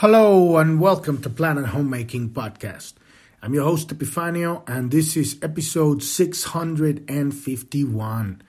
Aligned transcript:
Hello 0.00 0.58
and 0.58 0.80
welcome 0.80 1.20
to 1.22 1.28
Planet 1.28 1.66
Homemaking 1.66 2.30
Podcast. 2.30 2.92
I'm 3.42 3.52
your 3.52 3.64
host 3.64 3.88
Epifanio 3.88 4.62
and 4.68 4.92
this 4.92 5.16
is 5.16 5.36
episode 5.42 6.04
651. 6.04 8.42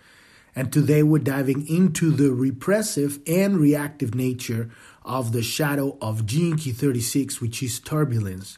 And 0.55 0.71
today 0.71 1.01
we're 1.01 1.17
diving 1.17 1.67
into 1.67 2.11
the 2.11 2.31
repressive 2.33 3.17
and 3.25 3.57
reactive 3.57 4.13
nature 4.13 4.69
of 5.03 5.31
the 5.31 5.41
shadow 5.41 5.97
of 5.99 6.27
Key 6.27 6.55
36, 6.55 7.41
which 7.41 7.63
is 7.63 7.79
turbulence. 7.79 8.55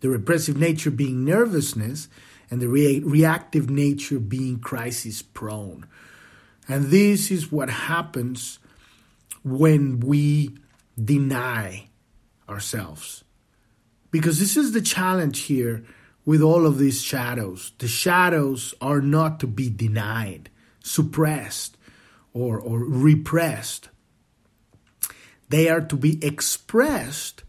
The 0.00 0.08
repressive 0.08 0.56
nature 0.56 0.90
being 0.90 1.26
nervousness 1.26 2.08
and 2.50 2.62
the 2.62 2.68
re- 2.68 3.00
reactive 3.00 3.68
nature 3.68 4.18
being 4.18 4.60
crisis 4.60 5.20
prone. 5.20 5.84
And 6.66 6.86
this 6.86 7.30
is 7.30 7.52
what 7.52 7.68
happens 7.68 8.58
when 9.44 10.00
we 10.00 10.56
deny 10.98 11.89
ourselves. 12.50 13.24
Because 14.10 14.40
this 14.40 14.56
is 14.56 14.72
the 14.72 14.80
challenge 14.80 15.42
here 15.42 15.84
with 16.24 16.42
all 16.42 16.66
of 16.66 16.78
these 16.78 17.02
shadows. 17.02 17.72
The 17.78 17.88
shadows 17.88 18.74
are 18.80 19.00
not 19.00 19.40
to 19.40 19.46
be 19.46 19.70
denied, 19.70 20.50
suppressed, 20.82 21.76
or, 22.32 22.60
or 22.60 22.80
repressed. 22.80 23.88
They 25.48 25.68
are 25.68 25.80
to 25.80 25.96
be 25.96 26.24
expressed 26.24 27.42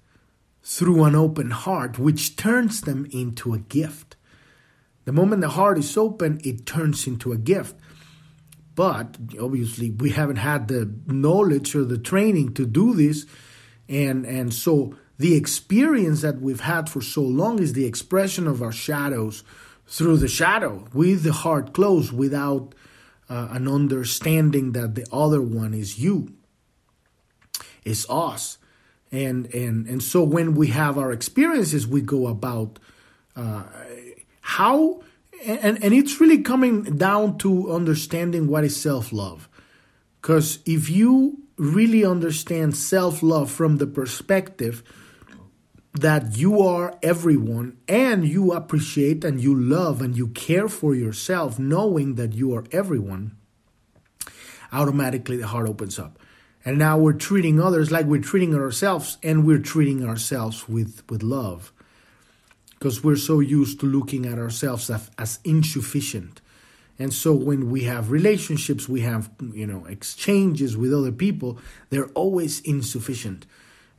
through 0.63 1.03
an 1.03 1.15
open 1.15 1.51
heart, 1.51 1.99
which 1.99 2.35
turns 2.35 2.81
them 2.81 3.07
into 3.11 3.53
a 3.53 3.59
gift. 3.59 4.15
The 5.05 5.11
moment 5.11 5.41
the 5.41 5.49
heart 5.49 5.77
is 5.77 5.97
open, 5.97 6.39
it 6.43 6.65
turns 6.65 7.07
into 7.07 7.31
a 7.31 7.37
gift. 7.37 7.75
But 8.75 9.17
obviously, 9.39 9.91
we 9.91 10.11
haven't 10.11 10.37
had 10.37 10.67
the 10.67 10.91
knowledge 11.05 11.75
or 11.75 11.83
the 11.83 11.97
training 11.97 12.53
to 12.53 12.65
do 12.65 12.93
this 12.93 13.25
and 13.91 14.25
and 14.25 14.53
so 14.53 14.95
the 15.19 15.35
experience 15.35 16.21
that 16.21 16.41
we've 16.41 16.61
had 16.61 16.89
for 16.89 17.01
so 17.01 17.21
long 17.21 17.59
is 17.59 17.73
the 17.73 17.85
expression 17.85 18.47
of 18.47 18.61
our 18.63 18.71
shadows 18.71 19.43
through 19.85 20.17
the 20.17 20.27
shadow 20.27 20.87
with 20.93 21.23
the 21.23 21.33
heart 21.33 21.73
closed 21.73 22.13
without 22.13 22.73
uh, 23.29 23.49
an 23.51 23.67
understanding 23.67 24.71
that 24.71 24.95
the 24.95 25.05
other 25.11 25.41
one 25.41 25.73
is 25.73 25.99
you. 25.99 26.33
Is 27.83 28.07
us. 28.09 28.57
And 29.11 29.53
and 29.53 29.85
and 29.87 30.01
so 30.01 30.23
when 30.23 30.55
we 30.55 30.67
have 30.67 30.97
our 30.97 31.11
experiences 31.11 31.85
we 31.85 32.01
go 32.01 32.27
about 32.27 32.79
uh, 33.35 33.63
how 34.39 35.03
and 35.45 35.83
and 35.83 35.93
it's 35.93 36.21
really 36.21 36.41
coming 36.41 36.83
down 36.83 37.37
to 37.39 37.71
understanding 37.73 38.47
what 38.47 38.63
is 38.63 38.79
self-love. 38.79 39.49
Because 40.21 40.59
if 40.65 40.89
you 40.89 41.40
really 41.61 42.03
understand 42.03 42.75
self 42.75 43.21
love 43.21 43.51
from 43.51 43.77
the 43.77 43.85
perspective 43.85 44.83
that 45.93 46.35
you 46.37 46.59
are 46.61 46.97
everyone 47.03 47.77
and 47.87 48.27
you 48.27 48.51
appreciate 48.53 49.23
and 49.23 49.39
you 49.39 49.53
love 49.53 50.01
and 50.01 50.17
you 50.17 50.27
care 50.29 50.67
for 50.67 50.95
yourself, 50.95 51.59
knowing 51.59 52.15
that 52.15 52.33
you 52.33 52.55
are 52.55 52.63
everyone, 52.71 53.35
automatically 54.71 55.37
the 55.37 55.47
heart 55.47 55.67
opens 55.67 55.99
up. 55.99 56.17
And 56.65 56.79
now 56.79 56.97
we're 56.97 57.13
treating 57.13 57.59
others 57.59 57.91
like 57.91 58.05
we're 58.05 58.21
treating 58.21 58.55
ourselves, 58.55 59.17
and 59.21 59.45
we're 59.45 59.59
treating 59.59 60.05
ourselves 60.05 60.67
with, 60.67 61.03
with 61.09 61.21
love. 61.23 61.71
Because 62.71 63.03
we're 63.03 63.15
so 63.15 63.39
used 63.39 63.79
to 63.81 63.85
looking 63.85 64.25
at 64.25 64.39
ourselves 64.39 64.89
as, 64.89 65.11
as 65.17 65.39
insufficient 65.43 66.40
and 67.01 67.11
so 67.11 67.33
when 67.33 67.71
we 67.71 67.85
have 67.85 68.11
relationships, 68.11 68.87
we 68.87 69.01
have, 69.01 69.31
you 69.53 69.65
know, 69.65 69.85
exchanges 69.85 70.77
with 70.77 70.93
other 70.93 71.11
people, 71.11 71.57
they're 71.89 72.09
always 72.09 72.61
insufficient. 72.61 73.47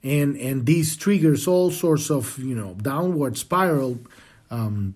And 0.04 0.36
and 0.36 0.66
these 0.66 0.96
triggers 0.96 1.48
all 1.48 1.72
sorts 1.72 2.12
of, 2.12 2.38
you 2.38 2.54
know, 2.54 2.74
downward 2.74 3.36
spiral 3.36 3.98
um, 4.52 4.94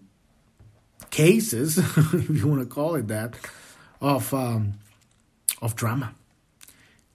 cases, 1.11 1.79
if 2.15 2.31
you 2.31 2.47
want 2.47 2.61
to 2.61 2.67
call 2.67 2.95
it 2.95 3.09
that, 3.09 3.35
of 4.01 4.33
um, 4.33 4.75
of 5.61 5.75
drama. 5.75 6.15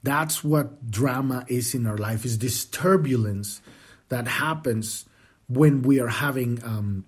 That's 0.04 0.44
what 0.44 0.92
drama 0.92 1.46
is 1.48 1.74
in 1.74 1.88
our 1.88 1.98
life. 1.98 2.26
Is 2.26 2.40
this 2.40 2.66
turbulence 2.66 3.62
that 4.10 4.28
happens 4.28 5.06
when 5.48 5.84
we 5.84 6.02
are 6.02 6.10
having 6.10 6.62
um, 6.66 7.06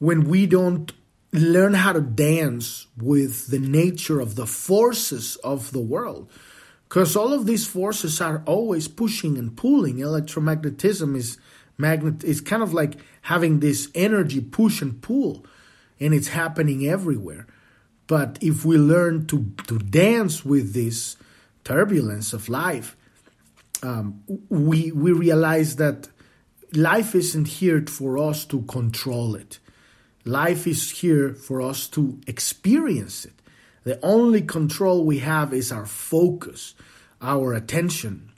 when 0.00 0.24
we 0.24 0.46
don't 0.46 0.92
learn 1.32 1.74
how 1.74 1.92
to 1.92 2.00
dance 2.00 2.86
with 2.96 3.48
the 3.48 3.58
nature 3.58 4.20
of 4.20 4.34
the 4.34 4.46
forces 4.46 5.36
of 5.36 5.72
the 5.72 5.80
world. 5.80 6.30
Because 6.88 7.16
all 7.16 7.34
of 7.34 7.44
these 7.44 7.66
forces 7.66 8.20
are 8.20 8.42
always 8.46 8.88
pushing 8.88 9.36
and 9.36 9.56
pulling. 9.56 9.96
Electromagnetism 9.96 11.16
is 11.16 11.38
magnet 11.76 12.24
is 12.24 12.40
kind 12.40 12.62
of 12.62 12.72
like 12.72 12.96
having 13.22 13.60
this 13.60 13.90
energy 13.94 14.40
push 14.40 14.82
and 14.82 15.00
pull, 15.00 15.44
and 16.00 16.14
it's 16.14 16.28
happening 16.28 16.86
everywhere. 16.86 17.46
But 18.06 18.38
if 18.40 18.64
we 18.64 18.78
learn 18.78 19.26
to, 19.26 19.52
to 19.66 19.78
dance 19.78 20.44
with 20.44 20.72
this 20.72 21.16
turbulence 21.62 22.32
of 22.32 22.48
life, 22.48 22.96
um, 23.82 24.22
we 24.48 24.90
we 24.90 25.12
realize 25.12 25.76
that 25.76 26.08
life 26.72 27.14
isn't 27.14 27.48
here 27.48 27.84
for 27.86 28.18
us 28.18 28.46
to 28.46 28.62
control 28.62 29.34
it. 29.34 29.58
Life 30.28 30.66
is 30.66 30.90
here 30.90 31.32
for 31.32 31.62
us 31.62 31.86
to 31.88 32.20
experience 32.26 33.24
it. 33.24 33.32
The 33.84 33.98
only 34.04 34.42
control 34.42 35.06
we 35.06 35.20
have 35.20 35.54
is 35.54 35.72
our 35.72 35.86
focus, 35.86 36.74
our 37.22 37.54
attention. 37.54 38.30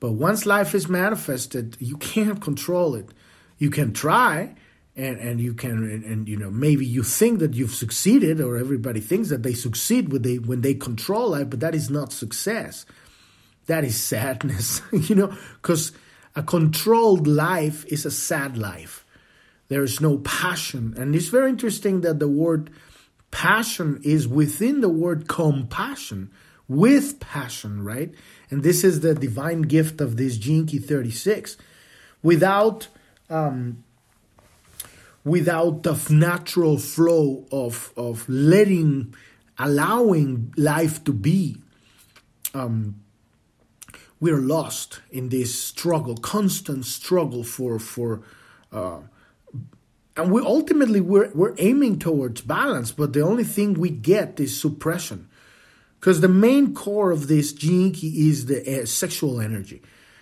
But 0.00 0.12
once 0.12 0.44
life 0.44 0.74
is 0.74 0.86
manifested, 0.86 1.78
you 1.80 1.96
can't 1.96 2.42
control 2.42 2.94
it. 2.94 3.08
You 3.56 3.70
can 3.70 3.94
try, 3.94 4.54
and, 4.96 5.18
and 5.18 5.40
you 5.40 5.54
can 5.54 5.70
and, 5.90 6.04
and, 6.04 6.28
you 6.28 6.36
know 6.36 6.50
maybe 6.50 6.84
you 6.84 7.02
think 7.02 7.38
that 7.38 7.54
you've 7.54 7.74
succeeded 7.74 8.38
or 8.38 8.58
everybody 8.58 9.00
thinks 9.00 9.30
that 9.30 9.42
they 9.42 9.54
succeed 9.54 10.12
when 10.12 10.20
they 10.20 10.38
when 10.38 10.60
they 10.60 10.74
control 10.74 11.30
life 11.30 11.50
but 11.50 11.60
that 11.60 11.74
is 11.74 11.90
not 11.90 12.12
success 12.12 12.86
that 13.66 13.82
is 13.82 14.00
sadness 14.00 14.82
you 14.92 15.16
know 15.16 15.36
because 15.60 15.90
a 16.36 16.42
controlled 16.42 17.26
life 17.26 17.84
is 17.86 18.06
a 18.06 18.10
sad 18.10 18.56
life 18.56 19.03
there 19.68 19.82
is 19.82 20.00
no 20.00 20.18
passion. 20.18 20.94
And 20.96 21.14
it's 21.14 21.28
very 21.28 21.50
interesting 21.50 22.02
that 22.02 22.18
the 22.18 22.28
word 22.28 22.70
passion 23.30 24.00
is 24.04 24.28
within 24.28 24.80
the 24.80 24.88
word 24.88 25.28
compassion, 25.28 26.30
with 26.68 27.20
passion, 27.20 27.82
right? 27.82 28.14
And 28.50 28.62
this 28.62 28.84
is 28.84 29.00
the 29.00 29.14
divine 29.14 29.62
gift 29.62 30.00
of 30.00 30.16
this 30.16 30.38
Key 30.38 30.78
36. 30.78 31.56
Without 32.22 32.88
um, 33.28 33.84
without 35.24 35.82
the 35.82 35.98
natural 36.10 36.78
flow 36.78 37.46
of 37.50 37.92
of 37.96 38.28
letting 38.28 39.14
allowing 39.58 40.52
life 40.56 41.02
to 41.04 41.12
be 41.12 41.56
um, 42.54 43.00
we're 44.20 44.38
lost 44.38 45.00
in 45.10 45.28
this 45.30 45.58
struggle 45.58 46.16
constant 46.16 46.84
struggle 46.84 47.42
for 47.42 47.78
for 47.78 48.22
uh, 48.72 48.98
and 50.16 50.30
we 50.30 50.40
ultimately 50.42 51.00
we're, 51.00 51.30
we're 51.34 51.54
aiming 51.58 51.98
towards 51.98 52.40
balance 52.40 52.92
but 52.92 53.12
the 53.12 53.22
only 53.22 53.44
thing 53.44 53.74
we 53.74 53.90
get 53.90 54.38
is 54.38 54.58
suppression. 54.58 55.28
Because 55.98 56.20
the 56.20 56.28
main 56.28 56.74
core 56.74 57.10
of 57.10 57.28
this 57.28 57.50
key 57.52 58.28
is 58.28 58.46
the 58.46 58.82
uh, 58.82 58.84
sexual 58.84 59.40
energy. 59.40 59.80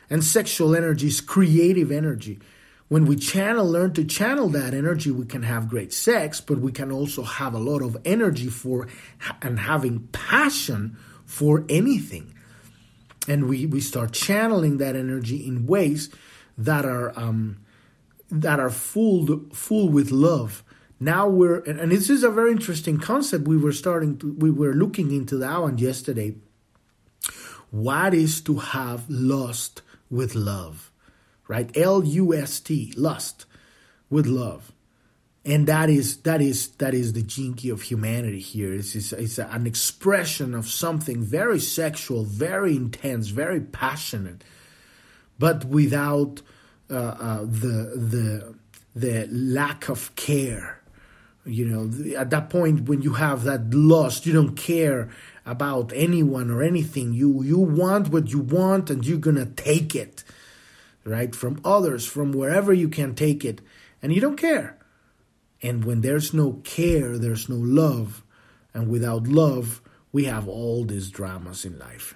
And 0.08 0.22
sexual 0.22 0.76
energy 0.76 1.08
is 1.08 1.20
creative 1.20 1.90
energy. 1.90 2.38
When 2.86 3.04
we 3.04 3.16
channel 3.16 3.68
learn 3.68 3.92
to 3.94 4.04
channel 4.04 4.48
that 4.50 4.74
energy 4.74 5.10
we 5.10 5.26
can 5.26 5.42
have 5.42 5.68
great 5.68 5.92
sex 5.92 6.40
but 6.40 6.58
we 6.58 6.72
can 6.72 6.90
also 6.90 7.22
have 7.22 7.54
a 7.54 7.58
lot 7.58 7.82
of 7.82 7.96
energy 8.04 8.48
for 8.48 8.88
and 9.40 9.58
having 9.58 10.08
passion 10.12 10.96
for 11.26 11.64
anything. 11.68 12.34
And 13.28 13.48
we 13.48 13.66
we 13.66 13.80
start 13.80 14.12
channeling 14.12 14.78
that 14.78 14.96
energy 14.96 15.46
in 15.46 15.66
ways 15.66 16.10
that 16.58 16.84
are 16.84 17.18
um, 17.18 17.61
that 18.32 18.58
are 18.58 18.70
full 18.70 19.44
full 19.52 19.90
with 19.90 20.10
love. 20.10 20.64
Now 20.98 21.28
we're 21.28 21.60
and, 21.60 21.78
and 21.78 21.92
this 21.92 22.08
is 22.08 22.24
a 22.24 22.30
very 22.30 22.50
interesting 22.50 22.98
concept. 22.98 23.46
We 23.46 23.58
were 23.58 23.72
starting 23.72 24.18
to 24.18 24.32
we 24.32 24.50
were 24.50 24.72
looking 24.72 25.12
into 25.12 25.36
that 25.36 25.60
one 25.60 25.78
yesterday. 25.78 26.36
What 27.70 28.14
is 28.14 28.40
to 28.42 28.56
have 28.56 29.08
lust 29.08 29.82
with 30.10 30.34
love? 30.34 30.90
Right? 31.46 31.76
L 31.76 32.02
U 32.04 32.34
S 32.34 32.60
T, 32.60 32.94
lust 32.96 33.44
with 34.08 34.26
love. 34.26 34.72
And 35.44 35.66
that 35.66 35.90
is 35.90 36.18
that 36.22 36.40
is 36.40 36.68
that 36.78 36.94
is 36.94 37.12
the 37.12 37.24
key 37.24 37.68
of 37.68 37.82
humanity 37.82 38.40
here. 38.40 38.72
It's, 38.72 38.94
it's, 38.94 39.12
it's 39.12 39.38
an 39.38 39.66
expression 39.66 40.54
of 40.54 40.68
something 40.68 41.22
very 41.22 41.60
sexual, 41.60 42.24
very 42.24 42.76
intense, 42.76 43.28
very 43.28 43.60
passionate, 43.60 44.44
but 45.38 45.64
without 45.64 46.42
Uh, 46.92 47.16
uh, 47.20 47.40
the 47.42 47.76
the 48.12 48.54
the 48.94 49.26
lack 49.32 49.88
of 49.88 50.14
care. 50.16 50.80
You 51.44 51.64
know, 51.66 52.16
at 52.16 52.30
that 52.30 52.50
point 52.50 52.88
when 52.88 53.02
you 53.02 53.14
have 53.14 53.44
that 53.44 53.74
lust, 53.74 54.26
you 54.26 54.32
don't 54.32 54.56
care 54.56 55.10
about 55.44 55.92
anyone 55.94 56.50
or 56.50 56.62
anything. 56.62 57.14
You 57.14 57.42
you 57.42 57.58
want 57.58 58.08
what 58.10 58.30
you 58.30 58.40
want, 58.40 58.90
and 58.90 59.04
you're 59.06 59.18
gonna 59.18 59.46
take 59.46 59.94
it. 59.96 60.22
right? 61.04 61.34
From 61.34 61.60
others, 61.64 62.06
from 62.06 62.32
wherever 62.32 62.72
you 62.72 62.88
can 62.88 63.14
take 63.14 63.44
it, 63.44 63.60
and 64.02 64.12
you 64.14 64.20
don't 64.20 64.36
care. 64.36 64.78
And 65.62 65.84
when 65.84 66.00
there's 66.00 66.34
no 66.34 66.54
care, 66.64 67.18
there's 67.18 67.48
no 67.48 67.56
love. 67.56 68.22
And 68.74 68.88
without 68.88 69.26
love, 69.28 69.80
we 70.12 70.24
have 70.24 70.48
all 70.48 70.84
these 70.84 71.10
dramas 71.10 71.64
in 71.64 71.78
life. 71.78 72.14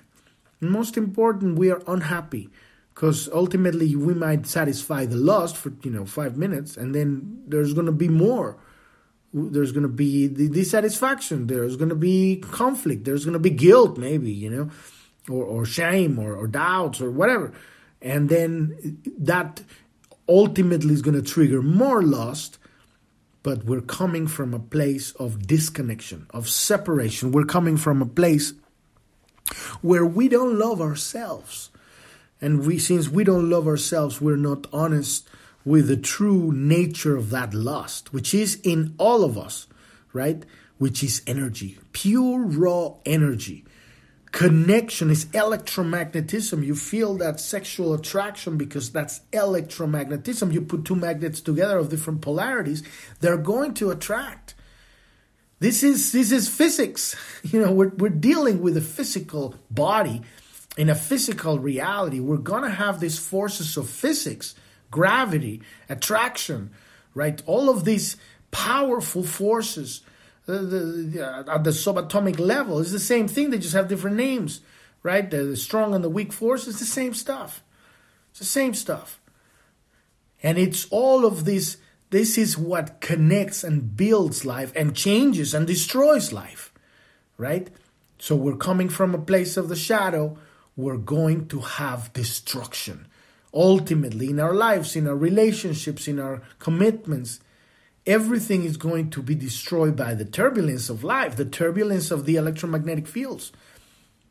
And 0.61 0.70
most 0.70 0.96
important, 0.96 1.58
we 1.58 1.70
are 1.70 1.82
unhappy 1.87 2.50
because 2.96 3.28
ultimately 3.28 3.94
we 3.94 4.14
might 4.14 4.46
satisfy 4.46 5.04
the 5.04 5.16
lust 5.16 5.54
for 5.54 5.70
you 5.82 5.90
know 5.90 6.06
five 6.06 6.38
minutes, 6.38 6.78
and 6.78 6.94
then 6.94 7.43
there's 7.46 7.75
going 7.75 7.87
to 7.87 7.93
be 7.93 8.08
more. 8.08 8.56
There's 9.34 9.70
going 9.70 9.82
to 9.82 9.88
be 9.88 10.26
the 10.26 10.48
dissatisfaction. 10.48 11.46
There's 11.46 11.76
going 11.76 11.90
to 11.90 11.94
be 11.94 12.37
conflict. 12.37 13.04
There's 13.04 13.26
going 13.26 13.34
to 13.34 13.38
be 13.38 13.50
guilt, 13.50 13.98
maybe 13.98 14.32
you 14.32 14.48
know, 14.48 14.70
or 15.28 15.44
or 15.44 15.66
shame, 15.66 16.19
or, 16.19 16.34
or 16.34 16.46
doubts, 16.46 17.02
or 17.02 17.10
whatever, 17.10 17.52
and 18.00 18.31
then 18.31 18.98
that 19.19 19.62
ultimately 20.26 20.94
is 20.94 21.02
going 21.02 21.22
to 21.22 21.31
trigger 21.31 21.62
more 21.62 22.02
lust 22.02 22.58
but 23.43 23.64
we're 23.64 23.81
coming 23.81 24.26
from 24.26 24.52
a 24.52 24.58
place 24.58 25.12
of 25.20 25.46
disconnection, 25.46 26.26
of 26.31 26.48
separation. 26.48 27.31
We're 27.31 27.44
coming 27.44 27.76
from 27.76 28.02
a 28.02 28.06
place 28.06 28.54
where 29.82 30.04
we 30.04 30.28
don't 30.28 30.58
love 30.58 30.81
ourselves. 30.81 31.70
And 32.41 32.67
we 32.67 32.79
since 32.79 33.09
we 33.09 33.25
don't 33.25 33.49
love 33.49 33.67
ourselves, 33.67 34.21
we're 34.21 34.37
not 34.37 34.67
honest 34.73 35.29
with 35.65 35.88
the 35.88 35.97
true 35.97 36.53
nature 36.53 37.17
of 37.17 37.31
that 37.31 37.55
lust, 37.55 38.12
which 38.12 38.33
is 38.35 38.61
in 38.62 38.94
all 38.99 39.25
of 39.25 39.37
us, 39.37 39.67
right? 40.12 40.44
Which 40.79 41.03
is 41.03 41.23
energy, 41.27 41.79
pure 41.93 42.41
raw 42.41 42.94
energy 43.05 43.65
connection 44.37 45.11
is 45.11 45.25
electromagnetism. 45.27 46.62
You 46.62 46.75
feel 46.75 47.17
that 47.17 47.41
sexual 47.41 47.94
attraction 47.94 48.59
because 48.59 48.91
that's 48.93 49.21
electromagnetism. 49.32 50.53
You 50.53 50.61
put 50.61 50.85
two 50.85 50.94
magnets 50.94 51.41
together 51.41 51.79
of 51.79 51.89
different 51.89 52.21
polarities, 52.21 52.82
they're 53.21 53.39
going 53.39 53.73
to 53.75 53.91
attract. 53.91 54.55
This 55.59 55.82
is 55.82 56.12
this 56.12 56.32
is 56.32 56.49
physics. 56.49 57.17
You 57.44 57.61
know, 57.62 57.73
we're 57.73 57.93
we're 57.97 58.11
dealing 58.11 58.61
with 58.61 58.77
a 58.77 58.82
physical 58.82 59.55
body 59.71 60.21
in 60.76 60.88
a 60.88 60.94
physical 60.94 61.58
reality. 61.58 62.20
We're 62.20 62.37
gonna 62.37 62.70
have 62.70 63.00
these 63.00 63.19
forces 63.19 63.76
of 63.76 63.88
physics, 63.88 64.55
gravity, 64.90 65.62
attraction, 65.88 66.70
right? 67.14 67.43
All 67.46 67.69
of 67.70 67.84
these 67.84 68.17
powerful 68.50 69.23
forces 69.23 70.02
uh, 70.49 70.58
the, 70.58 70.78
the, 71.12 71.26
uh, 71.28 71.56
at 71.56 71.64
the 71.64 71.70
subatomic 71.70 72.38
level. 72.38 72.78
It's 72.78 72.93
the 72.93 73.00
same 73.00 73.26
thing. 73.26 73.50
They 73.50 73.58
just 73.58 73.75
have 73.75 73.88
different 73.88 74.17
names, 74.17 74.61
right? 75.02 75.28
The, 75.28 75.38
the 75.38 75.56
strong 75.56 75.93
and 75.93 76.05
the 76.05 76.08
weak 76.08 76.32
force 76.32 76.69
is 76.69 76.79
the 76.79 76.84
same 76.84 77.14
stuff. 77.14 77.64
It's 78.31 78.38
the 78.38 78.44
same 78.44 78.72
stuff. 78.72 79.20
And 80.43 80.56
it's 80.56 80.87
all 80.90 81.26
of 81.26 81.44
this. 81.44 81.79
This 82.11 82.38
is 82.38 82.56
what 82.56 83.00
connects 83.00 83.64
and 83.64 83.96
builds 83.96 84.44
life 84.44 84.72
and 84.76 84.94
changes 84.94 85.52
and 85.52 85.67
destroys 85.67 86.32
life, 86.32 86.72
right? 87.37 87.69
So 88.20 88.37
we're 88.37 88.56
coming 88.56 88.88
from 88.88 89.14
a 89.14 89.19
place 89.19 89.56
of 89.56 89.69
the 89.69 89.75
shadow. 89.75 90.38
We're 90.76 90.99
going 90.99 91.49
to 91.49 91.61
have 91.61 92.12
destruction. 92.12 93.06
Ultimately, 93.55 94.28
in 94.28 94.38
our 94.38 94.52
lives, 94.52 94.94
in 94.94 95.08
our 95.08 95.17
relationships, 95.17 96.06
in 96.06 96.19
our 96.19 96.43
commitments, 96.58 97.40
everything 98.06 98.64
is 98.64 98.76
going 98.76 99.08
to 99.11 99.23
be 99.23 99.34
destroyed 99.34 99.96
by 99.96 100.14
the 100.14 100.26
turbulence 100.26 100.90
of 100.90 101.02
life, 101.02 101.37
the 101.37 101.46
turbulence 101.46 102.11
of 102.11 102.26
the 102.26 102.37
electromagnetic 102.37 103.06
fields. 103.06 103.52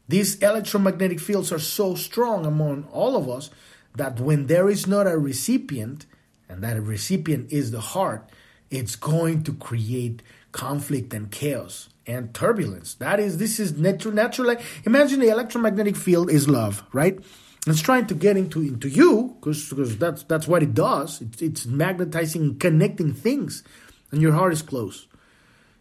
These 0.08 0.36
electromagnetic 0.44 1.20
fields 1.20 1.52
are 1.52 1.60
so 1.60 1.96
strong 1.96 2.46
among 2.46 2.84
all 2.92 3.18
of 3.18 3.28
us 3.28 3.50
that 3.96 4.20
when 4.20 4.46
there 4.46 4.70
is 4.70 4.86
not 4.86 5.08
a 5.08 5.18
recipient, 5.18 6.06
and 6.48 6.64
that 6.64 6.80
recipient 6.80 7.52
is 7.52 7.72
the 7.72 7.82
heart, 7.82 8.30
it's 8.70 8.96
going 8.96 9.44
to 9.44 9.54
create 9.54 10.22
conflict 10.52 11.14
and 11.14 11.32
chaos 11.32 11.90
and 12.08 12.34
turbulence. 12.34 12.96
That 12.96 13.20
is, 13.20 13.38
this 13.38 13.60
is 13.60 13.78
natural. 13.78 14.14
Natural. 14.14 14.56
Imagine 14.86 15.20
the 15.20 15.30
electromagnetic 15.30 15.96
field 15.96 16.30
is 16.30 16.48
love, 16.48 16.84
right? 16.94 17.20
It's 17.68 17.82
trying 17.82 18.06
to 18.08 18.14
get 18.14 18.38
into 18.38 18.62
into 18.62 18.88
you 18.88 19.36
because 19.40 19.98
that's 19.98 20.24
that's 20.24 20.48
what 20.48 20.62
it 20.62 20.76
does. 20.76 21.20
It's, 21.22 21.42
it's 21.42 21.66
magnetizing, 21.66 22.60
connecting 22.60 23.14
things, 23.14 23.64
and 24.12 24.22
your 24.22 24.34
heart 24.34 24.54
is 24.54 24.62
closed. 24.62 25.08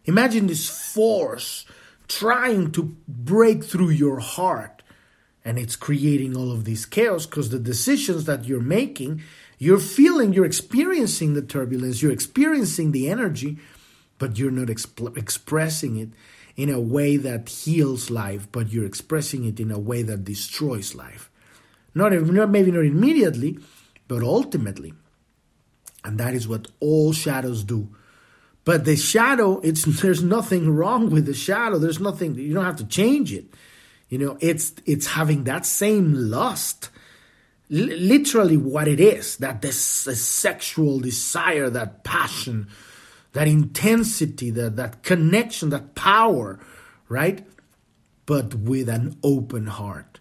Imagine 0.06 0.46
this 0.46 0.68
force 0.68 1.66
trying 2.08 2.70
to 2.72 2.96
break 3.06 3.64
through 3.64 3.90
your 3.90 4.20
heart, 4.20 4.82
and 5.44 5.58
it's 5.58 5.76
creating 5.76 6.34
all 6.36 6.50
of 6.50 6.64
this 6.64 6.86
chaos 6.86 7.26
because 7.26 7.50
the 7.50 7.58
decisions 7.58 8.24
that 8.24 8.46
you're 8.46 8.60
making, 8.60 9.22
you're 9.58 9.78
feeling, 9.78 10.32
you're 10.32 10.46
experiencing 10.46 11.34
the 11.34 11.42
turbulence, 11.42 12.00
you're 12.00 12.12
experiencing 12.12 12.92
the 12.92 13.10
energy, 13.10 13.58
but 14.24 14.38
you're 14.38 14.50
not 14.50 14.68
exp- 14.68 15.18
expressing 15.18 15.98
it 15.98 16.08
in 16.56 16.70
a 16.70 16.80
way 16.80 17.18
that 17.18 17.46
heals 17.46 18.08
life, 18.08 18.48
but 18.50 18.72
you're 18.72 18.86
expressing 18.86 19.44
it 19.44 19.60
in 19.60 19.70
a 19.70 19.78
way 19.78 20.00
that 20.00 20.24
destroys 20.24 20.94
life. 20.94 21.30
Not, 21.94 22.12
not 22.12 22.48
maybe 22.48 22.70
not 22.70 22.86
immediately, 22.86 23.58
but 24.08 24.22
ultimately. 24.22 24.94
And 26.04 26.16
that 26.16 26.32
is 26.32 26.48
what 26.48 26.68
all 26.80 27.12
shadows 27.12 27.64
do. 27.64 27.94
But 28.64 28.86
the 28.86 28.96
shadow, 28.96 29.60
it's 29.60 29.84
there's 30.00 30.22
nothing 30.22 30.70
wrong 30.70 31.10
with 31.10 31.26
the 31.26 31.34
shadow. 31.34 31.78
There's 31.78 32.00
nothing 32.00 32.34
you 32.36 32.54
don't 32.54 32.64
have 32.64 32.76
to 32.76 32.86
change 32.86 33.30
it. 33.30 33.44
You 34.08 34.16
know, 34.16 34.38
it's 34.40 34.72
it's 34.86 35.08
having 35.08 35.44
that 35.44 35.66
same 35.66 36.14
lust. 36.14 36.88
L- 37.70 37.98
literally 38.14 38.56
what 38.56 38.88
it 38.88 39.00
is, 39.00 39.36
that 39.36 39.60
this 39.60 39.78
sexual 39.78 41.00
desire, 41.00 41.68
that 41.68 42.04
passion, 42.04 42.68
that 43.34 43.46
intensity, 43.46 44.50
that, 44.50 44.76
that 44.76 45.02
connection, 45.02 45.70
that 45.70 45.94
power, 45.94 46.58
right? 47.08 47.46
But 48.26 48.54
with 48.54 48.88
an 48.88 49.18
open 49.22 49.66
heart. 49.66 50.20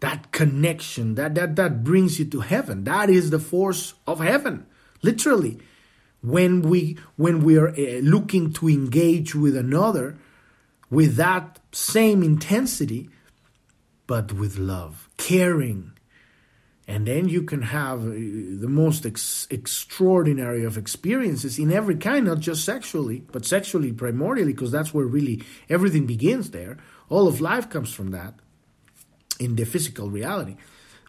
That 0.00 0.32
connection 0.32 1.14
that 1.14 1.34
that 1.34 1.56
that 1.56 1.82
brings 1.82 2.18
you 2.18 2.26
to 2.26 2.40
heaven. 2.40 2.84
That 2.84 3.08
is 3.08 3.30
the 3.30 3.38
force 3.38 3.94
of 4.06 4.20
heaven 4.20 4.66
literally. 5.04 5.58
When 6.22 6.62
we 6.62 6.96
when 7.16 7.44
we 7.44 7.58
are 7.58 7.68
uh, 7.68 8.00
looking 8.00 8.52
to 8.54 8.68
engage 8.68 9.34
with 9.34 9.56
another 9.56 10.16
with 10.90 11.16
that 11.16 11.60
same 11.72 12.22
intensity 12.22 13.10
but 14.06 14.32
with 14.32 14.58
love 14.58 15.08
caring 15.16 15.92
and 16.86 17.06
then 17.06 17.28
you 17.28 17.42
can 17.42 17.62
have 17.62 18.00
uh, 18.00 18.10
the 18.10 18.68
most 18.68 19.06
ex- 19.06 19.46
extraordinary 19.50 20.64
of 20.64 20.76
experiences 20.76 21.58
in 21.58 21.72
every 21.72 21.96
kind 21.96 22.26
not 22.26 22.40
just 22.40 22.64
sexually 22.64 23.24
but 23.32 23.44
sexually 23.44 23.92
primordially 23.92 24.46
because 24.46 24.72
that's 24.72 24.92
where 24.92 25.06
really 25.06 25.42
everything 25.68 26.06
begins 26.06 26.50
there 26.50 26.76
all 27.08 27.28
of 27.28 27.40
life 27.40 27.68
comes 27.68 27.92
from 27.92 28.10
that 28.10 28.34
in 29.38 29.56
the 29.56 29.64
physical 29.64 30.10
reality, 30.10 30.56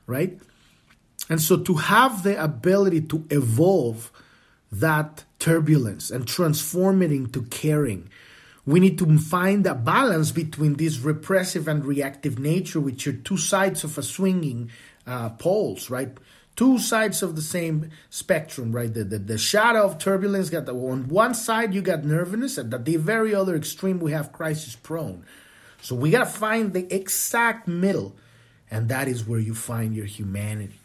right? 0.07 0.39
And 1.29 1.41
so 1.41 1.57
to 1.57 1.75
have 1.75 2.23
the 2.23 2.41
ability 2.41 3.01
to 3.01 3.25
evolve 3.29 4.11
that 4.71 5.23
turbulence 5.39 6.11
and 6.11 6.27
transform 6.27 7.01
it 7.01 7.11
into 7.11 7.43
caring, 7.43 8.09
we 8.65 8.79
need 8.79 8.97
to 8.97 9.17
find 9.19 9.65
a 9.67 9.75
balance 9.75 10.31
between 10.31 10.73
this 10.75 10.99
repressive 10.99 11.67
and 11.67 11.85
reactive 11.85 12.39
nature, 12.39 12.79
which 12.79 13.05
are 13.05 13.13
two 13.13 13.37
sides 13.37 13.83
of 13.83 13.97
a 13.97 14.03
swinging 14.03 14.71
uh, 15.05 15.29
poles, 15.29 15.89
right? 15.89 16.17
Two 16.55 16.79
sides 16.79 17.21
of 17.21 17.35
the 17.35 17.41
same 17.41 17.91
spectrum, 18.09 18.71
right? 18.71 18.91
The, 18.91 19.03
the, 19.03 19.19
the 19.19 19.37
shadow 19.37 19.83
of 19.83 19.99
turbulence 19.99 20.49
got 20.49 20.65
the, 20.65 20.73
on 20.73 21.09
one 21.09 21.33
side 21.33 21.73
you 21.73 21.81
got 21.81 22.05
nervousness, 22.05 22.57
and 22.57 22.73
at 22.73 22.85
the 22.85 22.95
very 22.95 23.35
other 23.35 23.55
extreme 23.55 23.99
we 23.99 24.13
have 24.13 24.31
crisis 24.31 24.75
prone, 24.75 25.25
so 25.81 25.95
we 25.95 26.09
got 26.09 26.19
to 26.19 26.25
find 26.25 26.73
the 26.73 26.91
exact 26.93 27.67
middle, 27.67 28.15
and 28.71 28.89
that 28.89 29.07
is 29.07 29.27
where 29.27 29.39
you 29.39 29.53
find 29.53 29.95
your 29.95 30.05
humanity, 30.05 30.79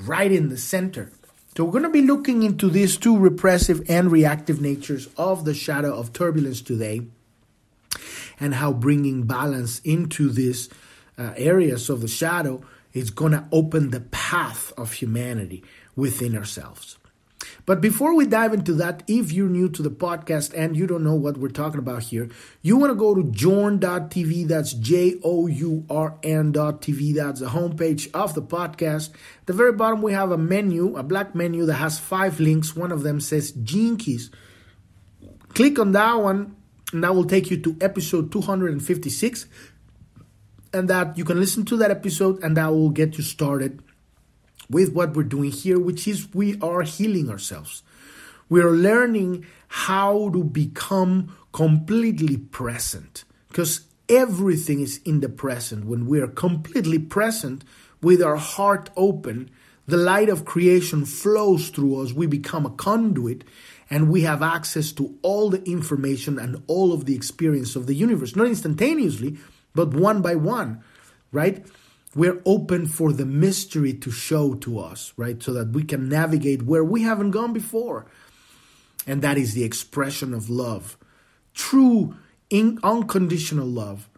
right 0.00 0.32
in 0.32 0.48
the 0.48 0.58
center. 0.58 1.12
So 1.56 1.64
we're 1.64 1.70
going 1.70 1.84
to 1.84 1.90
be 1.90 2.02
looking 2.02 2.42
into 2.42 2.68
these 2.68 2.96
two 2.96 3.16
repressive 3.16 3.88
and 3.88 4.10
reactive 4.10 4.60
natures 4.60 5.08
of 5.16 5.44
the 5.44 5.54
shadow 5.54 5.94
of 5.96 6.12
turbulence 6.12 6.60
today, 6.60 7.02
and 8.40 8.54
how 8.54 8.72
bringing 8.72 9.22
balance 9.22 9.78
into 9.84 10.30
these 10.30 10.68
uh, 11.16 11.32
areas 11.36 11.88
of 11.88 12.00
the 12.00 12.08
shadow 12.08 12.62
is 12.92 13.10
going 13.10 13.32
to 13.32 13.46
open 13.52 13.90
the 13.90 14.00
path 14.00 14.72
of 14.76 14.94
humanity 14.94 15.62
within 15.94 16.36
ourselves. 16.36 16.98
But 17.66 17.80
before 17.80 18.14
we 18.14 18.26
dive 18.26 18.52
into 18.52 18.74
that, 18.74 19.02
if 19.06 19.32
you're 19.32 19.48
new 19.48 19.70
to 19.70 19.82
the 19.82 19.90
podcast 19.90 20.52
and 20.54 20.76
you 20.76 20.86
don't 20.86 21.02
know 21.02 21.14
what 21.14 21.38
we're 21.38 21.48
talking 21.48 21.78
about 21.78 22.02
here, 22.02 22.28
you 22.60 22.76
want 22.76 22.90
to 22.90 22.94
go 22.94 23.14
to 23.14 23.24
journ.tv. 23.30 24.46
That's 24.48 24.74
J 24.74 25.18
O 25.24 25.46
U 25.46 25.86
R 25.88 26.18
N.tv. 26.22 27.14
That's 27.14 27.40
the 27.40 27.46
homepage 27.46 28.10
of 28.12 28.34
the 28.34 28.42
podcast. 28.42 29.10
At 29.40 29.46
the 29.46 29.52
very 29.54 29.72
bottom, 29.72 30.02
we 30.02 30.12
have 30.12 30.30
a 30.30 30.36
menu, 30.36 30.94
a 30.96 31.02
black 31.02 31.34
menu 31.34 31.64
that 31.64 31.74
has 31.74 31.98
five 31.98 32.38
links. 32.38 32.76
One 32.76 32.92
of 32.92 33.02
them 33.02 33.18
says 33.20 33.54
Keys. 33.66 34.30
Click 35.54 35.78
on 35.78 35.92
that 35.92 36.14
one, 36.14 36.56
and 36.92 37.02
that 37.02 37.14
will 37.14 37.24
take 37.24 37.50
you 37.50 37.56
to 37.62 37.76
episode 37.80 38.30
256. 38.30 39.46
And 40.74 40.90
that 40.90 41.16
you 41.16 41.24
can 41.24 41.38
listen 41.38 41.64
to 41.66 41.76
that 41.78 41.90
episode, 41.90 42.42
and 42.42 42.56
that 42.56 42.66
will 42.72 42.90
get 42.90 43.16
you 43.16 43.22
started 43.22 43.80
with 44.68 44.92
what 44.92 45.14
we're 45.14 45.22
doing 45.24 45.50
here, 45.50 45.78
which 45.78 46.08
is 46.08 46.32
we 46.34 46.58
are 46.60 46.82
healing 46.82 47.30
ourselves. 47.30 47.82
We 48.48 48.60
are 48.60 48.70
learning 48.70 49.46
how 49.68 50.30
to 50.30 50.44
become 50.44 51.36
completely 51.52 52.36
present 52.36 53.24
because 53.48 53.82
everything 54.08 54.80
is 54.80 55.00
in 55.04 55.20
the 55.20 55.28
present. 55.28 55.86
When 55.86 56.06
we 56.06 56.20
are 56.20 56.28
completely 56.28 56.98
present 56.98 57.64
with 58.02 58.22
our 58.22 58.36
heart 58.36 58.90
open, 58.96 59.50
the 59.86 59.96
light 59.96 60.28
of 60.28 60.44
creation 60.44 61.04
flows 61.04 61.68
through 61.68 62.02
us. 62.02 62.12
We 62.12 62.26
become 62.26 62.66
a 62.66 62.70
conduit 62.70 63.44
and 63.90 64.10
we 64.10 64.22
have 64.22 64.42
access 64.42 64.92
to 64.92 65.16
all 65.22 65.50
the 65.50 65.62
information 65.64 66.38
and 66.38 66.62
all 66.66 66.92
of 66.92 67.04
the 67.04 67.14
experience 67.14 67.76
of 67.76 67.86
the 67.86 67.94
universe, 67.94 68.34
not 68.34 68.46
instantaneously, 68.46 69.38
but 69.74 69.94
one 69.94 70.22
by 70.22 70.36
one, 70.36 70.82
right? 71.32 71.66
We're 72.14 72.40
open 72.46 72.86
for 72.86 73.12
the 73.12 73.26
mystery 73.26 73.92
to 73.94 74.10
show 74.10 74.54
to 74.54 74.78
us, 74.78 75.12
right? 75.16 75.42
So 75.42 75.52
that 75.54 75.70
we 75.70 75.82
can 75.82 76.08
navigate 76.08 76.62
where 76.62 76.84
we 76.84 77.02
haven't 77.02 77.32
gone 77.32 77.52
before. 77.52 78.06
And 79.06 79.20
that 79.22 79.36
is 79.36 79.54
the 79.54 79.64
expression 79.64 80.32
of 80.32 80.48
love. 80.48 80.96
True, 81.54 82.16
in, 82.50 82.78
unconditional 82.82 83.66
love 83.66 84.08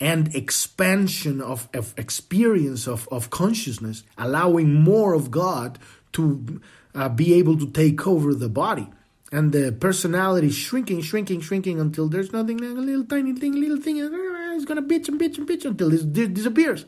and 0.00 0.34
expansion 0.34 1.40
of, 1.40 1.68
of 1.72 1.94
experience 1.96 2.88
of, 2.88 3.08
of 3.10 3.30
consciousness, 3.30 4.02
allowing 4.18 4.74
more 4.74 5.14
of 5.14 5.30
God 5.30 5.78
to 6.12 6.60
uh, 6.94 7.08
be 7.08 7.34
able 7.34 7.56
to 7.58 7.70
take 7.70 8.06
over 8.06 8.34
the 8.34 8.48
body. 8.48 8.88
And 9.32 9.52
the 9.52 9.72
personality 9.72 10.50
shrinking, 10.50 11.02
shrinking, 11.02 11.40
shrinking 11.40 11.80
until 11.80 12.08
there's 12.08 12.32
nothing, 12.32 12.60
a 12.62 12.68
little 12.68 13.04
tiny 13.04 13.32
thing, 13.34 13.52
little 13.58 13.78
thing, 13.78 13.98
it's 13.98 14.64
gonna 14.64 14.82
bitch 14.82 15.08
and 15.08 15.20
bitch 15.20 15.38
and 15.38 15.48
bitch 15.48 15.64
until 15.64 15.92
it 15.92 16.34
disappears. 16.34 16.84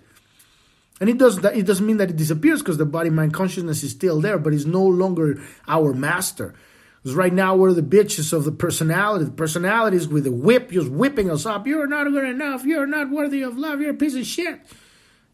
And 0.99 1.11
it 1.11 1.19
does 1.19 1.41
that. 1.41 1.55
It 1.55 1.67
doesn't 1.67 1.87
mean 1.87 1.99
that 1.99 2.09
it 2.09 2.17
disappears 2.17 2.61
because 2.63 2.79
the 2.79 2.87
body 2.87 3.11
mind 3.11 3.35
consciousness 3.35 3.83
is 3.83 3.91
still 3.91 4.21
there, 4.21 4.39
but 4.39 4.55
it's 4.55 4.65
no 4.65 4.83
longer 4.83 5.43
our 5.69 5.93
master. 5.93 6.55
Because 7.03 7.15
right 7.15 7.33
now 7.33 7.55
we're 7.55 7.75
the 7.75 7.83
bitches 7.83 8.33
of 8.33 8.45
the 8.45 8.53
personality. 8.53 9.27
The 9.27 9.31
personalities 9.31 10.09
with 10.09 10.25
the 10.25 10.33
whip 10.33 10.71
just 10.71 10.89
whipping 10.89 11.31
us 11.31 11.45
up. 11.45 11.67
You're 11.67 11.87
not 11.87 12.05
good 12.05 12.25
enough. 12.25 12.65
You're 12.65 12.87
not 12.87 13.11
worthy 13.11 13.43
of 13.43 13.59
love. 13.59 13.81
You're 13.81 13.91
a 13.91 13.95
piece 13.95 14.15
of 14.15 14.25
shit. 14.27 14.61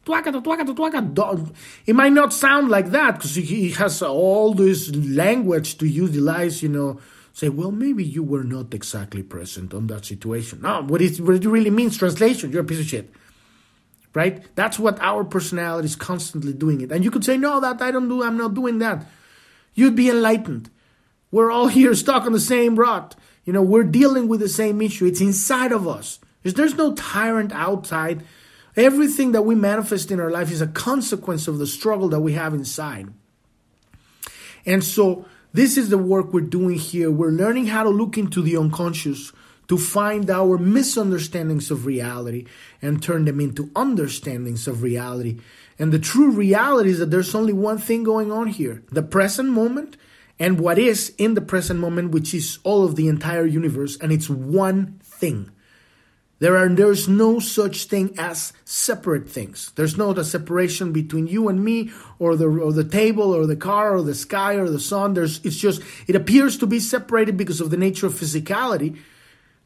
It 0.04 1.95
might 1.95 2.12
not 2.12 2.33
sound 2.33 2.69
like 2.69 2.90
that 2.90 3.14
because 3.14 3.37
he 3.37 3.71
has 3.71 4.02
all 4.02 4.52
this 4.52 4.92
language 4.92 5.78
to 5.78 5.87
utilize, 5.87 6.61
you 6.61 6.69
know, 6.69 6.99
say, 7.33 7.49
well, 7.49 7.71
maybe 7.71 8.02
you 8.02 8.25
were 8.25 8.42
not 8.42 8.75
exactly 8.75 9.23
present 9.23 9.73
on 9.73 9.87
that 9.87 10.04
situation. 10.04 10.62
No, 10.62 10.83
what 10.83 11.00
it 11.00 11.21
really 11.21 11.71
means, 11.71 11.97
translation, 11.97 12.50
you're 12.50 12.62
a 12.62 12.64
piece 12.64 12.81
of 12.81 12.87
shit 12.87 13.14
right? 14.14 14.45
That's 14.54 14.78
what 14.78 15.00
our 15.00 15.25
personality 15.25 15.87
is 15.87 15.97
constantly 15.97 16.52
doing 16.52 16.81
it. 16.81 16.92
And 16.92 17.04
you 17.04 17.11
could 17.11 17.25
say, 17.25 17.37
no, 17.37 17.61
that 17.61 17.81
I 17.81 17.90
don't 17.90 18.09
do, 18.09 18.23
I'm 18.23 18.37
not 18.37 18.54
doing 18.54 18.78
that. 18.78 19.07
You'd 19.75 19.97
be 19.97 20.11
enlightened. 20.11 20.71
We're 21.31 21.50
all 21.50 21.66
here 21.78 21.95
stuck 21.95 22.25
on 22.25 22.33
the 22.33 22.40
same 22.40 22.76
rut. 22.76 23.16
You 23.45 23.52
know, 23.52 23.62
we're 23.62 23.85
dealing 23.85 24.28
with 24.28 24.40
the 24.40 24.49
same 24.49 24.81
issue. 24.81 25.07
It's 25.07 25.21
inside 25.21 25.73
of 25.73 25.88
us. 25.88 26.21
There's 26.42 26.75
no 26.75 26.95
tyrant 26.95 27.52
outside. 27.52 28.25
Everything 28.76 29.33
that 29.33 29.42
we 29.42 29.54
manifest 29.54 30.11
in 30.11 30.21
our 30.21 30.31
life 30.31 30.50
is 30.50 30.61
a 30.61 30.66
consequence 30.66 31.47
of 31.49 31.59
the 31.59 31.66
struggle 31.66 32.09
that 32.11 32.21
we 32.21 32.33
have 32.33 32.54
inside. 32.54 33.12
And 34.64 34.83
so, 34.83 35.26
this 35.52 35.76
is 35.76 35.90
the 35.90 35.99
work 35.99 36.33
we're 36.33 36.40
doing 36.40 36.78
here. 36.78 37.11
We're 37.11 37.31
learning 37.31 37.66
how 37.66 37.83
to 37.83 37.90
look 37.90 38.16
into 38.16 38.40
the 38.40 38.57
unconscious 38.57 39.33
to 39.73 39.79
find 39.79 40.29
our 40.29 40.59
misunderstandings 40.59 41.71
of 41.71 41.87
reality 41.87 42.45
and 42.83 43.02
turn 43.02 43.25
them 43.25 43.41
into 43.41 43.71
understandings 43.75 44.69
of 44.69 44.83
reality. 44.83 45.38
And 45.79 45.91
the 45.91 45.99
true 45.99 46.31
reality 46.31 46.91
is 46.91 46.99
that 46.99 47.11
there's 47.11 47.35
only 47.35 47.55
one 47.55 47.79
thing 47.79 48.02
going 48.02 48.31
on 48.31 48.49
here 48.49 48.83
the 48.91 49.02
present 49.02 49.49
moment 49.49 49.97
and 50.38 50.61
what 50.61 50.79
is 50.79 51.14
in 51.17 51.33
the 51.33 51.41
present 51.41 51.81
moment, 51.81 52.11
which 52.11 52.35
is 52.35 52.59
all 52.64 52.85
of 52.85 52.97
the 52.97 53.09
entire 53.09 53.47
universe, 53.47 53.97
and 53.97 54.12
it's 54.12 54.29
one 54.29 55.00
thing. 55.02 55.50
There 56.38 56.59
are 56.59 56.69
there's 56.69 57.09
no 57.09 57.38
such 57.38 57.85
thing 57.85 58.14
as 58.19 58.52
separate 58.67 59.26
things. 59.26 59.73
There's 59.76 59.97
no 59.97 60.12
the 60.12 60.23
separation 60.23 60.93
between 60.93 61.29
you 61.29 61.49
and 61.49 61.64
me 61.64 61.93
or 62.19 62.37
the 62.37 62.49
or 62.49 62.75
the 62.75 62.85
table 62.85 63.35
or 63.35 63.47
the 63.47 63.57
car 63.57 63.97
or 63.97 64.02
the 64.02 64.14
sky 64.14 64.57
or 64.57 64.69
the 64.69 64.81
sun. 64.81 65.14
There's 65.14 65.41
it's 65.47 65.57
just 65.57 65.81
it 66.07 66.14
appears 66.14 66.59
to 66.59 66.67
be 66.67 66.79
separated 66.79 67.38
because 67.38 67.62
of 67.62 67.71
the 67.71 67.79
nature 67.79 68.09
of 68.09 68.14
physicality, 68.14 68.99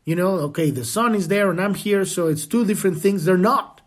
you 0.06 0.14
know, 0.14 0.36
okay, 0.48 0.70
the 0.70 0.84
sun 0.84 1.14
is 1.14 1.28
there 1.28 1.50
and 1.50 1.60
I'm 1.60 1.74
here, 1.74 2.04
so 2.04 2.28
it's 2.28 2.46
two 2.46 2.64
different 2.64 2.98
things. 2.98 3.24
They're 3.24 3.36
not. 3.36 3.82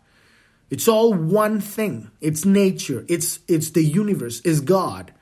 It's 0.68 0.86
all 0.86 1.12
one 1.12 1.60
thing. 1.60 2.10
It's 2.20 2.44
nature. 2.44 3.04
It's 3.08 3.40
it's 3.48 3.70
the 3.70 3.82
universe. 3.82 4.40
It's 4.44 4.60
God, 4.60 5.12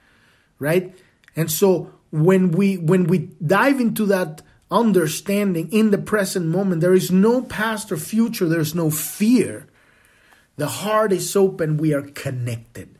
right? 0.58 0.94
And 1.36 1.50
so 1.50 1.92
when 2.10 2.50
we 2.50 2.76
when 2.76 3.04
we 3.04 3.30
dive 3.46 3.80
into 3.80 4.04
that 4.06 4.42
understanding 4.70 5.72
in 5.72 5.92
the 5.92 5.98
present 5.98 6.46
moment, 6.46 6.80
there 6.82 6.92
is 6.92 7.10
no 7.10 7.42
past 7.42 7.90
or 7.92 7.96
future. 7.96 8.48
There's 8.48 8.74
no 8.74 8.90
fear. 8.90 9.68
The 10.56 10.66
heart 10.66 11.12
is 11.12 11.34
open. 11.36 11.76
We 11.76 11.94
are 11.94 12.02
connected 12.02 12.97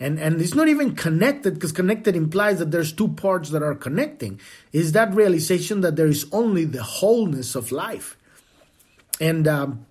and 0.00 0.18
and 0.18 0.40
it's 0.40 0.54
not 0.54 0.68
even 0.68 0.96
connected 0.96 1.54
because 1.54 1.72
connected 1.72 2.16
implies 2.16 2.58
that 2.58 2.70
there's 2.70 2.92
two 2.92 3.08
parts 3.08 3.50
that 3.50 3.62
are 3.62 3.74
connecting. 3.74 4.40
Is 4.72 4.92
that 4.92 5.14
realization 5.14 5.82
that 5.82 5.96
there 5.96 6.08
is 6.08 6.26
only 6.32 6.64
the 6.64 6.82
wholeness 6.82 7.54
of 7.54 7.70
life. 7.70 8.16
And 9.20 9.46
um, 9.46 9.86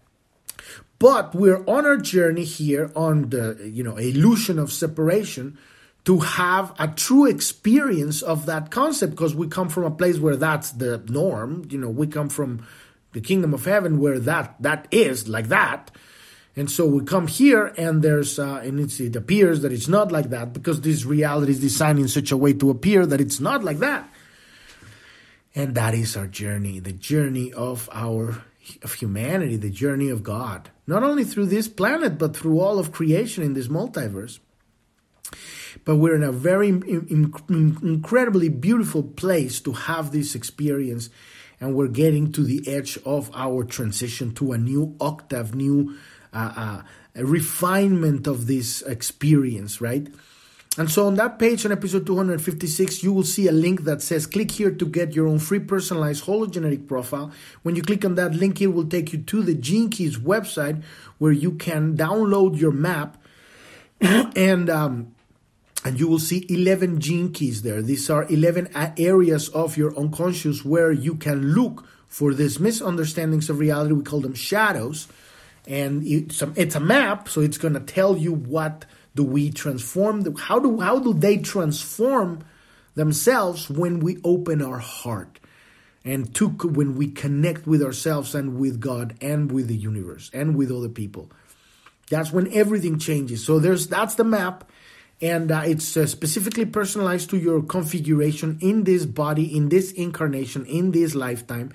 but 0.99 1.33
we're 1.33 1.63
on 1.65 1.85
our 1.85 1.97
journey 1.97 2.43
here 2.43 2.91
on 2.95 3.29
the 3.29 3.71
you 3.71 3.83
know 3.83 3.95
illusion 3.95 4.59
of 4.59 4.73
separation 4.73 5.57
to 6.03 6.19
have 6.19 6.73
a 6.77 6.89
true 6.89 7.25
experience 7.25 8.21
of 8.21 8.45
that 8.45 8.71
concept 8.71 9.11
because 9.11 9.33
we 9.33 9.47
come 9.47 9.69
from 9.69 9.85
a 9.85 9.91
place 9.91 10.19
where 10.19 10.35
that's 10.35 10.71
the 10.71 10.97
norm. 11.07 11.65
You 11.69 11.77
know 11.77 11.89
we 11.89 12.07
come 12.07 12.27
from 12.27 12.67
the 13.13 13.21
kingdom 13.21 13.53
of 13.53 13.63
heaven 13.63 13.99
where 13.99 14.19
that 14.19 14.55
that 14.59 14.87
is 14.91 15.29
like 15.29 15.47
that 15.47 15.91
and 16.55 16.69
so 16.69 16.85
we 16.85 17.03
come 17.03 17.25
here, 17.25 17.73
and 17.77 18.03
there's 18.03 18.37
uh, 18.37 18.61
and 18.63 18.79
it 18.79 19.15
appears 19.15 19.61
that 19.61 19.71
it's 19.71 19.87
not 19.87 20.11
like 20.11 20.29
that 20.29 20.53
because 20.53 20.81
this 20.81 21.03
reality 21.03 21.51
is 21.51 21.59
designed 21.59 21.97
in 21.97 22.07
such 22.07 22.31
a 22.31 22.37
way 22.37 22.53
to 22.53 22.69
appear 22.69 23.05
that 23.07 23.19
it's 23.19 23.39
not 23.39 23.63
like 23.63 23.79
that. 23.79 24.07
And 25.55 25.73
that 25.75 25.95
is 25.95 26.15
our 26.15 26.27
journey, 26.27 26.79
the 26.79 26.93
journey 26.93 27.51
of 27.53 27.89
our 27.91 28.43
of 28.83 28.93
humanity, 28.93 29.55
the 29.55 29.71
journey 29.71 30.09
of 30.09 30.21
God, 30.21 30.69
not 30.85 31.03
only 31.03 31.23
through 31.23 31.47
this 31.47 31.67
planet 31.67 32.17
but 32.17 32.37
through 32.37 32.59
all 32.59 32.77
of 32.77 32.91
creation 32.91 33.43
in 33.43 33.53
this 33.53 33.67
multiverse. 33.67 34.39
But 35.85 35.95
we're 35.95 36.15
in 36.15 36.23
a 36.23 36.31
very 36.31 36.69
in, 36.69 37.33
in, 37.49 37.77
incredibly 37.81 38.47
beautiful 38.49 39.01
place 39.01 39.59
to 39.61 39.73
have 39.73 40.11
this 40.11 40.35
experience, 40.35 41.09
and 41.59 41.73
we're 41.73 41.87
getting 41.87 42.31
to 42.33 42.43
the 42.43 42.67
edge 42.67 42.99
of 43.05 43.31
our 43.33 43.63
transition 43.63 44.35
to 44.35 44.51
a 44.51 44.57
new 44.59 44.95
octave, 45.01 45.55
new 45.55 45.97
a 46.33 46.83
refinement 47.15 48.27
of 48.27 48.47
this 48.47 48.81
experience, 48.83 49.79
right? 49.81 50.07
And 50.75 50.89
so 50.89 51.05
on 51.05 51.15
that 51.15 51.37
page 51.37 51.65
on 51.65 51.71
episode 51.71 52.07
256, 52.07 53.03
you 53.03 53.13
will 53.13 53.23
see 53.23 53.47
a 53.47 53.51
link 53.51 53.83
that 53.83 54.01
says 54.01 54.25
click 54.25 54.49
here 54.49 54.71
to 54.71 54.85
get 54.87 55.13
your 55.13 55.27
own 55.27 55.37
free 55.37 55.59
personalized 55.59 56.25
hologenetic 56.25 56.87
profile. 56.87 57.31
When 57.61 57.75
you 57.75 57.83
click 57.83 58.03
on 58.03 58.15
that 58.15 58.33
link, 58.33 58.59
it 58.59 58.67
will 58.67 58.87
take 58.87 59.13
you 59.13 59.19
to 59.19 59.43
the 59.43 59.53
Gene 59.53 59.91
Keys 59.91 60.17
website 60.17 60.81
where 61.19 61.31
you 61.31 61.51
can 61.51 61.95
download 61.95 62.59
your 62.59 62.71
map 62.71 63.17
and 64.01 64.69
um, 64.69 65.13
and 65.85 65.99
you 65.99 66.07
will 66.07 66.19
see 66.19 66.45
11 66.49 67.01
gene 67.01 67.31
keys 67.31 67.61
there. 67.61 67.81
These 67.81 68.09
are 68.09 68.25
11 68.31 68.69
areas 68.97 69.49
of 69.49 69.75
your 69.75 69.95
unconscious 69.97 70.63
where 70.63 70.91
you 70.91 71.15
can 71.15 71.53
look 71.53 71.85
for 72.07 72.33
these 72.33 72.59
misunderstandings 72.59 73.49
of 73.49 73.59
reality. 73.59 73.93
We 73.93 74.03
call 74.03 74.21
them 74.21 74.33
shadows 74.33 75.07
and 75.67 76.05
it's 76.05 76.41
a, 76.41 76.51
it's 76.55 76.75
a 76.75 76.79
map, 76.79 77.29
so 77.29 77.41
it's 77.41 77.57
going 77.57 77.73
to 77.73 77.79
tell 77.79 78.17
you 78.17 78.33
what 78.33 78.85
do 79.15 79.23
we 79.23 79.51
transform, 79.51 80.35
how 80.35 80.59
do 80.59 80.79
how 80.79 80.99
do 80.99 81.13
they 81.13 81.37
transform 81.37 82.43
themselves 82.95 83.69
when 83.69 83.99
we 83.99 84.19
open 84.23 84.61
our 84.61 84.79
heart 84.79 85.39
and 86.05 86.33
to 86.35 86.49
when 86.49 86.95
we 86.95 87.07
connect 87.07 87.65
with 87.65 87.81
ourselves 87.81 88.35
and 88.35 88.57
with 88.57 88.79
God 88.79 89.15
and 89.21 89.51
with 89.51 89.67
the 89.67 89.75
universe 89.75 90.29
and 90.33 90.55
with 90.55 90.71
other 90.71 90.89
people. 90.89 91.29
That's 92.09 92.31
when 92.31 92.51
everything 92.53 92.99
changes. 92.99 93.45
So 93.45 93.59
there's 93.59 93.87
that's 93.87 94.15
the 94.15 94.23
map 94.23 94.69
and 95.21 95.51
uh, 95.51 95.63
it's 95.65 95.95
uh, 95.95 96.05
specifically 96.05 96.65
personalized 96.65 97.29
to 97.29 97.37
your 97.37 97.61
configuration 97.63 98.57
in 98.61 98.83
this 98.83 99.05
body 99.05 99.55
in 99.55 99.69
this 99.69 99.91
incarnation 99.91 100.65
in 100.65 100.91
this 100.91 101.15
lifetime 101.15 101.71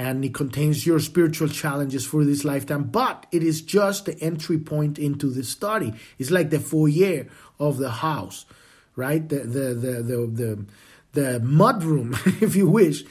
and 0.00 0.24
it 0.24 0.32
contains 0.32 0.86
your 0.86 0.98
spiritual 0.98 1.48
challenges 1.48 2.06
for 2.06 2.24
this 2.24 2.42
lifetime, 2.42 2.84
but 2.84 3.26
it 3.32 3.42
is 3.42 3.60
just 3.60 4.06
the 4.06 4.18
entry 4.20 4.56
point 4.56 4.98
into 4.98 5.28
the 5.28 5.44
study. 5.44 5.92
It's 6.18 6.30
like 6.30 6.48
the 6.48 6.58
foyer 6.58 7.26
of 7.58 7.76
the 7.76 7.90
house, 7.90 8.46
right? 8.96 9.28
The 9.28 9.40
the 9.40 9.66
the 9.74 9.92
the 10.02 10.16
the, 10.40 10.64
the 11.12 11.40
mudroom, 11.40 12.16
if 12.42 12.56
you 12.56 12.66
wish. 12.66 13.04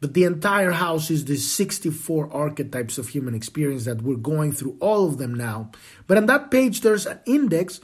But 0.00 0.14
the 0.14 0.24
entire 0.24 0.72
house 0.72 1.10
is 1.10 1.26
the 1.26 1.36
64 1.36 2.32
archetypes 2.32 2.98
of 2.98 3.08
human 3.08 3.34
experience 3.34 3.84
that 3.84 4.02
we're 4.02 4.16
going 4.16 4.52
through 4.52 4.76
all 4.80 5.06
of 5.06 5.18
them 5.18 5.34
now. 5.34 5.70
But 6.08 6.16
on 6.16 6.26
that 6.26 6.50
page, 6.50 6.80
there's 6.80 7.06
an 7.06 7.20
index 7.24 7.78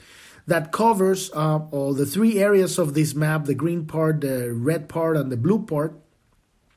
that 0.47 0.73
covers 0.73 1.31
uh, 1.33 1.59
all 1.71 1.93
the 1.93 2.05
three 2.05 2.39
areas 2.39 2.79
of 2.79 2.95
this 2.95 3.13
map 3.13 3.45
the 3.45 3.53
green 3.53 3.85
part, 3.85 4.21
the 4.21 4.51
red 4.51 4.89
part, 4.89 5.15
and 5.17 5.31
the 5.31 5.37
blue 5.37 5.63
part. 5.65 5.95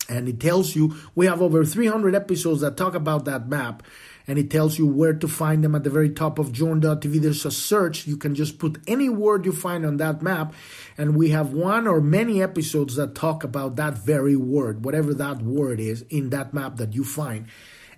And 0.09 0.29
it 0.29 0.41
tells 0.41 0.75
you 0.75 0.97
we 1.15 1.27
have 1.27 1.41
over 1.41 1.65
300 1.65 2.15
episodes 2.15 2.61
that 2.61 2.77
talk 2.77 2.95
about 2.95 3.25
that 3.25 3.49
map 3.49 3.83
and 4.27 4.39
it 4.39 4.51
tells 4.51 4.79
you 4.79 4.87
where 4.87 5.15
to 5.15 5.29
find 5.29 5.65
them 5.65 5.75
at 5.75 5.85
the 5.85 5.91
very 5.91 6.11
top 6.11 6.39
of 6.39 6.53
journ.tv. 6.53 7.21
There's 7.21 7.45
a 7.45 7.51
search. 7.51 8.07
You 8.07 8.17
can 8.17 8.35
just 8.35 8.59
put 8.59 8.81
any 8.87 9.09
word 9.09 9.45
you 9.45 9.53
find 9.53 9.85
on 9.85 9.97
that 9.99 10.23
map, 10.23 10.55
and 10.97 11.17
we 11.17 11.31
have 11.31 11.53
one 11.53 11.87
or 11.87 12.01
many 12.01 12.43
episodes 12.43 12.97
that 12.97 13.15
talk 13.15 13.45
about 13.45 13.77
that 13.77 13.99
very 13.99 14.37
word, 14.37 14.85
whatever 14.85 15.15
that 15.15 15.43
word 15.43 15.81
is 15.81 16.03
in 16.03 16.31
that 16.31 16.55
map 16.55 16.77
that 16.77 16.95
you 16.95 17.05
find. 17.05 17.47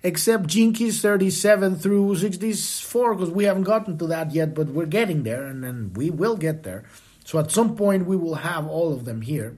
Except 0.03 0.45
Gene 0.47 0.73
Keys 0.73 1.01
37 1.01 1.77
through 1.77 2.15
64, 2.15 3.15
because 3.15 3.31
we 3.31 3.45
haven't 3.45 3.63
gotten 3.63 3.97
to 3.97 4.07
that 4.07 4.31
yet, 4.31 4.53
but 4.53 4.67
we're 4.67 4.85
getting 4.85 5.23
there, 5.23 5.45
and 5.45 5.63
then 5.63 5.91
we 5.93 6.09
will 6.09 6.37
get 6.37 6.63
there. 6.63 6.85
So 7.23 7.39
at 7.39 7.51
some 7.51 7.75
point, 7.75 8.05
we 8.05 8.15
will 8.15 8.35
have 8.35 8.67
all 8.67 8.93
of 8.93 9.05
them 9.05 9.21
here. 9.21 9.57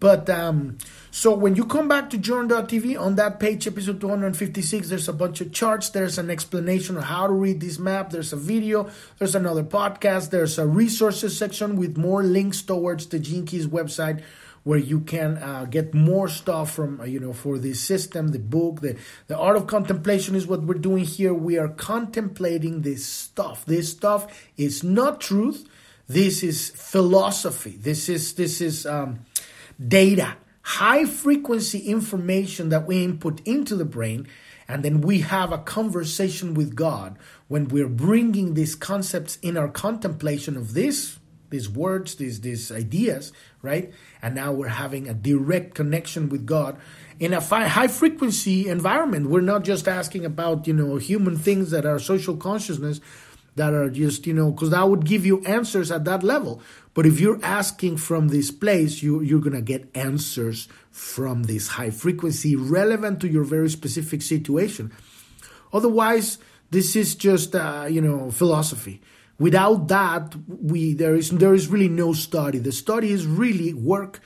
But 0.00 0.28
um, 0.28 0.78
so 1.14 1.34
when 1.34 1.54
you 1.54 1.64
come 1.66 1.86
back 1.86 2.10
to 2.10 2.18
journ.tv 2.18 2.98
on 2.98 3.14
that 3.16 3.38
page, 3.38 3.66
episode 3.66 4.00
256, 4.00 4.88
there's 4.88 5.08
a 5.08 5.12
bunch 5.12 5.40
of 5.40 5.52
charts. 5.52 5.90
There's 5.90 6.18
an 6.18 6.30
explanation 6.30 6.96
of 6.96 7.04
how 7.04 7.28
to 7.28 7.32
read 7.32 7.60
this 7.60 7.78
map. 7.78 8.10
There's 8.10 8.32
a 8.32 8.36
video. 8.36 8.90
There's 9.18 9.34
another 9.34 9.62
podcast. 9.62 10.30
There's 10.30 10.58
a 10.58 10.66
resources 10.66 11.36
section 11.36 11.76
with 11.76 11.96
more 11.96 12.24
links 12.24 12.62
towards 12.62 13.06
the 13.06 13.20
Gene 13.20 13.46
Keys 13.46 13.68
website 13.68 14.22
where 14.64 14.78
you 14.78 15.00
can 15.00 15.38
uh, 15.38 15.66
get 15.68 15.92
more 15.92 16.28
stuff 16.28 16.72
from 16.72 17.00
uh, 17.00 17.04
you 17.04 17.18
know 17.18 17.32
for 17.32 17.58
the 17.58 17.74
system 17.74 18.28
the 18.28 18.38
book 18.38 18.80
the 18.80 18.96
the 19.26 19.36
art 19.36 19.56
of 19.56 19.66
contemplation 19.66 20.36
is 20.36 20.46
what 20.46 20.62
we're 20.62 20.74
doing 20.74 21.04
here 21.04 21.34
we 21.34 21.58
are 21.58 21.66
contemplating 21.66 22.82
this 22.82 23.04
stuff 23.04 23.64
this 23.66 23.90
stuff 23.90 24.48
is 24.56 24.84
not 24.84 25.20
truth 25.20 25.68
this 26.06 26.44
is 26.44 26.70
philosophy 26.70 27.76
this 27.76 28.08
is 28.08 28.34
this 28.34 28.60
is 28.60 28.86
um, 28.86 29.18
data, 29.88 30.36
high 30.62 31.04
frequency 31.04 31.80
information 31.80 32.68
that 32.70 32.86
we 32.86 33.04
input 33.04 33.40
into 33.46 33.76
the 33.76 33.84
brain, 33.84 34.26
and 34.68 34.84
then 34.84 35.00
we 35.00 35.20
have 35.20 35.52
a 35.52 35.58
conversation 35.58 36.54
with 36.54 36.74
God 36.74 37.18
when 37.48 37.68
we're 37.68 37.88
bringing 37.88 38.54
these 38.54 38.74
concepts 38.74 39.36
in 39.42 39.56
our 39.56 39.68
contemplation 39.68 40.56
of 40.56 40.74
this 40.74 41.18
these 41.52 41.68
words, 41.68 42.16
these 42.16 42.40
these 42.40 42.72
ideas, 42.72 43.30
right? 43.60 43.92
And 44.22 44.34
now 44.34 44.52
we're 44.52 44.68
having 44.68 45.06
a 45.06 45.14
direct 45.14 45.74
connection 45.74 46.30
with 46.30 46.46
God 46.46 46.78
in 47.20 47.32
a 47.32 47.40
high 47.40 47.88
frequency 47.88 48.68
environment. 48.68 49.28
We're 49.28 49.42
not 49.42 49.62
just 49.62 49.86
asking 49.86 50.24
about 50.24 50.66
you 50.66 50.72
know 50.72 50.96
human 50.96 51.36
things 51.36 51.70
that 51.70 51.86
are 51.86 51.98
social 51.98 52.36
consciousness, 52.36 53.00
that 53.56 53.74
are 53.74 53.90
just 53.90 54.26
you 54.26 54.34
know 54.34 54.50
because 54.50 54.70
that 54.70 54.88
would 54.88 55.04
give 55.04 55.26
you 55.26 55.42
answers 55.44 55.90
at 55.90 56.04
that 56.04 56.22
level. 56.22 56.60
But 56.94 57.06
if 57.06 57.20
you're 57.20 57.42
asking 57.42 57.98
from 57.98 58.28
this 58.28 58.50
place 58.50 59.02
you 59.02 59.20
you're 59.20 59.40
going 59.40 59.54
to 59.54 59.62
get 59.62 59.90
answers 59.94 60.68
from 60.90 61.44
this 61.44 61.68
high 61.68 61.90
frequency 61.90 62.56
relevant 62.56 63.20
to 63.20 63.28
your 63.28 63.44
very 63.44 63.70
specific 63.70 64.22
situation. 64.22 64.92
Otherwise 65.72 66.38
this 66.70 66.96
is 66.96 67.14
just 67.14 67.54
uh, 67.54 67.86
you 67.88 68.00
know 68.00 68.30
philosophy. 68.30 69.00
Without 69.38 69.88
that 69.88 70.34
we 70.46 70.94
there 70.94 71.14
is 71.14 71.30
there 71.30 71.54
is 71.54 71.68
really 71.68 71.88
no 71.88 72.12
study. 72.12 72.58
The 72.58 72.72
study 72.72 73.12
is 73.12 73.26
really 73.26 73.72
work 73.74 74.20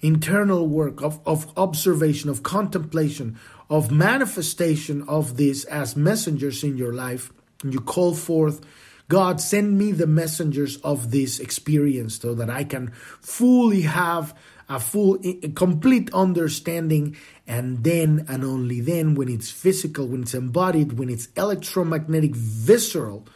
internal 0.00 0.68
work 0.68 1.02
of, 1.02 1.18
of 1.24 1.50
observation 1.56 2.28
of 2.28 2.42
contemplation 2.42 3.38
of 3.70 3.90
manifestation 3.90 5.02
of 5.08 5.38
this 5.38 5.64
as 5.64 5.96
messengers 5.96 6.62
in 6.62 6.76
your 6.76 6.92
life 6.92 7.32
you 7.72 7.80
call 7.80 8.14
forth, 8.14 8.60
God, 9.08 9.40
send 9.40 9.78
me 9.78 9.92
the 9.92 10.06
messengers 10.06 10.76
of 10.78 11.10
this 11.10 11.38
experience 11.38 12.18
so 12.18 12.34
that 12.34 12.48
I 12.48 12.64
can 12.64 12.90
fully 13.20 13.82
have 13.82 14.34
a 14.68 14.80
full, 14.80 15.18
complete 15.54 16.12
understanding. 16.14 17.16
And 17.46 17.84
then, 17.84 18.24
and 18.28 18.44
only 18.44 18.80
then, 18.80 19.14
when 19.14 19.28
it's 19.28 19.50
physical, 19.50 20.06
when 20.06 20.22
it's 20.22 20.34
embodied, 20.34 20.98
when 20.98 21.10
it's 21.10 21.28
electromagnetic, 21.36 22.34
visceral, 22.34 23.26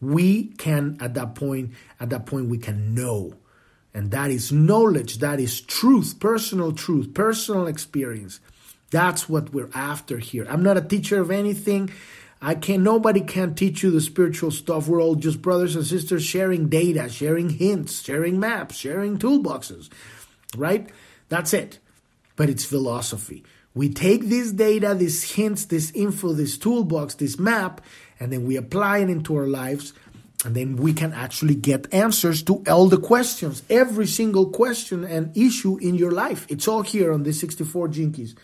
we 0.00 0.48
can, 0.58 0.98
at 1.00 1.14
that 1.14 1.34
point, 1.34 1.72
at 1.98 2.10
that 2.10 2.26
point, 2.26 2.48
we 2.48 2.58
can 2.58 2.94
know. 2.94 3.34
And 3.94 4.10
that 4.10 4.30
is 4.30 4.52
knowledge, 4.52 5.18
that 5.18 5.40
is 5.40 5.62
truth, 5.62 6.20
personal 6.20 6.72
truth, 6.72 7.14
personal 7.14 7.66
experience. 7.66 8.40
That's 8.90 9.26
what 9.26 9.54
we're 9.54 9.70
after 9.74 10.18
here. 10.18 10.46
I'm 10.50 10.62
not 10.62 10.76
a 10.76 10.82
teacher 10.82 11.20
of 11.20 11.30
anything. 11.30 11.90
I 12.40 12.54
can 12.54 12.82
nobody 12.82 13.20
can 13.20 13.54
teach 13.54 13.82
you 13.82 13.90
the 13.90 14.00
spiritual 14.00 14.50
stuff. 14.50 14.88
We're 14.88 15.00
all 15.00 15.14
just 15.14 15.40
brothers 15.40 15.74
and 15.74 15.86
sisters 15.86 16.24
sharing 16.24 16.68
data, 16.68 17.08
sharing 17.08 17.50
hints, 17.50 18.02
sharing 18.02 18.38
maps, 18.38 18.76
sharing 18.76 19.18
toolboxes. 19.18 19.88
Right? 20.56 20.90
That's 21.28 21.52
it. 21.54 21.78
But 22.36 22.50
it's 22.50 22.64
philosophy. 22.64 23.44
We 23.74 23.88
take 23.90 24.26
this 24.26 24.52
data, 24.52 24.94
these 24.94 25.32
hints, 25.32 25.66
this 25.66 25.90
info, 25.92 26.32
this 26.32 26.56
toolbox, 26.56 27.14
this 27.16 27.38
map, 27.38 27.82
and 28.18 28.32
then 28.32 28.46
we 28.46 28.56
apply 28.56 28.98
it 28.98 29.10
into 29.10 29.36
our 29.36 29.46
lives. 29.46 29.92
And 30.44 30.54
then 30.54 30.76
we 30.76 30.92
can 30.92 31.12
actually 31.12 31.54
get 31.54 31.92
answers 31.92 32.42
to 32.44 32.62
all 32.68 32.88
the 32.88 33.00
questions, 33.00 33.62
every 33.68 34.06
single 34.06 34.50
question 34.50 35.02
and 35.02 35.36
issue 35.36 35.78
in 35.78 35.94
your 35.94 36.12
life. 36.12 36.46
It's 36.48 36.68
all 36.68 36.82
here 36.82 37.12
on 37.12 37.22
the 37.22 37.32
64 37.32 37.88
Gene 37.88 38.12
Keys 38.12 38.34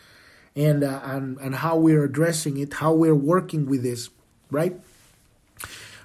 and 0.55 0.85
uh, 0.85 1.01
and 1.05 1.39
and 1.39 1.55
how 1.55 1.77
we're 1.77 2.05
addressing 2.05 2.59
it, 2.59 2.75
how 2.75 2.93
we're 2.93 3.15
working 3.15 3.67
with 3.67 3.83
this, 3.83 4.11
right? 4.51 4.79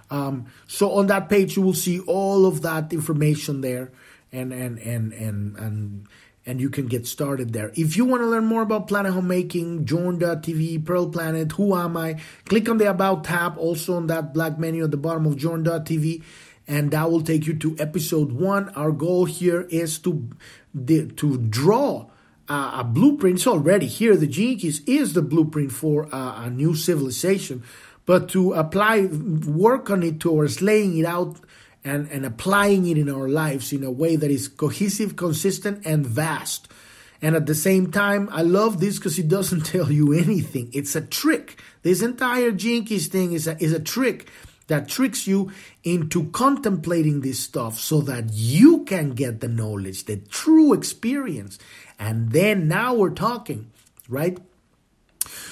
Um, 0.10 0.48
so 0.68 0.92
on 0.94 1.08
that 1.08 1.30
page, 1.30 1.58
you 1.58 1.62
will 1.62 1.74
see 1.74 2.00
all 2.00 2.46
of 2.46 2.62
that 2.62 2.94
information 2.94 3.62
there, 3.62 3.92
and 4.32 4.54
and 4.54 4.80
and 4.80 5.14
and 5.14 5.58
and 5.58 6.08
and 6.46 6.62
you 6.62 6.70
can 6.70 6.88
get 6.88 7.06
started 7.06 7.52
there. 7.52 7.72
If 7.76 7.98
you 7.98 8.06
want 8.06 8.22
to 8.22 8.28
learn 8.28 8.46
more 8.46 8.62
about 8.62 8.88
Planet 8.88 9.12
Homemaking, 9.12 9.86
Journ.tv, 9.86 10.86
Pearl 10.86 11.10
Planet, 11.10 11.52
Who 11.54 11.76
Am 11.76 11.98
I? 11.98 12.22
Click 12.46 12.70
on 12.70 12.78
the 12.78 12.90
About 12.90 13.26
tab, 13.26 13.58
also 13.58 13.98
on 13.98 14.08
that 14.08 14.34
black 14.34 14.58
menu 14.58 14.86
at 14.86 14.92
the 14.92 14.98
bottom 14.98 15.26
of 15.26 15.36
Journ.tv, 15.36 16.24
and 16.66 16.92
that 16.92 17.12
will 17.12 17.22
take 17.22 17.48
you 17.48 17.54
to 17.56 17.76
episode 17.80 18.32
one. 18.32 18.70
Our 18.70 18.94
goal 18.94 19.26
here 19.26 19.68
is 19.70 20.00
to 20.00 20.30
to 20.86 21.38
draw 21.50 22.08
uh, 22.50 22.80
a 22.80 22.84
blueprint. 22.84 23.38
It's 23.38 23.48
already 23.48 23.88
here. 23.88 24.16
The 24.16 24.28
Gene 24.28 24.60
Keys 24.60 24.82
is 24.86 25.14
the 25.14 25.22
blueprint 25.22 25.72
for 25.72 26.08
uh, 26.14 26.46
a 26.46 26.50
new 26.50 26.76
civilization. 26.76 27.64
But 28.06 28.30
to 28.30 28.54
apply, 28.54 29.02
work 29.02 29.90
on 29.90 30.02
it 30.02 30.20
towards 30.20 30.62
laying 30.62 30.98
it 30.98 31.06
out 31.06 31.38
and, 31.84 32.10
and 32.10 32.26
applying 32.26 32.88
it 32.88 32.98
in 32.98 33.10
our 33.10 33.28
lives 33.28 33.74
in 33.74 33.84
a 33.84 33.92
way 33.92 34.16
that 34.16 34.32
is 34.32 34.48
cohesive, 34.48 35.16
consistent, 35.16 35.86
and 35.86 36.06
vast. 36.06 36.68
And 37.22 37.36
at 37.36 37.48
the 37.48 37.56
same 37.56 37.92
time, 37.92 38.30
I 38.32 38.44
love 38.44 38.80
this 38.80 38.98
because 38.98 39.18
it 39.18 39.28
doesn't 39.28 39.66
tell 39.66 39.92
you 39.92 40.14
anything. 40.14 40.70
It's 40.74 40.96
a 40.96 41.02
trick. 41.02 41.62
This 41.82 42.02
entire 42.02 42.52
Gene 42.52 42.86
Keys 42.86 43.08
thing 43.08 43.34
is 43.34 43.48
a, 43.48 43.62
is 43.62 43.74
a 43.74 43.80
trick 43.80 44.30
that 44.68 44.88
tricks 44.88 45.28
you 45.28 45.52
into 45.84 46.30
contemplating 46.32 47.22
this 47.22 47.40
stuff 47.40 47.80
so 47.80 48.02
that 48.02 48.32
you 48.34 48.84
can 48.84 49.12
get 49.12 49.40
the 49.40 49.48
knowledge, 49.48 50.06
the 50.06 50.18
true 50.18 50.74
experience. 50.74 51.58
And 51.98 52.32
then 52.32 52.68
now 52.68 52.94
we're 52.94 53.10
talking, 53.10 53.72
right? 54.08 54.38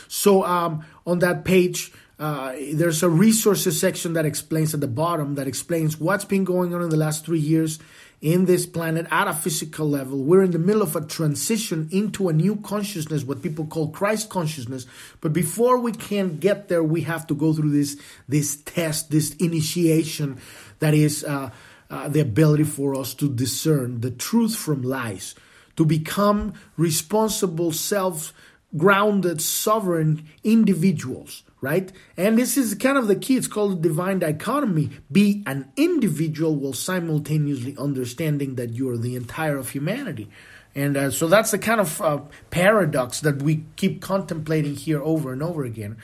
So 0.07 0.43
um, 0.43 0.85
on 1.05 1.19
that 1.19 1.43
page, 1.43 1.91
uh, 2.17 2.53
there's 2.73 3.03
a 3.03 3.09
resources 3.09 3.79
section 3.79 4.13
that 4.13 4.25
explains 4.25 4.73
at 4.73 4.79
the 4.79 4.87
bottom 4.87 5.35
that 5.35 5.47
explains 5.47 5.99
what's 5.99 6.25
been 6.25 6.45
going 6.45 6.73
on 6.73 6.81
in 6.81 6.89
the 6.89 6.95
last 6.95 7.25
three 7.25 7.39
years 7.39 7.79
in 8.21 8.45
this 8.45 8.65
planet 8.65 9.05
at 9.11 9.27
a 9.27 9.33
physical 9.33 9.89
level. 9.89 10.23
We're 10.23 10.43
in 10.43 10.51
the 10.51 10.59
middle 10.59 10.81
of 10.81 10.95
a 10.95 11.01
transition 11.01 11.89
into 11.91 12.29
a 12.29 12.33
new 12.33 12.57
consciousness, 12.57 13.23
what 13.23 13.41
people 13.41 13.65
call 13.65 13.89
Christ 13.89 14.29
consciousness. 14.29 14.85
But 15.21 15.33
before 15.33 15.79
we 15.79 15.91
can 15.91 16.37
get 16.37 16.67
there, 16.67 16.83
we 16.83 17.01
have 17.01 17.27
to 17.27 17.35
go 17.35 17.53
through 17.53 17.71
this 17.71 17.97
this 18.27 18.57
test, 18.57 19.11
this 19.11 19.35
initiation 19.35 20.39
that 20.79 20.93
is 20.93 21.23
uh, 21.23 21.51
uh, 21.89 22.09
the 22.09 22.19
ability 22.19 22.63
for 22.63 22.95
us 22.95 23.13
to 23.15 23.29
discern 23.29 24.01
the 24.01 24.11
truth 24.11 24.55
from 24.55 24.81
lies, 24.81 25.35
to 25.75 25.85
become 25.85 26.53
responsible, 26.77 27.71
self 27.71 28.33
grounded, 28.75 29.41
sovereign 29.41 30.27
individuals 30.43 31.43
right? 31.65 31.91
And 32.15 32.37
this 32.37 32.57
is 32.57 32.75
kind 32.75 32.97
of 32.97 33.07
the 33.07 33.15
key. 33.15 33.35
It's 33.35 33.47
called 33.47 33.81
divine 33.81 34.19
dichotomy. 34.19 34.91
Be 35.11 35.43
an 35.47 35.71
individual 35.75 36.55
while 36.55 36.73
simultaneously 36.73 37.75
understanding 37.77 38.55
that 38.55 38.73
you're 38.73 38.97
the 38.97 39.15
entire 39.15 39.57
of 39.57 39.69
humanity. 39.69 40.29
And 40.75 40.95
uh, 40.95 41.09
so 41.09 41.27
that's 41.27 41.51
the 41.51 41.57
kind 41.57 41.81
of 41.81 42.01
uh, 42.01 42.19
paradox 42.51 43.21
that 43.21 43.41
we 43.41 43.63
keep 43.75 44.01
contemplating 44.01 44.75
here 44.75 45.01
over 45.01 45.33
and 45.33 45.41
over 45.41 45.63
again. 45.63 45.97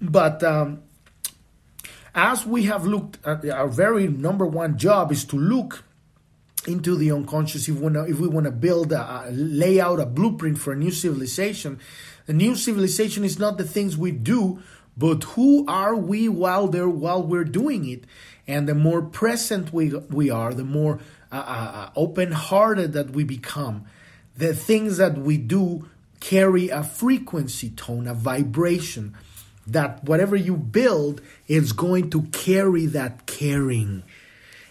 But 0.00 0.42
um, 0.42 0.82
as 2.14 2.44
we 2.44 2.64
have 2.64 2.84
looked 2.84 3.18
at 3.24 3.48
our 3.48 3.68
very 3.68 4.08
number 4.08 4.44
one 4.44 4.76
job 4.76 5.10
is 5.10 5.24
to 5.26 5.36
look 5.36 5.84
into 6.66 6.94
the 6.96 7.10
unconscious 7.10 7.68
if 7.68 7.80
we 8.20 8.28
want 8.28 8.44
to, 8.44 8.50
build 8.50 8.92
a, 8.92 9.28
a 9.28 9.30
lay 9.30 9.80
out 9.80 9.98
a 9.98 10.04
blueprint 10.04 10.58
for 10.58 10.72
a 10.72 10.76
new 10.76 10.90
civilization 10.90 11.80
a 12.26 12.32
new 12.32 12.54
civilization 12.54 13.24
is 13.24 13.38
not 13.38 13.58
the 13.58 13.64
things 13.64 13.96
we 13.96 14.12
do, 14.12 14.62
but 14.96 15.24
who 15.24 15.64
are 15.66 15.96
we 15.96 16.28
while 16.28 16.68
there 16.68 16.88
while 16.88 17.22
we're 17.22 17.44
doing 17.44 17.88
it? 17.88 18.04
And 18.46 18.68
the 18.68 18.74
more 18.74 19.02
present 19.02 19.72
we, 19.72 19.94
we 19.94 20.30
are, 20.30 20.52
the 20.52 20.64
more 20.64 20.98
uh, 21.32 21.36
uh, 21.36 21.38
uh 21.38 21.90
open 21.96 22.32
hearted 22.32 22.92
that 22.92 23.10
we 23.10 23.24
become, 23.24 23.86
the 24.36 24.54
things 24.54 24.96
that 24.96 25.16
we 25.16 25.36
do 25.36 25.88
carry 26.20 26.68
a 26.68 26.82
frequency 26.82 27.70
tone, 27.70 28.06
a 28.06 28.14
vibration 28.14 29.16
that 29.66 30.04
whatever 30.04 30.36
you 30.36 30.56
build 30.56 31.20
is 31.48 31.72
going 31.72 32.10
to 32.10 32.22
carry 32.24 32.86
that 32.86 33.26
caring. 33.26 34.02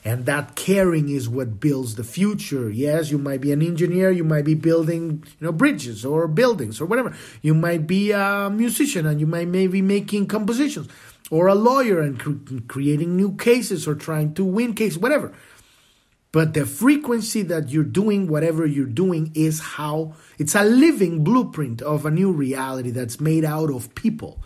And 0.05 0.25
that 0.25 0.55
caring 0.55 1.09
is 1.09 1.27
what 1.27 1.59
builds 1.59 1.95
the 1.95 2.03
future. 2.03 2.69
Yes, 2.69 3.11
you 3.11 3.17
might 3.17 3.41
be 3.41 3.51
an 3.51 3.61
engineer, 3.61 4.11
you 4.11 4.23
might 4.23 4.45
be 4.45 4.53
building, 4.53 5.23
you 5.39 5.45
know, 5.45 5.51
bridges 5.51 6.05
or 6.05 6.27
buildings 6.27 6.79
or 6.79 6.85
whatever. 6.85 7.15
You 7.41 7.53
might 7.53 7.85
be 7.85 8.11
a 8.11 8.49
musician 8.49 9.05
and 9.05 9.19
you 9.19 9.27
might 9.27 9.47
maybe 9.47 9.81
making 9.81 10.27
compositions 10.27 10.87
or 11.29 11.47
a 11.47 11.55
lawyer 11.55 11.99
and 11.99 12.19
cre- 12.19 12.59
creating 12.67 13.15
new 13.15 13.35
cases 13.35 13.87
or 13.87 13.95
trying 13.95 14.33
to 14.35 14.45
win 14.45 14.73
cases, 14.73 14.97
whatever. 14.97 15.33
But 16.31 16.53
the 16.53 16.65
frequency 16.65 17.41
that 17.43 17.69
you're 17.69 17.83
doing 17.83 18.27
whatever 18.27 18.65
you're 18.65 18.85
doing 18.85 19.31
is 19.33 19.59
how 19.59 20.13
it's 20.37 20.53
a 20.53 20.63
living 20.63 21.23
blueprint 21.23 21.81
of 21.81 22.05
a 22.05 22.11
new 22.11 22.31
reality 22.31 22.91
that's 22.91 23.19
made 23.19 23.43
out 23.43 23.71
of 23.71 23.95
people, 23.95 24.39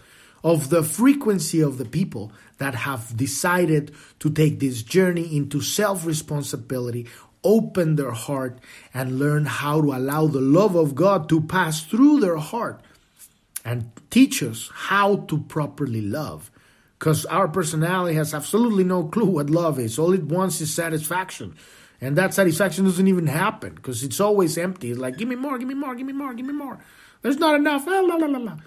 of 0.44 0.70
the 0.70 0.82
frequency 0.82 1.60
of 1.60 1.78
the 1.78 1.86
people 1.86 2.32
that 2.58 2.76
have 2.76 3.16
decided 3.16 3.92
to 4.20 4.30
take 4.30 4.60
this 4.60 4.84
journey 4.84 5.36
into 5.36 5.62
self 5.62 6.06
responsibility, 6.06 7.08
open 7.44 7.96
their 7.96 8.12
heart, 8.12 8.60
and 8.94 9.20
learn 9.20 9.46
how 9.46 9.82
to 9.82 9.94
allow 9.94 10.28
the 10.28 10.42
love 10.42 10.76
of 10.76 10.96
God 10.96 11.30
to 11.30 11.42
pass 11.42 11.84
through 11.84 12.20
their 12.20 12.38
heart 12.38 12.82
and 13.66 13.92
teach 14.10 14.44
us 14.44 14.70
how 14.74 15.18
to 15.28 15.40
properly 15.40 16.02
love 16.02 16.52
because 17.00 17.26
our 17.26 17.48
personality 17.50 18.16
has 18.16 18.34
absolutely 18.34 18.84
no 18.84 19.04
clue 19.04 19.26
what 19.26 19.50
love 19.50 19.78
is. 19.78 20.00
All 20.00 20.14
it 20.14 20.24
wants 20.24 20.62
is 20.62 20.74
satisfaction. 20.74 21.56
And 22.00 22.18
that 22.18 22.34
satisfaction 22.34 22.86
doesn't 22.86 23.08
even 23.08 23.28
happen 23.28 23.76
because 23.76 24.04
it's 24.04 24.20
always 24.20 24.58
empty. 24.58 24.92
It's 24.92 25.00
like, 25.00 25.18
give 25.18 25.28
me 25.28 25.36
more, 25.36 25.58
give 25.58 25.68
me 25.68 25.74
more, 25.74 25.96
give 25.96 26.06
me 26.06 26.14
more, 26.14 26.34
give 26.34 26.46
me 26.46 26.54
more. 26.54 26.80
There's 27.22 27.38
not 27.38 27.56
enough. 27.56 27.86
La, 27.88 28.00
la, 28.00 28.16
la, 28.16 28.38
la. 28.38 28.58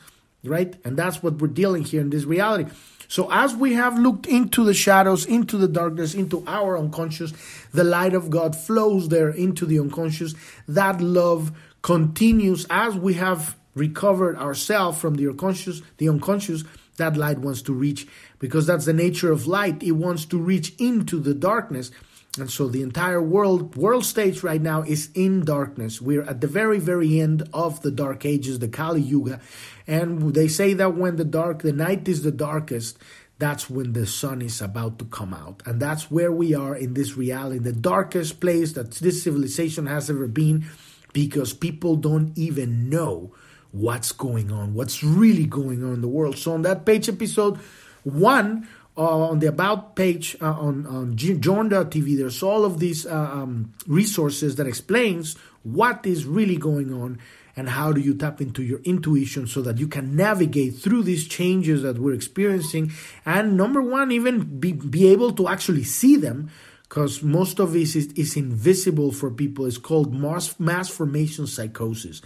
Right? 0.44 0.77
And 0.85 0.96
that's 0.96 1.22
what 1.22 1.40
we're 1.40 1.49
dealing 1.49 1.85
here 1.85 2.01
in 2.01 2.11
this 2.11 2.25
reality. 2.25 2.70
So, 3.09 3.31
as 3.31 3.55
we 3.55 3.75
have 3.75 3.99
looked 3.99 4.27
into 4.27 4.64
the 4.64 4.75
shadows, 4.75 5.27
into 5.27 5.57
the 5.57 5.68
darkness, 5.68 6.14
into 6.14 6.42
our 6.46 6.77
unconscious, 6.77 7.33
the 7.72 7.85
light 7.85 8.14
of 8.14 8.31
God 8.31 8.57
flows 8.57 9.09
there 9.09 9.31
into 9.31 9.64
the 9.64 9.79
unconscious. 9.79 10.35
That 10.66 11.01
love 11.01 11.53
continues 11.83 12.66
as 12.68 12.96
we 12.96 13.14
have 13.14 13.57
recovered 13.75 14.37
ourselves 14.37 14.99
from 14.99 15.14
the 15.14 15.29
unconscious, 15.29 15.83
the 15.99 16.09
unconscious 16.09 16.64
that 16.96 17.16
light 17.16 17.38
wants 17.38 17.62
to 17.62 17.72
reach 17.72 18.07
because 18.38 18.66
that's 18.66 18.87
the 18.87 18.92
nature 18.92 19.31
of 19.31 19.46
light. 19.46 19.83
It 19.83 19.92
wants 19.92 20.25
to 20.27 20.38
reach 20.38 20.75
into 20.79 21.20
the 21.20 21.35
darkness. 21.35 21.90
And 22.38 22.51
so 22.51 22.68
the 22.68 22.83
entire 22.83 23.22
world 23.22 23.77
world 23.77 24.05
stage 24.05 24.42
right 24.42 24.61
now 24.61 24.83
is 24.83 25.11
in 25.14 25.44
darkness. 25.44 26.01
We're 26.01 26.22
at 26.22 26.40
the 26.40 26.46
very 26.46 26.79
very 26.79 27.20
end 27.20 27.49
of 27.53 27.83
the 27.83 27.90
dark 27.90 28.25
ages, 28.25 28.59
the 28.59 28.68
Kali 28.68 29.01
Yuga. 29.01 29.40
And 29.87 30.35
they 30.35 30.49
say 30.49 30.75
that 30.75 30.96
when 30.96 31.16
the 31.16 31.25
dark 31.25 31.62
the 31.62 31.72
night 31.72 32.09
is 32.09 32.22
the 32.22 32.33
darkest, 32.33 32.99
that's 33.38 33.68
when 33.68 33.92
the 33.92 34.07
sun 34.07 34.40
is 34.40 34.61
about 34.61 34.99
to 34.99 35.05
come 35.05 35.35
out. 35.35 35.62
And 35.66 35.81
that's 35.81 36.11
where 36.11 36.33
we 36.33 36.55
are 36.55 36.75
in 36.75 36.94
this 36.94 37.16
reality, 37.16 37.59
the 37.59 37.72
darkest 37.72 38.40
place 38.40 38.72
that 38.72 38.92
this 38.92 39.22
civilization 39.22 39.87
has 39.87 40.09
ever 40.09 40.27
been 40.27 40.66
because 41.12 41.53
people 41.53 41.96
don't 41.96 42.37
even 42.37 42.88
know 42.88 43.35
what's 43.72 44.12
going 44.12 44.51
on, 44.51 44.75
what's 44.75 45.03
really 45.03 45.46
going 45.46 45.85
on 45.85 45.94
in 45.94 46.01
the 46.01 46.09
world. 46.09 46.38
So 46.38 46.55
on 46.55 46.62
that 46.62 46.87
page 46.87 47.09
episode 47.09 47.59
one, 48.05 48.68
uh, 48.96 49.28
on 49.30 49.40
the 49.40 49.48
about 49.48 49.94
page 49.96 50.37
uh, 50.40 50.52
on 50.52 50.87
on 50.87 51.16
Journ.tv, 51.16 52.16
there's 52.16 52.42
all 52.42 52.64
of 52.64 52.78
these 52.78 53.06
uh, 53.06 53.14
um, 53.14 53.74
resources 53.87 54.56
that 54.56 54.66
explains 54.66 55.37
what 55.62 56.06
is 56.06 56.24
really 56.24 56.56
going 56.56 56.92
on 56.92 57.18
and 57.56 57.70
how 57.70 57.90
do 57.92 58.00
you 58.00 58.14
tap 58.14 58.40
into 58.40 58.62
your 58.62 58.80
intuition 58.80 59.46
so 59.46 59.62
that 59.62 59.78
you 59.78 59.88
can 59.88 60.14
navigate 60.14 60.76
through 60.76 61.02
these 61.02 61.26
changes 61.26 61.82
that 61.82 61.98
we're 61.98 62.12
experiencing 62.12 62.92
and 63.24 63.56
number 63.56 63.82
one 63.82 64.12
even 64.12 64.61
be, 64.61 64.72
be 64.72 65.09
able 65.09 65.32
to 65.32 65.48
actually 65.48 65.82
see 65.82 66.16
them 66.16 66.50
because 66.82 67.22
most 67.22 67.59
of 67.59 67.72
this 67.72 67.96
is, 67.96 68.12
is 68.12 68.37
invisible 68.37 69.11
for 69.11 69.30
people. 69.30 69.66
It's 69.66 69.78
called 69.78 70.14
mass, 70.14 70.59
mass 70.61 70.88
formation 70.88 71.46
psychosis 71.46 72.22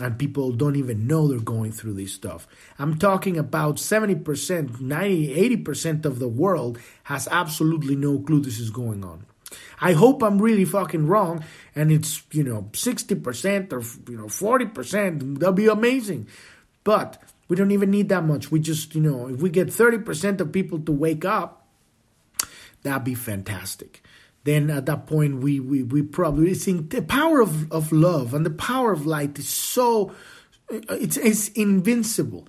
and 0.00 0.18
people 0.18 0.52
don't 0.52 0.76
even 0.76 1.06
know 1.06 1.26
they're 1.26 1.38
going 1.38 1.72
through 1.72 1.94
this 1.94 2.12
stuff. 2.12 2.46
I'm 2.78 2.98
talking 2.98 3.38
about 3.38 3.76
70%, 3.76 4.80
90, 4.80 5.56
80% 5.64 6.04
of 6.04 6.18
the 6.18 6.28
world 6.28 6.78
has 7.04 7.28
absolutely 7.30 7.96
no 7.96 8.18
clue 8.18 8.40
this 8.40 8.58
is 8.58 8.70
going 8.70 9.04
on. 9.04 9.24
I 9.80 9.92
hope 9.92 10.22
I'm 10.22 10.40
really 10.40 10.64
fucking 10.64 11.06
wrong 11.06 11.44
and 11.74 11.90
it's, 11.90 12.22
you 12.32 12.42
know, 12.42 12.68
60% 12.72 13.72
or, 13.72 14.10
you 14.10 14.18
know, 14.18 14.26
40%. 14.26 15.38
That'll 15.38 15.54
be 15.54 15.68
amazing. 15.68 16.26
But 16.84 17.22
we 17.48 17.56
don't 17.56 17.70
even 17.70 17.90
need 17.90 18.08
that 18.10 18.24
much. 18.24 18.50
We 18.50 18.60
just, 18.60 18.94
you 18.94 19.00
know, 19.00 19.28
if 19.28 19.40
we 19.40 19.50
get 19.50 19.68
30% 19.68 20.40
of 20.40 20.52
people 20.52 20.78
to 20.80 20.92
wake 20.92 21.24
up, 21.24 21.66
that'd 22.82 23.04
be 23.04 23.14
fantastic 23.14 24.02
then 24.46 24.70
at 24.70 24.86
that 24.86 25.06
point 25.06 25.42
we 25.42 25.60
we, 25.60 25.82
we 25.82 26.02
probably 26.02 26.54
think 26.54 26.90
the 26.90 27.02
power 27.02 27.40
of, 27.40 27.70
of 27.70 27.92
love 27.92 28.32
and 28.32 28.46
the 28.46 28.50
power 28.50 28.92
of 28.92 29.04
light 29.04 29.38
is 29.38 29.48
so 29.48 30.12
it's 30.70 31.16
it's 31.16 31.48
invincible. 31.48 32.48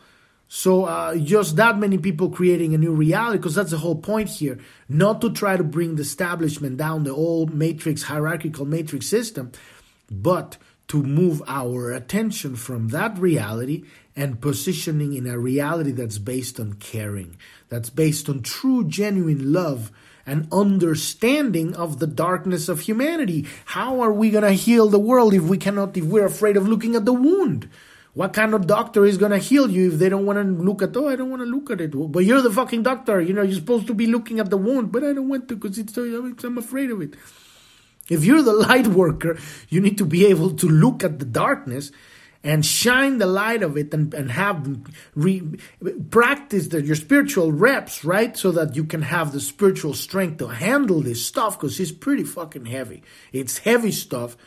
So 0.49 0.85
uh, 0.85 1.17
just 1.17 1.57
that 1.57 1.77
many 1.77 1.97
people 1.97 2.29
creating 2.29 2.73
a 2.73 2.77
new 2.77 2.93
reality 2.93 3.37
because 3.37 3.55
that's 3.55 3.71
the 3.71 3.79
whole 3.79 3.97
point 3.97 4.29
here. 4.29 4.59
Not 4.87 5.19
to 5.19 5.29
try 5.29 5.57
to 5.57 5.63
bring 5.63 5.95
the 5.95 6.03
establishment 6.03 6.77
down 6.77 7.03
the 7.03 7.13
old 7.13 7.53
matrix 7.53 8.03
hierarchical 8.03 8.65
matrix 8.65 9.07
system 9.07 9.51
but 10.09 10.57
to 10.87 11.03
move 11.03 11.41
our 11.47 11.91
attention 11.91 12.55
from 12.55 12.89
that 12.89 13.17
reality 13.17 13.83
and 14.15 14.41
positioning 14.41 15.13
in 15.13 15.27
a 15.27 15.37
reality 15.37 15.91
that's 15.91 16.17
based 16.17 16.59
on 16.59 16.73
caring 16.73 17.37
that's 17.69 17.89
based 17.89 18.29
on 18.29 18.41
true 18.41 18.87
genuine 18.87 19.51
love 19.51 19.91
an 20.27 20.47
understanding 20.51 21.73
of 21.73 21.99
the 21.99 22.05
darkness 22.05 22.69
of 22.69 22.81
humanity. 22.81 23.47
How 23.65 24.01
are 24.01 24.11
we 24.11 24.29
going 24.29 24.43
to 24.43 24.51
heal 24.51 24.87
the 24.87 24.99
world 24.99 25.33
if 25.33 25.43
we 25.43 25.57
cannot, 25.57 25.95
if 25.97 26.03
we're 26.03 26.25
afraid 26.25 26.57
of 26.57 26.67
looking 26.67 26.95
at 26.95 27.05
the 27.05 27.13
wound? 27.13 27.69
What 28.13 28.33
kind 28.33 28.53
of 28.53 28.67
doctor 28.67 29.05
is 29.05 29.17
going 29.17 29.31
to 29.31 29.37
heal 29.37 29.69
you 29.69 29.93
if 29.93 29.99
they 29.99 30.09
don't 30.09 30.25
want 30.25 30.37
to 30.37 30.63
look 30.63 30.81
at, 30.81 30.97
oh, 30.97 31.07
I 31.07 31.15
don't 31.15 31.29
want 31.29 31.43
to 31.43 31.45
look 31.45 31.71
at 31.71 31.79
it. 31.79 31.91
But 31.93 32.25
you're 32.25 32.41
the 32.41 32.51
fucking 32.51 32.83
doctor. 32.83 33.21
You 33.21 33.33
know, 33.33 33.43
you're 33.43 33.59
supposed 33.59 33.87
to 33.87 33.93
be 33.93 34.07
looking 34.07 34.39
at 34.39 34.49
the 34.49 34.57
wound, 34.57 34.91
but 34.91 35.03
I 35.03 35.13
don't 35.13 35.29
want 35.29 35.47
to 35.49 35.55
because 35.55 35.77
it's, 35.77 35.95
I'm 35.97 36.57
afraid 36.57 36.91
of 36.91 37.01
it. 37.01 37.15
If 38.09 38.25
you're 38.25 38.41
the 38.41 38.53
light 38.67 38.87
worker, 38.87 39.37
you 39.69 39.79
need 39.79 39.97
to 39.99 40.05
be 40.05 40.25
able 40.25 40.51
to 40.55 40.67
look 40.67 41.03
at 41.03 41.19
the 41.19 41.25
darkness 41.25 41.91
and 42.43 42.65
shine 42.65 43.17
the 43.17 43.25
light 43.25 43.63
of 43.63 43.77
it 43.77 43.93
and, 43.93 44.13
and 44.13 44.31
have 44.31 44.67
re, 45.15 45.41
practice 46.09 46.67
the, 46.67 46.81
your 46.81 46.95
spiritual 46.95 47.51
reps, 47.51 48.05
right? 48.05 48.37
So 48.37 48.51
that 48.51 48.75
you 48.75 48.85
can 48.85 49.01
have 49.01 49.31
the 49.31 49.39
spiritual 49.39 49.93
strength 49.93 50.37
to 50.37 50.47
handle 50.47 51.01
this 51.01 51.25
stuff 51.25 51.59
because 51.59 51.79
it's 51.79 51.91
pretty 51.91 52.23
fucking 52.23 52.65
heavy. 52.65 53.03
It's 53.31 53.59
heavy 53.59 53.91
stuff. 53.91 54.37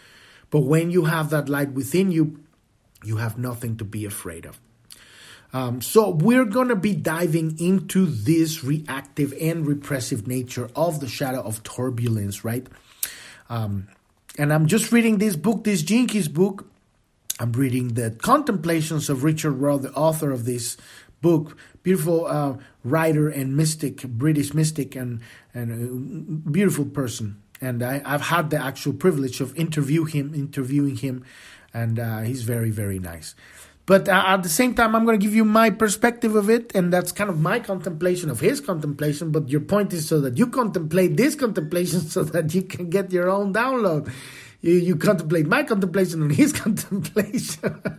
But 0.50 0.60
when 0.60 0.90
you 0.90 1.04
have 1.04 1.30
that 1.30 1.48
light 1.48 1.72
within 1.72 2.10
you, 2.10 2.40
you 3.04 3.16
have 3.16 3.38
nothing 3.38 3.76
to 3.78 3.84
be 3.84 4.04
afraid 4.04 4.46
of. 4.46 4.60
Um, 5.52 5.80
so 5.80 6.10
we're 6.10 6.44
going 6.44 6.68
to 6.68 6.76
be 6.76 6.94
diving 6.94 7.58
into 7.58 8.06
this 8.06 8.62
reactive 8.62 9.34
and 9.40 9.66
repressive 9.66 10.28
nature 10.28 10.70
of 10.76 11.00
the 11.00 11.08
shadow 11.08 11.40
of 11.40 11.62
turbulence, 11.64 12.44
right? 12.44 12.66
Um, 13.48 13.88
and 14.38 14.52
I'm 14.52 14.66
just 14.66 14.92
reading 14.92 15.18
this 15.18 15.34
book, 15.34 15.64
this 15.64 15.82
Keys 15.82 16.28
book, 16.28 16.69
I'm 17.40 17.52
reading 17.52 17.94
the 17.94 18.10
Contemplations 18.10 19.08
of 19.08 19.24
Richard 19.24 19.52
Rudd, 19.52 19.80
the 19.80 19.92
author 19.94 20.30
of 20.30 20.44
this 20.44 20.76
book, 21.22 21.56
beautiful 21.82 22.26
uh, 22.26 22.56
writer 22.84 23.30
and 23.30 23.56
mystic, 23.56 24.02
British 24.02 24.52
mystic, 24.52 24.94
and 24.94 25.22
and 25.54 26.52
beautiful 26.52 26.84
person. 26.84 27.40
And 27.62 27.82
I, 27.82 28.06
have 28.06 28.20
had 28.20 28.50
the 28.50 28.58
actual 28.58 28.92
privilege 28.92 29.40
of 29.40 29.56
interview 29.56 30.04
him, 30.04 30.34
interviewing 30.34 30.96
him, 30.96 31.24
and 31.72 31.98
uh, 31.98 32.20
he's 32.20 32.42
very 32.42 32.70
very 32.70 32.98
nice. 32.98 33.34
But 33.86 34.06
uh, 34.06 34.22
at 34.26 34.42
the 34.42 34.50
same 34.50 34.74
time, 34.74 34.94
I'm 34.94 35.06
going 35.06 35.18
to 35.18 35.26
give 35.26 35.34
you 35.34 35.46
my 35.46 35.70
perspective 35.70 36.36
of 36.36 36.50
it, 36.50 36.72
and 36.74 36.92
that's 36.92 37.10
kind 37.10 37.30
of 37.30 37.40
my 37.40 37.58
contemplation 37.58 38.28
of 38.28 38.40
his 38.40 38.60
contemplation. 38.60 39.30
But 39.30 39.48
your 39.48 39.62
point 39.62 39.94
is 39.94 40.06
so 40.06 40.20
that 40.20 40.36
you 40.36 40.46
contemplate 40.48 41.16
this 41.16 41.34
contemplation 41.36 42.00
so 42.16 42.22
that 42.22 42.54
you 42.54 42.60
can 42.60 42.90
get 42.90 43.10
your 43.12 43.30
own 43.30 43.54
download 43.54 44.12
you, 44.60 44.74
you 44.74 44.96
contemplate 44.96 45.46
my 45.46 45.62
contemplation 45.62 46.22
and 46.22 46.32
his 46.32 46.52
contemplation. 46.52 47.82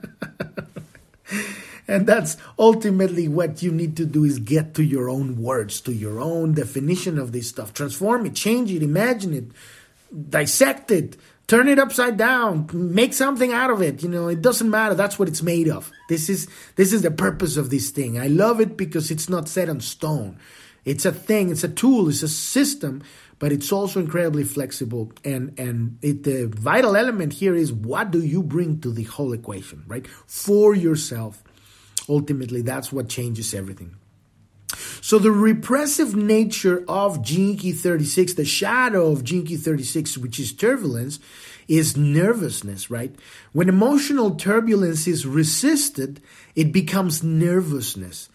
and 1.88 2.08
that's 2.08 2.38
ultimately 2.58 3.28
what 3.28 3.62
you 3.62 3.72
need 3.72 3.98
to 3.98 4.06
do 4.06 4.24
is 4.24 4.40
get 4.40 4.74
to 4.76 4.84
your 4.84 5.10
own 5.10 5.42
words, 5.42 5.82
to 5.82 5.94
your 5.94 6.20
own 6.20 6.54
definition 6.54 7.18
of 7.18 7.32
this 7.32 7.50
stuff. 7.50 7.74
Transform 7.74 8.26
it, 8.26 8.36
change 8.36 8.72
it, 8.72 8.84
imagine 8.84 9.34
it, 9.34 9.46
dissect 10.30 10.92
it, 10.92 11.18
turn 11.48 11.68
it 11.68 11.80
upside 11.80 12.18
down, 12.18 12.70
make 12.74 13.14
something 13.14 13.52
out 13.52 13.72
of 13.72 13.82
it. 13.82 14.04
You 14.04 14.10
know, 14.10 14.28
it 14.28 14.42
doesn't 14.42 14.70
matter. 14.70 14.96
That's 14.96 15.20
what 15.20 15.28
it's 15.28 15.42
made 15.42 15.68
of. 15.68 15.92
This 16.10 16.30
is 16.30 16.48
this 16.76 16.94
is 16.94 17.02
the 17.02 17.12
purpose 17.12 17.58
of 17.58 17.70
this 17.70 17.90
thing. 17.90 18.20
I 18.20 18.28
love 18.28 18.62
it 18.62 18.78
because 18.78 19.12
it's 19.12 19.28
not 19.28 19.50
set 19.50 19.70
on 19.70 19.82
stone. 19.82 20.38
It's 20.84 21.06
a 21.06 21.12
thing, 21.12 21.50
it's 21.50 21.64
a 21.64 21.70
tool, 21.70 22.10
it's 22.10 22.24
a 22.24 22.28
system, 22.28 23.04
but 23.42 23.52
it's 23.52 23.72
also 23.72 24.00
incredibly 24.00 24.44
flexible. 24.44 25.12
And 25.26 25.60
and 25.60 25.98
it, 26.04 26.24
the 26.24 26.48
vital 26.48 26.96
element 26.96 27.34
here 27.34 27.56
is 27.56 27.74
what 27.74 28.12
do 28.12 28.24
you 28.24 28.44
bring 28.44 28.80
to 28.82 28.92
the 28.92 29.04
whole 29.04 29.34
equation, 29.34 29.84
right? 29.88 30.08
For 30.28 30.76
yourself. 30.76 31.44
Ultimately, 32.08 32.62
that's 32.62 32.94
what 32.94 33.10
changes 33.10 33.54
everything. 33.54 33.96
So 35.02 35.18
the 35.18 35.32
repressive 35.32 36.16
nature 36.16 36.86
of 36.88 37.24
Gene 37.24 37.58
Key 37.58 37.72
36, 37.72 38.36
the 38.36 38.46
shadow 38.46 39.12
of 39.12 39.24
Gene 39.24 39.46
Key 39.46 39.58
36, 39.58 40.20
which 40.20 40.40
is 40.40 40.54
turbulence, 40.54 41.20
is 41.68 41.98
nervousness, 41.98 42.92
right? 42.92 43.16
When 43.54 43.70
emotional 43.70 44.36
turbulence 44.36 45.08
is 45.08 45.26
resisted, 45.26 46.22
it 46.56 46.72
becomes 46.72 47.24
nervousness. 47.24 48.30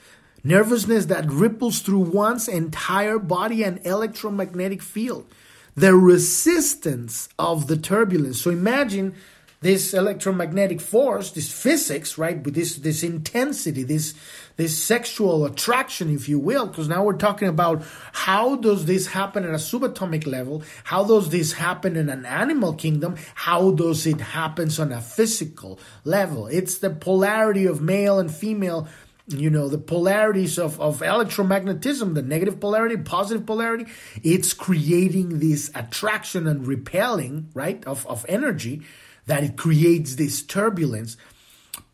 Nervousness 0.46 1.06
that 1.06 1.28
ripples 1.28 1.80
through 1.80 1.98
one's 1.98 2.46
entire 2.46 3.18
body 3.18 3.64
and 3.64 3.84
electromagnetic 3.84 4.80
field. 4.80 5.26
The 5.74 5.92
resistance 5.96 7.28
of 7.36 7.66
the 7.66 7.76
turbulence. 7.76 8.42
So 8.42 8.50
imagine 8.50 9.16
this 9.60 9.92
electromagnetic 9.92 10.80
force, 10.80 11.32
this 11.32 11.50
physics, 11.50 12.16
right? 12.16 12.44
With 12.44 12.54
this 12.54 12.76
this 12.76 13.02
intensity, 13.02 13.82
this 13.82 14.14
this 14.56 14.78
sexual 14.78 15.44
attraction, 15.44 16.14
if 16.14 16.28
you 16.28 16.38
will, 16.38 16.66
because 16.66 16.88
now 16.88 17.02
we're 17.02 17.14
talking 17.14 17.48
about 17.48 17.82
how 18.12 18.54
does 18.54 18.86
this 18.86 19.08
happen 19.08 19.42
at 19.42 19.50
a 19.50 19.54
subatomic 19.54 20.28
level? 20.28 20.62
How 20.84 21.02
does 21.02 21.30
this 21.30 21.54
happen 21.54 21.96
in 21.96 22.08
an 22.08 22.24
animal 22.24 22.74
kingdom? 22.74 23.16
How 23.34 23.72
does 23.72 24.06
it 24.06 24.20
happens 24.20 24.78
on 24.78 24.92
a 24.92 25.00
physical 25.00 25.80
level? 26.04 26.46
It's 26.46 26.78
the 26.78 26.90
polarity 26.90 27.66
of 27.66 27.82
male 27.82 28.20
and 28.20 28.32
female 28.32 28.86
you 29.28 29.50
know 29.50 29.68
the 29.68 29.78
polarities 29.78 30.56
of, 30.56 30.80
of 30.80 31.00
electromagnetism 31.00 32.14
the 32.14 32.22
negative 32.22 32.60
polarity 32.60 32.96
positive 32.96 33.44
polarity 33.44 33.84
it's 34.22 34.52
creating 34.52 35.40
this 35.40 35.70
attraction 35.74 36.46
and 36.46 36.66
repelling 36.66 37.50
right 37.54 37.84
of, 37.86 38.06
of 38.06 38.24
energy 38.28 38.82
that 39.26 39.42
it 39.42 39.56
creates 39.56 40.16
this 40.16 40.42
turbulence. 40.42 41.16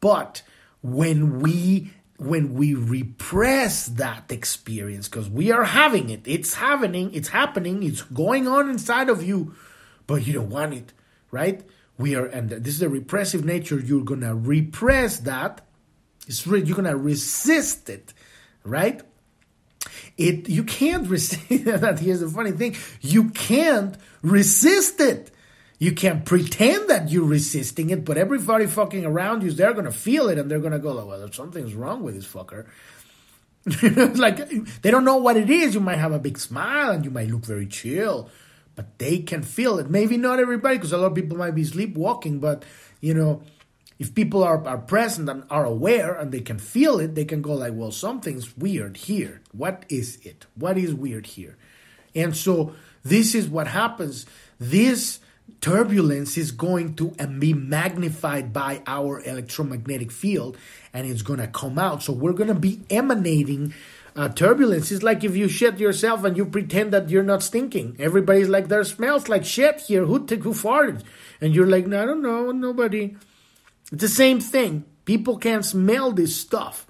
But 0.00 0.42
when 0.82 1.40
we 1.40 1.90
when 2.18 2.54
we 2.54 2.74
repress 2.74 3.86
that 3.86 4.30
experience 4.30 5.08
because 5.08 5.28
we 5.28 5.50
are 5.50 5.64
having 5.64 6.08
it 6.08 6.20
it's 6.24 6.54
happening 6.54 7.12
it's 7.14 7.28
happening 7.28 7.82
it's 7.82 8.02
going 8.02 8.46
on 8.46 8.70
inside 8.70 9.08
of 9.08 9.24
you 9.24 9.52
but 10.06 10.24
you 10.24 10.32
don't 10.32 10.50
want 10.50 10.72
it 10.72 10.92
right 11.32 11.62
we 11.98 12.14
are 12.14 12.26
and 12.26 12.50
this 12.50 12.74
is 12.74 12.82
a 12.82 12.88
repressive 12.88 13.44
nature 13.44 13.80
you're 13.80 14.04
gonna 14.04 14.36
repress 14.36 15.18
that 15.20 15.62
it's 16.26 16.46
re- 16.46 16.62
you're 16.62 16.76
gonna 16.76 16.96
resist 16.96 17.88
it 17.88 18.12
right 18.64 19.02
it 20.16 20.48
you 20.48 20.64
can't 20.64 21.08
resist 21.08 21.48
that 21.64 21.98
here's 21.98 22.20
the 22.20 22.28
funny 22.28 22.52
thing 22.52 22.76
you 23.00 23.30
can't 23.30 23.96
resist 24.22 25.00
it 25.00 25.32
you 25.82 25.90
can't 25.90 26.24
pretend 26.24 26.90
that 26.90 27.10
you're 27.10 27.24
resisting 27.24 27.90
it, 27.90 28.04
but 28.04 28.16
everybody 28.16 28.68
fucking 28.68 29.04
around 29.04 29.42
you, 29.42 29.50
they're 29.50 29.72
gonna 29.72 29.90
feel 29.90 30.28
it 30.28 30.38
and 30.38 30.48
they're 30.48 30.60
gonna 30.60 30.78
go, 30.78 31.04
well, 31.04 31.32
something's 31.32 31.74
wrong 31.74 32.04
with 32.04 32.14
this 32.14 32.24
fucker. 32.24 32.66
like 34.16 34.48
they 34.82 34.92
don't 34.92 35.04
know 35.04 35.16
what 35.16 35.36
it 35.36 35.50
is. 35.50 35.74
You 35.74 35.80
might 35.80 35.98
have 35.98 36.12
a 36.12 36.20
big 36.20 36.38
smile 36.38 36.92
and 36.92 37.04
you 37.04 37.10
might 37.10 37.30
look 37.30 37.44
very 37.44 37.66
chill, 37.66 38.30
but 38.76 38.96
they 39.00 39.18
can 39.18 39.42
feel 39.42 39.80
it. 39.80 39.90
Maybe 39.90 40.16
not 40.16 40.38
everybody, 40.38 40.76
because 40.76 40.92
a 40.92 40.98
lot 40.98 41.06
of 41.06 41.14
people 41.16 41.36
might 41.36 41.56
be 41.56 41.64
sleepwalking, 41.64 42.38
but 42.38 42.64
you 43.00 43.14
know, 43.14 43.42
if 43.98 44.14
people 44.14 44.42
are, 44.42 44.66
are 44.66 44.78
present 44.78 45.28
and 45.28 45.44
are 45.50 45.64
aware 45.64 46.14
and 46.14 46.32
they 46.32 46.40
can 46.40 46.58
feel 46.58 46.98
it, 46.98 47.14
they 47.14 47.24
can 47.24 47.42
go 47.42 47.54
like, 47.54 47.72
well, 47.74 47.92
something's 47.92 48.56
weird 48.56 48.96
here. 48.96 49.40
What 49.52 49.84
is 49.88 50.18
it? 50.24 50.46
What 50.54 50.78
is 50.78 50.94
weird 50.94 51.26
here? 51.26 51.56
And 52.14 52.36
so 52.36 52.74
this 53.04 53.34
is 53.34 53.48
what 53.48 53.68
happens. 53.68 54.26
This 54.58 55.20
turbulence 55.60 56.36
is 56.36 56.50
going 56.50 56.94
to 56.96 57.10
be 57.38 57.54
magnified 57.54 58.52
by 58.52 58.82
our 58.86 59.22
electromagnetic 59.24 60.10
field 60.10 60.56
and 60.92 61.06
it's 61.06 61.22
going 61.22 61.38
to 61.38 61.46
come 61.46 61.78
out. 61.78 62.02
So 62.02 62.12
we're 62.12 62.32
going 62.32 62.48
to 62.48 62.54
be 62.54 62.82
emanating 62.90 63.74
uh, 64.14 64.28
turbulence. 64.28 64.90
It's 64.92 65.02
like 65.02 65.24
if 65.24 65.36
you 65.36 65.48
shit 65.48 65.78
yourself 65.78 66.24
and 66.24 66.36
you 66.36 66.44
pretend 66.46 66.92
that 66.92 67.08
you're 67.08 67.22
not 67.22 67.42
stinking. 67.42 67.96
Everybody's 67.98 68.48
like, 68.48 68.68
there 68.68 68.84
smells 68.84 69.28
like 69.28 69.44
shit 69.44 69.80
here. 69.80 70.04
Who, 70.04 70.26
t- 70.26 70.36
who 70.36 70.52
farted? 70.52 71.02
And 71.40 71.54
you're 71.54 71.66
like, 71.66 71.86
no, 71.86 72.02
I 72.02 72.06
don't 72.06 72.22
know, 72.22 72.50
nobody. 72.52 73.16
It's 73.92 74.02
the 74.02 74.08
same 74.08 74.40
thing. 74.40 74.84
People 75.04 75.38
can 75.38 75.62
smell 75.62 76.12
this 76.12 76.34
stuff. 76.34 76.86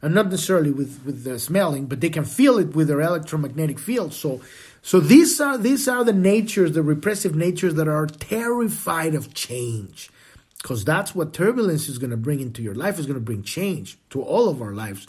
And 0.00 0.14
not 0.14 0.30
necessarily 0.30 0.70
with, 0.70 1.00
with 1.04 1.24
the 1.24 1.38
smelling, 1.38 1.86
but 1.86 2.02
they 2.02 2.10
can 2.10 2.24
feel 2.24 2.58
it 2.58 2.74
with 2.74 2.88
their 2.88 3.00
electromagnetic 3.00 3.78
field. 3.78 4.12
So 4.12 4.42
so 4.82 5.00
these 5.00 5.40
are 5.40 5.56
these 5.56 5.88
are 5.88 6.04
the 6.04 6.12
natures, 6.12 6.72
the 6.72 6.82
repressive 6.82 7.34
natures 7.34 7.76
that 7.76 7.88
are 7.88 8.06
terrified 8.06 9.14
of 9.14 9.32
change. 9.32 10.10
Because 10.58 10.84
that's 10.84 11.14
what 11.14 11.32
turbulence 11.32 11.88
is 11.88 11.96
going 11.96 12.10
to 12.10 12.18
bring 12.18 12.40
into 12.40 12.60
your 12.60 12.74
life, 12.74 12.98
is 12.98 13.06
going 13.06 13.18
to 13.18 13.24
bring 13.24 13.42
change 13.42 13.96
to 14.10 14.22
all 14.22 14.50
of 14.50 14.60
our 14.60 14.74
lives. 14.74 15.06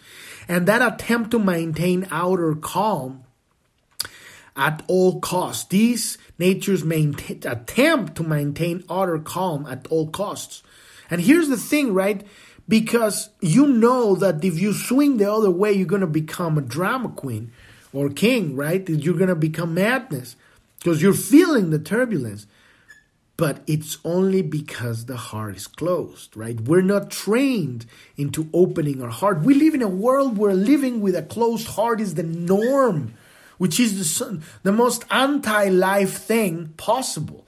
And 0.48 0.66
that 0.68 0.82
attempt 0.82 1.32
to 1.32 1.40
maintain 1.40 2.08
outer 2.10 2.56
calm 2.56 3.26
at 4.56 4.82
all 4.88 5.20
costs. 5.20 5.66
These 5.66 6.18
natures 6.40 6.86
maintain, 6.86 7.42
attempt 7.46 8.16
to 8.16 8.24
maintain 8.24 8.86
outer 8.90 9.20
calm 9.20 9.66
at 9.66 9.88
all 9.88 10.08
costs. 10.08 10.64
And 11.10 11.22
here's 11.22 11.50
the 11.50 11.58
thing, 11.58 11.94
right? 11.94 12.26
Because 12.68 13.30
you 13.42 13.68
know 13.68 14.16
that 14.16 14.44
if 14.44 14.60
you 14.60 14.74
swing 14.74 15.18
the 15.18 15.32
other 15.32 15.52
way, 15.52 15.74
you're 15.74 15.86
going 15.86 16.02
to 16.02 16.08
become 16.08 16.58
a 16.58 16.62
drama 16.62 17.10
queen 17.10 17.52
or 17.94 18.10
king, 18.10 18.56
right? 18.56 18.88
You're 18.88 19.18
going 19.18 19.30
to 19.30 19.36
become 19.36 19.74
madness 19.74 20.36
because 20.80 21.02
you're 21.02 21.14
feeling 21.14 21.70
the 21.70 21.80
turbulence. 21.80 22.48
But 23.38 23.64
it's 23.68 23.98
only 24.06 24.42
because 24.42 25.06
the 25.06 25.18
heart 25.18 25.58
is 25.58 25.68
closed, 25.68 26.38
right? 26.38 26.60
We're 26.60 26.82
not 26.82 27.12
trained 27.12 27.86
into 28.16 28.50
opening 28.54 29.02
our 29.02 29.10
heart. 29.10 29.42
We 29.42 29.56
live 29.56 29.74
in 29.74 29.82
a 29.82 29.90
world 29.90 30.38
where 30.38 30.54
living 30.54 31.02
with 31.02 31.16
a 31.16 31.22
closed 31.22 31.68
heart 31.68 32.00
is 32.00 32.14
the 32.14 32.24
norm, 32.24 33.14
which 33.58 33.78
is 33.78 34.20
the, 34.20 34.42
the 34.64 34.72
most 34.72 35.04
anti 35.12 35.68
life 35.68 36.14
thing 36.14 36.74
possible. 36.78 37.46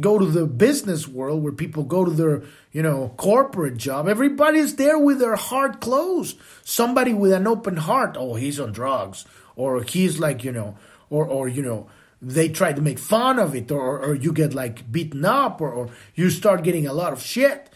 Go 0.00 0.18
to 0.20 0.26
the 0.26 0.46
business 0.46 1.08
world 1.08 1.42
where 1.42 1.52
people 1.52 1.82
go 1.82 2.04
to 2.04 2.12
their, 2.12 2.42
you 2.78 2.82
know, 2.84 3.12
corporate 3.16 3.76
job. 3.76 4.06
Everybody's 4.06 4.76
there 4.76 5.00
with 5.00 5.18
their 5.18 5.34
heart 5.34 5.80
closed. 5.80 6.38
Somebody 6.62 7.12
with 7.12 7.32
an 7.32 7.48
open 7.48 7.76
heart, 7.76 8.16
oh, 8.16 8.36
he's 8.36 8.60
on 8.60 8.70
drugs. 8.70 9.24
Or 9.56 9.82
he's 9.82 10.20
like 10.20 10.44
you 10.44 10.52
know 10.52 10.76
or 11.10 11.26
or 11.26 11.48
you 11.48 11.60
know 11.60 11.90
they 12.22 12.48
try 12.48 12.72
to 12.72 12.80
make 12.80 13.00
fun 13.00 13.40
of 13.40 13.56
it. 13.56 13.72
Or 13.72 13.98
or 13.98 14.14
you 14.14 14.32
get 14.32 14.54
like 14.54 14.92
beaten 14.92 15.24
up. 15.24 15.60
Or, 15.60 15.72
or 15.72 15.88
you 16.14 16.30
start 16.30 16.62
getting 16.62 16.86
a 16.86 16.92
lot 16.92 17.12
of 17.12 17.20
shit 17.20 17.68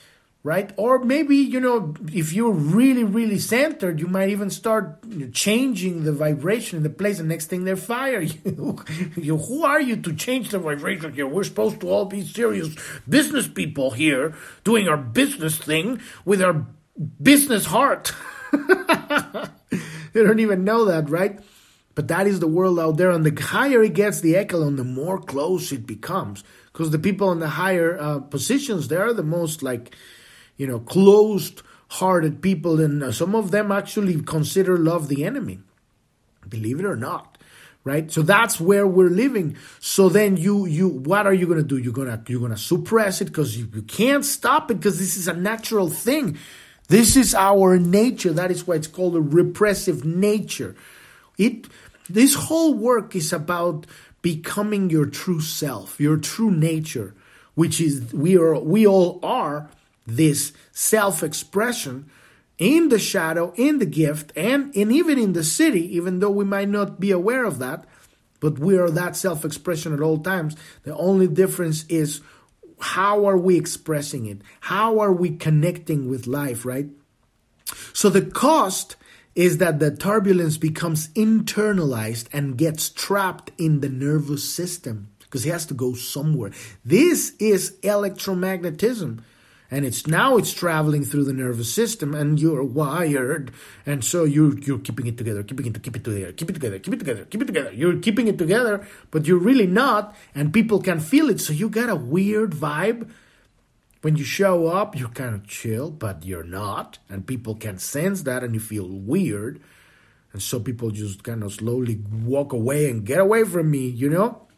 right 0.42 0.72
or 0.76 0.98
maybe 0.98 1.36
you 1.36 1.60
know 1.60 1.94
if 2.12 2.32
you're 2.32 2.52
really 2.52 3.04
really 3.04 3.38
centered 3.38 4.00
you 4.00 4.06
might 4.06 4.28
even 4.28 4.50
start 4.50 4.98
changing 5.32 6.04
the 6.04 6.12
vibration 6.12 6.76
in 6.76 6.82
the 6.82 6.90
place 6.90 7.20
and 7.20 7.28
next 7.28 7.46
thing 7.46 7.64
they 7.64 7.76
fire 7.76 8.20
you. 8.44 8.84
you 9.16 9.36
who 9.36 9.64
are 9.64 9.80
you 9.80 9.96
to 9.96 10.12
change 10.14 10.50
the 10.50 10.58
vibration 10.58 11.12
here 11.12 11.26
we're 11.26 11.44
supposed 11.44 11.80
to 11.80 11.88
all 11.88 12.04
be 12.04 12.24
serious 12.24 12.74
business 13.08 13.46
people 13.46 13.92
here 13.92 14.34
doing 14.64 14.88
our 14.88 14.96
business 14.96 15.58
thing 15.58 16.00
with 16.24 16.42
our 16.42 16.66
business 17.22 17.66
heart 17.66 18.12
they 18.52 20.22
don't 20.22 20.40
even 20.40 20.64
know 20.64 20.84
that 20.86 21.08
right 21.08 21.38
but 21.94 22.08
that 22.08 22.26
is 22.26 22.40
the 22.40 22.48
world 22.48 22.80
out 22.80 22.96
there, 22.96 23.10
and 23.10 23.24
the 23.24 23.42
higher 23.42 23.82
it 23.82 23.94
gets 23.94 24.20
the 24.20 24.36
echelon, 24.36 24.76
the 24.76 24.84
more 24.84 25.18
close 25.20 25.72
it 25.72 25.86
becomes. 25.86 26.42
Because 26.72 26.90
the 26.90 26.98
people 26.98 27.30
in 27.32 27.40
the 27.40 27.50
higher 27.50 27.98
uh, 27.98 28.20
positions, 28.20 28.88
they 28.88 28.96
are 28.96 29.12
the 29.12 29.22
most 29.22 29.62
like, 29.62 29.94
you 30.62 30.68
know, 30.68 30.78
closed-hearted 30.78 32.40
people, 32.40 32.80
and 32.80 33.02
uh, 33.02 33.10
some 33.10 33.34
of 33.34 33.50
them 33.50 33.72
actually 33.72 34.22
consider 34.22 34.78
love 34.78 35.08
the 35.08 35.24
enemy. 35.24 35.58
Believe 36.48 36.78
it 36.78 36.86
or 36.86 36.94
not, 36.94 37.36
right? 37.82 38.12
So 38.12 38.22
that's 38.22 38.60
where 38.60 38.86
we're 38.86 39.10
living. 39.10 39.56
So 39.80 40.08
then 40.08 40.36
you, 40.36 40.66
you, 40.66 40.86
what 40.88 41.26
are 41.26 41.34
you 41.34 41.48
gonna 41.48 41.64
do? 41.64 41.78
You're 41.78 41.92
gonna, 41.92 42.22
you're 42.28 42.40
gonna 42.40 42.56
suppress 42.56 43.20
it 43.20 43.24
because 43.24 43.58
you, 43.58 43.68
you 43.74 43.82
can't 43.82 44.24
stop 44.24 44.70
it 44.70 44.78
because 44.78 45.00
this 45.00 45.16
is 45.16 45.26
a 45.26 45.34
natural 45.34 45.88
thing. 45.88 46.38
This 46.86 47.16
is 47.16 47.34
our 47.34 47.76
nature. 47.78 48.32
That 48.32 48.52
is 48.52 48.66
why 48.66 48.76
it's 48.76 48.86
called 48.86 49.16
a 49.16 49.20
repressive 49.20 50.04
nature. 50.04 50.76
It 51.38 51.66
this 52.08 52.34
whole 52.34 52.74
work 52.74 53.16
is 53.16 53.32
about 53.32 53.86
becoming 54.20 54.90
your 54.90 55.06
true 55.06 55.40
self, 55.40 55.98
your 55.98 56.18
true 56.18 56.52
nature, 56.52 57.14
which 57.54 57.80
is 57.80 58.12
we 58.12 58.36
are 58.36 58.58
we 58.60 58.86
all 58.86 59.18
are 59.24 59.68
this 60.06 60.52
self-expression 60.72 62.10
in 62.58 62.88
the 62.90 62.98
shadow, 62.98 63.52
in 63.56 63.78
the 63.78 63.86
gift, 63.86 64.32
and, 64.36 64.74
and 64.76 64.92
even 64.92 65.18
in 65.18 65.32
the 65.32 65.40
siddhi, 65.40 65.88
even 65.88 66.20
though 66.20 66.30
we 66.30 66.44
might 66.44 66.68
not 66.68 67.00
be 67.00 67.10
aware 67.10 67.44
of 67.44 67.58
that, 67.58 67.84
but 68.40 68.58
we 68.58 68.76
are 68.76 68.90
that 68.90 69.16
self-expression 69.16 69.92
at 69.92 70.00
all 70.00 70.18
times. 70.18 70.56
The 70.84 70.96
only 70.96 71.28
difference 71.28 71.84
is 71.88 72.20
how 72.80 73.26
are 73.26 73.38
we 73.38 73.56
expressing 73.56 74.26
it? 74.26 74.42
How 74.60 74.98
are 74.98 75.12
we 75.12 75.30
connecting 75.36 76.08
with 76.08 76.26
life, 76.26 76.64
right? 76.64 76.86
So 77.92 78.10
the 78.10 78.22
cost 78.22 78.96
is 79.34 79.58
that 79.58 79.78
the 79.78 79.94
turbulence 79.94 80.58
becomes 80.58 81.08
internalized 81.08 82.26
and 82.32 82.58
gets 82.58 82.90
trapped 82.90 83.50
in 83.56 83.80
the 83.80 83.88
nervous 83.88 84.48
system 84.48 85.08
because 85.20 85.46
it 85.46 85.50
has 85.50 85.64
to 85.66 85.74
go 85.74 85.94
somewhere. 85.94 86.50
This 86.84 87.34
is 87.38 87.78
electromagnetism. 87.82 89.20
And 89.72 89.86
it's 89.86 90.06
now 90.06 90.36
it's 90.36 90.52
traveling 90.52 91.02
through 91.02 91.24
the 91.24 91.32
nervous 91.32 91.74
system 91.74 92.14
and 92.14 92.38
you're 92.38 92.62
wired. 92.62 93.50
And 93.86 94.04
so 94.04 94.24
you're 94.24 94.58
you're 94.58 94.78
keeping 94.78 95.06
it 95.06 95.16
together, 95.16 95.42
keeping 95.42 95.64
it 95.64 95.82
keep 95.82 95.96
it 95.96 96.04
together, 96.04 96.32
keep 96.32 96.50
it 96.50 96.52
together, 96.52 96.78
keep 96.78 96.92
it 96.92 96.98
together, 96.98 97.24
keep 97.24 97.40
it 97.40 97.46
together. 97.46 97.72
You're 97.72 97.98
keeping 97.98 98.28
it 98.28 98.36
together, 98.36 98.86
but 99.10 99.26
you're 99.26 99.38
really 99.38 99.66
not, 99.66 100.14
and 100.34 100.52
people 100.52 100.82
can 100.82 101.00
feel 101.00 101.30
it. 101.30 101.40
So 101.40 101.54
you 101.54 101.70
got 101.70 101.88
a 101.88 101.96
weird 101.96 102.50
vibe. 102.50 103.08
When 104.02 104.16
you 104.16 104.24
show 104.24 104.66
up, 104.66 104.94
you're 104.94 105.08
kind 105.08 105.34
of 105.34 105.46
chill, 105.46 105.90
but 105.90 106.26
you're 106.26 106.44
not. 106.44 106.98
And 107.08 107.26
people 107.26 107.54
can 107.54 107.78
sense 107.78 108.24
that 108.24 108.44
and 108.44 108.52
you 108.52 108.60
feel 108.60 108.86
weird. 108.86 109.58
And 110.34 110.42
so 110.42 110.60
people 110.60 110.90
just 110.90 111.22
kind 111.22 111.42
of 111.42 111.50
slowly 111.50 111.98
walk 112.12 112.52
away 112.52 112.90
and 112.90 113.06
get 113.06 113.20
away 113.20 113.44
from 113.44 113.70
me, 113.70 113.86
you 113.86 114.10
know? 114.10 114.48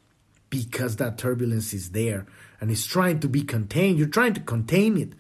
Because 0.51 0.97
that 0.97 1.19
turbulence 1.19 1.73
is 1.73 1.91
there 1.91 2.27
and 2.61 2.71
it's 2.71 2.87
trying 2.87 3.21
to 3.21 3.29
be 3.29 3.43
contained. 3.43 3.99
You're 3.99 4.09
trying 4.09 4.35
to 4.35 4.41
contain 4.41 4.97
it. 4.97 5.13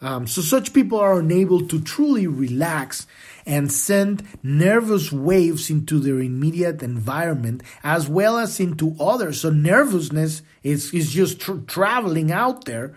Um, 0.00 0.26
so 0.26 0.42
such 0.42 0.74
people 0.74 0.98
are 0.98 1.18
unable 1.18 1.66
to 1.66 1.80
truly 1.80 2.26
relax 2.26 3.06
and 3.46 3.72
send 3.72 4.22
nervous 4.42 5.10
waves 5.10 5.70
into 5.70 5.98
their 5.98 6.20
immediate 6.20 6.82
environment 6.82 7.62
as 7.82 8.06
well 8.08 8.38
as 8.38 8.60
into 8.60 8.96
others. 9.00 9.40
So 9.40 9.50
nervousness 9.50 10.42
is, 10.62 10.92
is 10.92 11.10
just 11.12 11.40
tra- 11.40 11.62
traveling 11.66 12.30
out 12.30 12.66
there 12.66 12.94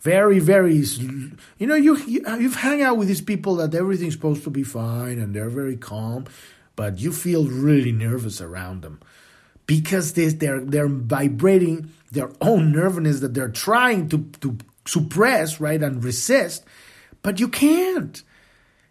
very, 0.00 0.38
very, 0.38 0.76
you 0.76 1.66
know, 1.66 1.74
you, 1.74 1.98
you, 2.06 2.22
you've 2.38 2.56
hung 2.56 2.80
out 2.80 2.96
with 2.96 3.08
these 3.08 3.20
people 3.20 3.56
that 3.56 3.74
everything's 3.74 4.14
supposed 4.14 4.44
to 4.44 4.50
be 4.50 4.62
fine 4.62 5.18
and 5.18 5.34
they're 5.34 5.50
very 5.50 5.76
calm, 5.76 6.26
but 6.76 7.00
you 7.00 7.12
feel 7.12 7.44
really 7.46 7.92
nervous 7.92 8.40
around 8.40 8.82
them 8.82 9.00
because 9.66 10.12
they, 10.12 10.28
they're, 10.28 10.60
they're 10.60 10.88
vibrating 10.88 11.92
their 12.10 12.30
own 12.40 12.72
nervousness 12.72 13.20
that 13.20 13.34
they're 13.34 13.48
trying 13.48 14.08
to, 14.08 14.18
to 14.40 14.58
suppress, 14.86 15.60
right, 15.60 15.82
and 15.82 16.02
resist, 16.02 16.64
but 17.22 17.40
you 17.40 17.48
can't. 17.48 18.22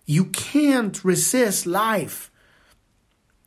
You 0.06 0.26
can't 0.26 1.04
resist 1.04 1.66
life. 1.66 2.32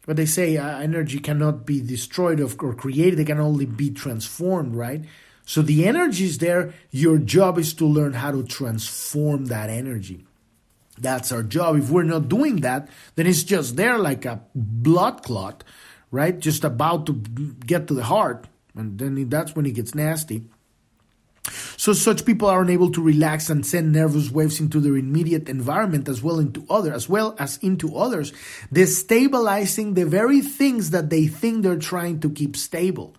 But 0.07 0.17
they 0.17 0.27
say 0.27 0.57
uh, 0.57 0.79
energy 0.79 1.19
cannot 1.19 1.67
be 1.67 1.81
destroyed 1.81 2.41
or 2.41 2.75
created, 2.75 3.21
it 3.21 3.27
can 3.27 3.41
only 3.41 3.67
be 3.67 3.91
transformed, 3.91 4.75
right? 4.75 5.05
So 5.45 5.63
the 5.63 5.87
energy 5.87 6.25
is 6.25 6.39
there. 6.39 6.75
Your 6.91 7.19
job 7.19 7.59
is 7.59 7.73
to 7.75 7.87
learn 7.87 8.15
how 8.15 8.33
to 8.33 8.43
transform 8.43 9.47
that 9.47 9.71
energy. 9.71 10.27
That's 10.99 11.33
our 11.33 11.43
job. 11.43 11.77
If 11.77 11.91
we're 11.91 12.03
not 12.03 12.29
doing 12.29 12.57
that, 12.63 12.89
then 13.15 13.27
it's 13.27 13.45
just 13.45 13.77
there 13.77 13.99
like 13.99 14.25
a 14.25 14.43
blood 14.55 15.23
clot, 15.23 15.65
right? 16.11 16.39
Just 16.39 16.65
about 16.65 17.07
to 17.07 17.13
get 17.13 17.87
to 17.89 17.95
the 17.95 18.05
heart 18.05 18.47
and 18.79 18.99
then 18.99 19.29
that's 19.29 19.55
when 19.55 19.67
it 19.67 19.73
gets 19.73 19.95
nasty. 19.95 20.45
So 21.77 21.93
such 21.93 22.25
people 22.25 22.49
are 22.49 22.63
unable 22.63 22.91
to 22.93 23.03
relax 23.03 23.49
and 23.51 23.65
send 23.65 23.93
nervous 23.93 24.31
waves 24.31 24.61
into 24.61 24.81
their 24.81 24.97
immediate 24.97 25.49
environment 25.49 26.09
as 26.09 26.23
well 26.23 26.39
into 26.39 26.65
other 26.69 26.93
as 26.93 27.09
well 27.09 27.35
as 27.39 27.57
into 27.59 27.97
others, 27.97 28.33
destabilizing 28.73 29.95
the 29.95 30.05
very 30.05 30.41
things 30.41 30.91
that 30.91 31.11
they 31.11 31.27
think 31.27 31.63
they're 31.63 31.77
trying 31.77 32.21
to 32.21 32.31
keep 32.31 32.57
stable. 32.57 33.15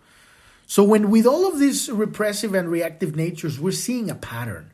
So 0.66 0.84
when 0.84 1.10
with 1.10 1.26
all 1.26 1.48
of 1.48 1.58
these 1.58 1.90
repressive 1.90 2.54
and 2.54 2.70
reactive 2.70 3.16
natures, 3.16 3.58
we're 3.58 3.72
seeing 3.72 4.10
a 4.10 4.14
pattern. 4.14 4.72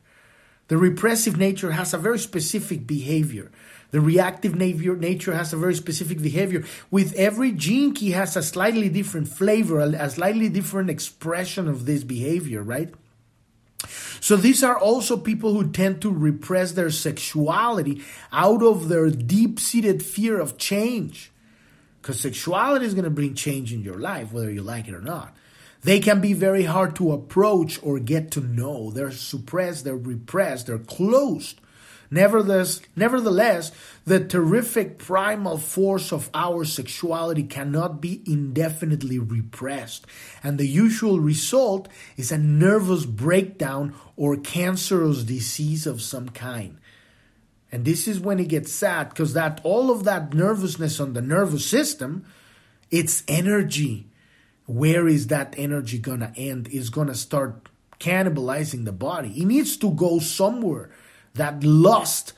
The 0.67 0.77
repressive 0.77 1.37
nature 1.37 1.71
has 1.71 1.93
a 1.93 1.97
very 1.97 2.19
specific 2.19 2.85
behavior. 2.85 3.51
The 3.91 4.01
reactive 4.01 4.53
nature 4.55 5.33
has 5.33 5.53
a 5.53 5.57
very 5.57 5.73
specific 5.73 6.21
behavior. 6.21 6.65
With 6.91 7.13
every 7.15 7.53
gene 7.53 7.95
has 8.11 8.35
a 8.35 8.43
slightly 8.43 8.89
different 8.89 9.29
flavor, 9.29 9.79
a 9.79 10.09
slightly 10.09 10.49
different 10.49 10.89
expression 10.89 11.67
of 11.69 11.85
this 11.85 12.03
behavior, 12.03 12.61
right? 12.61 12.93
So 14.19 14.35
these 14.35 14.63
are 14.63 14.77
also 14.77 15.15
people 15.15 15.53
who 15.53 15.71
tend 15.71 16.01
to 16.01 16.11
repress 16.11 16.73
their 16.73 16.89
sexuality 16.89 18.01
out 18.33 18.61
of 18.61 18.89
their 18.89 19.09
deep-seated 19.09 20.03
fear 20.03 20.39
of 20.39 20.57
change. 20.57 21.31
Because 22.01 22.19
sexuality 22.19 22.85
is 22.85 22.93
going 22.93 23.05
to 23.05 23.09
bring 23.09 23.35
change 23.35 23.71
in 23.71 23.83
your 23.83 23.99
life, 23.99 24.33
whether 24.33 24.51
you 24.51 24.63
like 24.63 24.87
it 24.87 24.93
or 24.93 25.01
not. 25.01 25.35
They 25.83 25.99
can 25.99 26.19
be 26.19 26.33
very 26.33 26.63
hard 26.63 26.95
to 26.97 27.13
approach 27.13 27.79
or 27.81 27.99
get 27.99 28.31
to 28.31 28.41
know. 28.41 28.91
They're 28.91 29.11
suppressed, 29.11 29.85
they're 29.85 29.95
repressed, 29.95 30.67
they're 30.67 30.79
closed 30.79 31.61
Nevertheless, 32.09 32.81
nevertheless, 32.95 33.71
the 34.05 34.23
terrific 34.23 34.97
primal 34.97 35.57
force 35.57 36.13
of 36.13 36.29
our 36.33 36.63
sexuality 36.63 37.43
cannot 37.43 37.99
be 37.99 38.21
indefinitely 38.25 39.19
repressed, 39.19 40.05
and 40.41 40.57
the 40.57 40.67
usual 40.67 41.19
result 41.19 41.89
is 42.15 42.31
a 42.31 42.37
nervous 42.37 43.05
breakdown 43.05 43.93
or 44.15 44.37
cancerous 44.37 45.23
disease 45.23 45.85
of 45.85 46.01
some 46.01 46.29
kind. 46.29 46.77
And 47.71 47.83
this 47.83 48.07
is 48.07 48.19
when 48.19 48.39
it 48.39 48.47
gets 48.47 48.71
sad 48.71 49.09
because 49.09 49.33
that 49.33 49.59
all 49.63 49.91
of 49.91 50.05
that 50.05 50.33
nervousness 50.33 51.01
on 51.01 51.13
the 51.13 51.21
nervous 51.21 51.65
system, 51.65 52.25
it's 52.89 53.23
energy. 53.27 54.07
Where 54.65 55.07
is 55.07 55.27
that 55.27 55.55
energy 55.57 55.97
gonna 55.97 56.31
end? 56.37 56.69
It's 56.71 56.89
gonna 56.89 57.15
start 57.15 57.67
cannibalizing 57.99 58.85
the 58.85 58.93
body. 58.93 59.41
It 59.41 59.45
needs 59.45 59.75
to 59.77 59.91
go 59.91 60.19
somewhere 60.19 60.89
that 61.37 61.63
lust, 61.63 62.33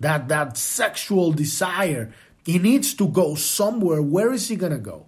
that 0.00 0.28
that 0.28 0.56
sexual 0.56 1.32
desire, 1.32 2.12
he 2.44 2.58
needs 2.58 2.94
to 2.94 3.08
go 3.08 3.34
somewhere. 3.34 4.02
Where 4.02 4.32
is 4.32 4.48
he 4.48 4.56
gonna 4.56 4.78
go? 4.78 5.06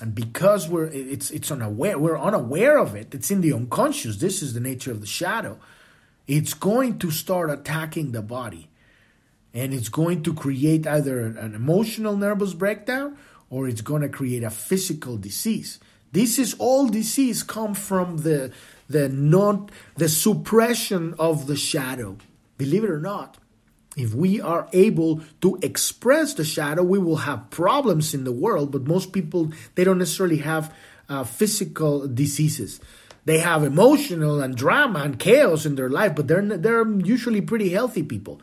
And 0.00 0.14
because 0.14 0.68
we're 0.68 0.86
it's 0.86 1.30
it's 1.30 1.50
unaware, 1.50 1.98
we're 1.98 2.18
unaware 2.18 2.78
of 2.78 2.94
it. 2.94 3.14
It's 3.14 3.30
in 3.30 3.40
the 3.40 3.52
unconscious. 3.52 4.18
This 4.18 4.42
is 4.42 4.52
the 4.52 4.60
nature 4.60 4.90
of 4.90 5.00
the 5.00 5.06
shadow. 5.06 5.58
It's 6.26 6.54
going 6.54 6.98
to 6.98 7.10
start 7.10 7.50
attacking 7.50 8.12
the 8.12 8.22
body. 8.22 8.68
And 9.54 9.72
it's 9.72 9.88
going 9.88 10.22
to 10.24 10.34
create 10.34 10.86
either 10.86 11.24
an 11.24 11.54
emotional 11.54 12.16
nervous 12.16 12.52
breakdown 12.52 13.16
or 13.48 13.68
it's 13.68 13.80
going 13.80 14.02
to 14.02 14.08
create 14.08 14.42
a 14.42 14.50
physical 14.50 15.16
disease. 15.16 15.78
This 16.12 16.38
is 16.38 16.54
all 16.58 16.88
disease 16.88 17.42
come 17.42 17.74
from 17.74 18.18
the 18.18 18.52
the 18.88 19.08
not 19.08 19.70
the 19.96 20.08
suppression 20.08 21.14
of 21.18 21.46
the 21.46 21.56
shadow. 21.56 22.16
Believe 22.58 22.84
it 22.84 22.90
or 22.90 23.00
not, 23.00 23.38
if 23.96 24.14
we 24.14 24.40
are 24.40 24.68
able 24.72 25.22
to 25.40 25.58
express 25.62 26.34
the 26.34 26.44
shadow, 26.44 26.82
we 26.82 26.98
will 26.98 27.16
have 27.16 27.50
problems 27.50 28.14
in 28.14 28.24
the 28.24 28.32
world. 28.32 28.70
But 28.70 28.86
most 28.86 29.12
people 29.12 29.52
they 29.74 29.84
don't 29.84 29.98
necessarily 29.98 30.38
have 30.38 30.72
uh, 31.08 31.24
physical 31.24 32.06
diseases. 32.06 32.80
They 33.24 33.38
have 33.38 33.64
emotional 33.64 34.40
and 34.40 34.56
drama 34.56 35.00
and 35.00 35.18
chaos 35.18 35.66
in 35.66 35.74
their 35.74 35.90
life, 35.90 36.14
but 36.14 36.28
they're 36.28 36.42
they're 36.42 36.88
usually 36.88 37.40
pretty 37.40 37.70
healthy 37.70 38.02
people. 38.02 38.40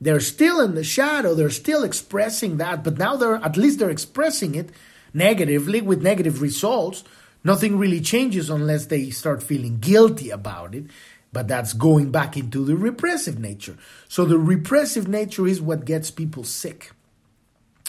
They're 0.00 0.20
still 0.20 0.60
in 0.60 0.74
the 0.74 0.84
shadow. 0.84 1.34
They're 1.34 1.50
still 1.50 1.82
expressing 1.82 2.58
that, 2.58 2.84
but 2.84 2.98
now 2.98 3.16
they're 3.16 3.36
at 3.36 3.56
least 3.56 3.78
they're 3.78 3.90
expressing 3.90 4.54
it 4.54 4.70
negatively 5.14 5.80
with 5.80 6.02
negative 6.02 6.42
results. 6.42 7.02
Nothing 7.44 7.78
really 7.78 8.00
changes 8.00 8.50
unless 8.50 8.86
they 8.86 9.10
start 9.10 9.42
feeling 9.42 9.78
guilty 9.78 10.30
about 10.30 10.74
it, 10.74 10.84
but 11.32 11.48
that's 11.48 11.72
going 11.72 12.10
back 12.10 12.36
into 12.36 12.64
the 12.64 12.76
repressive 12.76 13.38
nature. 13.38 13.76
So 14.08 14.24
the 14.24 14.38
repressive 14.38 15.08
nature 15.08 15.46
is 15.46 15.60
what 15.60 15.84
gets 15.84 16.10
people 16.10 16.44
sick 16.44 16.92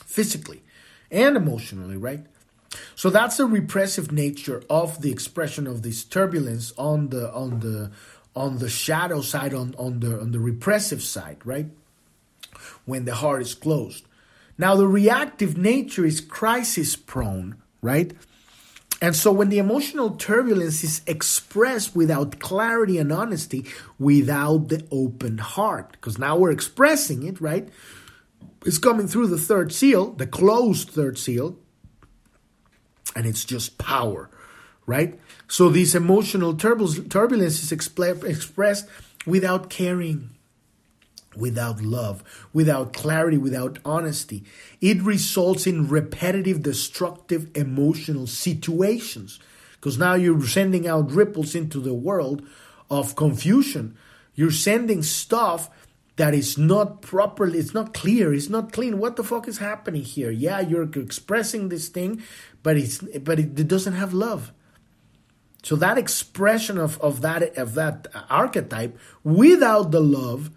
physically 0.06 0.62
and 1.12 1.36
emotionally, 1.36 1.98
right? 1.98 2.26
So 2.96 3.10
that's 3.10 3.38
the 3.38 3.46
repressive 3.46 4.12
nature 4.12 4.64
of 4.70 5.02
the 5.02 5.12
expression 5.12 5.66
of 5.66 5.82
this 5.82 6.04
turbulence 6.04 6.72
on 6.78 7.10
the 7.10 7.34
on 7.34 7.62
the 7.62 7.92
on 8.36 8.60
the 8.60 8.70
shadow 8.70 9.22
side 9.22 9.54
on, 9.54 9.74
on 9.78 10.00
the 10.02 10.20
on 10.20 10.32
the 10.32 10.40
repressive 10.40 11.02
side, 11.02 11.38
right? 11.44 11.68
When 12.86 13.06
the 13.06 13.16
heart 13.16 13.42
is 13.42 13.56
closed. 13.56 14.06
Now 14.58 14.76
the 14.76 14.88
reactive 14.88 15.58
nature 15.58 16.06
is 16.06 16.22
crisis 16.22 16.96
prone, 16.96 17.56
right? 17.82 18.14
And 19.02 19.16
so 19.16 19.32
when 19.32 19.48
the 19.48 19.60
emotional 19.60 20.12
turbulence 20.12 20.84
is 20.84 21.02
expressed 21.08 21.96
without 21.96 22.40
clarity 22.40 22.98
and 22.98 23.14
honesty, 23.14 23.66
without 23.98 24.68
the 24.68 24.86
open 24.92 25.38
heart, 25.38 25.94
because 25.94 26.18
now 26.18 26.36
we're 26.36 26.52
expressing 26.52 27.24
it, 27.26 27.40
right? 27.40 27.70
It's 28.66 28.78
coming 28.78 29.08
through 29.08 29.28
the 29.28 29.38
third 29.38 29.72
seal, 29.72 30.12
the 30.12 30.28
closed 30.28 30.90
third 30.90 31.18
seal, 31.18 31.58
and 33.16 33.26
it's 33.26 33.46
just 33.46 33.78
power, 33.78 34.30
right? 34.86 35.18
So 35.48 35.70
this 35.70 35.96
emotional 35.96 36.54
turbulence 36.56 37.64
is 37.64 37.72
expressed 37.72 38.86
without 39.26 39.70
caring, 39.70 40.32
without 41.36 41.82
love, 41.82 42.24
without 42.54 42.94
clarity, 42.94 43.38
without 43.38 43.80
honesty. 43.86 44.44
It 44.82 45.02
results 45.02 45.68
in 45.68 45.88
repetitive, 45.88 46.64
destructive 46.64 47.50
emotional 47.56 48.28
situations. 48.28 49.40
Because 49.74 49.98
now 49.98 50.16
you're 50.16 50.46
sending 50.46 50.88
out 50.88 51.12
ripples 51.12 51.56
into 51.56 51.80
the 51.80 51.94
world 51.94 52.46
of 52.90 53.16
confusion. 53.16 53.98
You're 54.36 54.52
sending 54.52 55.04
stuff 55.04 55.70
that 56.20 56.34
is 56.34 56.58
not 56.58 57.02
properly, 57.02 57.60
it's 57.60 57.74
not 57.74 57.94
clear, 57.94 58.34
it's 58.34 58.50
not 58.50 58.74
clean. 58.74 59.00
What 59.00 59.16
the 59.16 59.24
fuck 59.24 59.48
is 59.48 59.60
happening 59.60 60.02
here? 60.04 60.30
Yeah, 60.30 60.60
you're 60.60 60.84
expressing 60.84 61.70
this 61.70 61.88
thing, 61.88 62.22
but 62.62 62.76
it's 62.76 62.98
but 62.98 63.40
it, 63.40 63.58
it 63.58 63.68
doesn't 63.70 63.94
have 63.94 64.14
love. 64.14 64.52
So 65.64 65.78
that 65.78 65.98
expression 65.98 66.78
of, 66.78 67.00
of 67.00 67.22
that 67.22 67.58
of 67.58 67.74
that 67.76 68.08
archetype 68.30 68.98
without 69.24 69.92
the 69.92 70.02
love, 70.02 70.52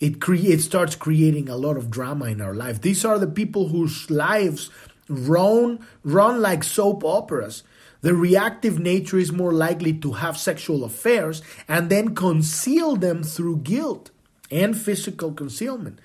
it 0.00 0.20
create 0.20 0.60
starts 0.60 0.96
creating 0.96 1.48
a 1.48 1.56
lot 1.56 1.76
of 1.76 1.90
drama 1.90 2.26
in 2.26 2.40
our 2.40 2.54
life. 2.54 2.80
These 2.80 3.04
are 3.04 3.18
the 3.18 3.26
people 3.26 3.68
whose 3.68 4.10
lives 4.10 4.70
run 5.08 5.86
run 6.02 6.40
like 6.40 6.64
soap 6.64 7.04
operas. 7.04 7.62
The 8.00 8.14
reactive 8.14 8.78
nature 8.78 9.18
is 9.18 9.30
more 9.30 9.52
likely 9.52 9.92
to 9.92 10.12
have 10.12 10.38
sexual 10.38 10.84
affairs 10.84 11.42
and 11.68 11.90
then 11.90 12.14
conceal 12.14 12.96
them 12.96 13.22
through 13.22 13.58
guilt 13.58 14.10
and 14.50 14.76
physical 14.76 15.32
concealment. 15.32 15.98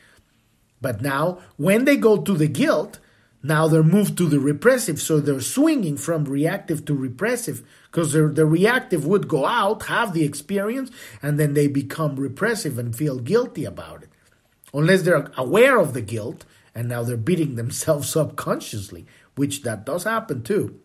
But 0.81 1.01
now, 1.01 1.39
when 1.55 1.85
they 1.85 1.95
go 1.95 2.17
to 2.17 2.33
the 2.33 2.49
guilt, 2.49 2.99
now 3.41 3.67
they're 3.67 3.81
moved 3.81 4.17
to 4.17 4.27
the 4.27 4.39
repressive. 4.39 5.01
So 5.01 5.19
they're 5.19 5.39
swinging 5.39 5.95
from 5.95 6.25
reactive 6.25 6.83
to 6.85 6.93
repressive 6.93 7.63
because 7.95 8.11
the 8.11 8.45
reactive 8.45 9.05
would 9.05 9.25
go 9.25 9.45
out, 9.45 9.83
have 9.83 10.11
the 10.11 10.25
experience, 10.25 10.91
and 11.21 11.39
then 11.39 11.53
they 11.53 11.65
become 11.65 12.17
repressive 12.17 12.77
and 12.77 12.93
feel 12.93 13.19
guilty 13.19 13.63
about 13.63 14.03
it. 14.03 14.09
Unless 14.73 15.03
they're 15.03 15.31
aware 15.37 15.79
of 15.79 15.93
the 15.93 16.01
guilt 16.01 16.43
and 16.75 16.89
now 16.89 17.03
they're 17.03 17.15
beating 17.15 17.55
themselves 17.55 18.13
up 18.17 18.35
consciously, 18.35 19.05
which 19.35 19.63
that 19.63 19.85
does 19.85 20.03
happen 20.03 20.43
too. 20.43 20.77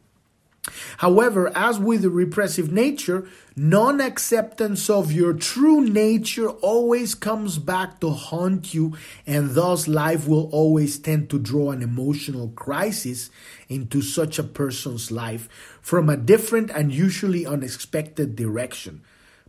However, 0.98 1.50
as 1.56 1.78
with 1.78 2.02
the 2.02 2.10
repressive 2.10 2.70
nature, 2.70 3.26
non 3.56 4.00
acceptance 4.00 4.90
of 4.90 5.10
your 5.10 5.32
true 5.32 5.80
nature 5.80 6.50
always 6.50 7.14
comes 7.14 7.58
back 7.58 8.00
to 8.00 8.10
haunt 8.10 8.74
you, 8.74 8.96
and 9.26 9.54
thus 9.54 9.88
life 9.88 10.28
will 10.28 10.50
always 10.52 10.98
tend 10.98 11.30
to 11.30 11.38
draw 11.38 11.70
an 11.70 11.82
emotional 11.82 12.48
crisis 12.48 13.30
into 13.68 14.02
such 14.02 14.38
a 14.38 14.44
person's 14.44 15.10
life 15.10 15.48
from 15.80 16.10
a 16.10 16.16
different 16.16 16.70
and 16.70 16.92
usually 16.92 17.46
unexpected 17.46 18.36
direction. 18.36 19.02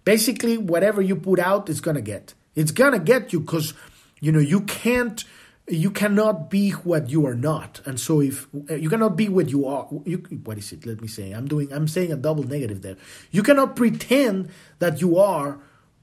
Basically, 0.05 0.57
whatever 0.57 1.01
you 1.01 1.15
put 1.15 1.39
out 1.39 1.69
is 1.69 1.81
gonna 1.81 2.01
get. 2.01 2.33
It's 2.55 2.71
gonna 2.71 2.99
get 2.99 3.33
you 3.33 3.41
because 3.41 3.73
you 4.21 4.31
know 4.31 4.39
you 4.39 4.61
can't 4.61 5.23
you 5.71 5.89
cannot 5.89 6.49
be 6.49 6.71
what 6.71 7.09
you 7.09 7.25
are 7.25 7.35
not. 7.35 7.81
And 7.85 7.99
so 7.99 8.21
if 8.21 8.47
you 8.69 8.89
cannot 8.89 9.15
be 9.15 9.29
what 9.29 9.49
you 9.49 9.65
are 9.65 9.87
you, 10.05 10.17
what 10.43 10.57
is 10.57 10.71
it? 10.71 10.85
Let 10.85 11.01
me 11.01 11.07
say 11.07 11.31
i'm 11.31 11.47
doing 11.47 11.71
i'm 11.71 11.87
saying 11.87 12.11
a 12.11 12.17
double 12.17 12.43
negative 12.43 12.81
there. 12.81 12.97
You 13.31 13.43
cannot 13.43 13.75
pretend 13.75 14.49
that 14.79 15.01
you 15.01 15.17
are 15.17 15.59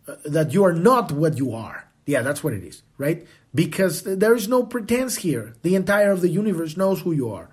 uh, 0.07 0.17
that 0.25 0.55
you 0.55 0.65
are 0.65 0.73
not 0.73 1.13
what 1.13 1.37
you 1.37 1.53
are. 1.53 1.89
Yeah 2.07 2.23
that's 2.23 2.43
what 2.43 2.55
it 2.55 2.65
is 2.65 2.83
right? 2.97 3.27
Because 3.55 4.03
there 4.03 4.35
is 4.35 4.49
no 4.49 4.63
pretense 4.65 5.17
here. 5.17 5.55
The 5.63 5.75
entire 5.75 6.11
of 6.11 6.21
the 6.21 6.29
universe 6.29 6.77
knows 6.77 7.01
who 7.03 7.13
you 7.13 7.31
are. 7.31 7.49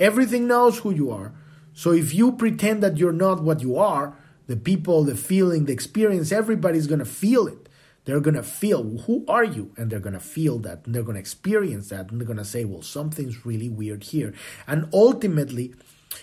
Everything 0.00 0.46
knows 0.46 0.78
who 0.78 0.90
you 0.90 1.10
are. 1.10 1.32
So 1.74 1.92
if 1.92 2.14
you 2.14 2.32
pretend 2.32 2.82
that 2.82 2.98
you're 2.98 3.12
not 3.12 3.42
what 3.42 3.60
you 3.60 3.76
are 3.76 4.16
the 4.46 4.56
people 4.56 5.04
the 5.04 5.16
feeling 5.16 5.66
the 5.66 5.72
experience 5.72 6.32
everybody's 6.32 6.86
going 6.86 6.98
to 6.98 7.04
feel 7.04 7.46
it 7.46 7.61
they're 8.04 8.20
going 8.20 8.34
to 8.34 8.42
feel, 8.42 8.82
who 8.82 9.24
are 9.28 9.44
you? 9.44 9.72
And 9.76 9.90
they're 9.90 10.00
going 10.00 10.12
to 10.14 10.20
feel 10.20 10.58
that, 10.60 10.86
and 10.86 10.94
they're 10.94 11.04
going 11.04 11.14
to 11.14 11.20
experience 11.20 11.88
that, 11.90 12.10
and 12.10 12.20
they're 12.20 12.26
going 12.26 12.38
to 12.38 12.44
say, 12.44 12.64
well, 12.64 12.82
something's 12.82 13.46
really 13.46 13.68
weird 13.68 14.04
here. 14.04 14.34
And 14.66 14.88
ultimately, 14.92 15.74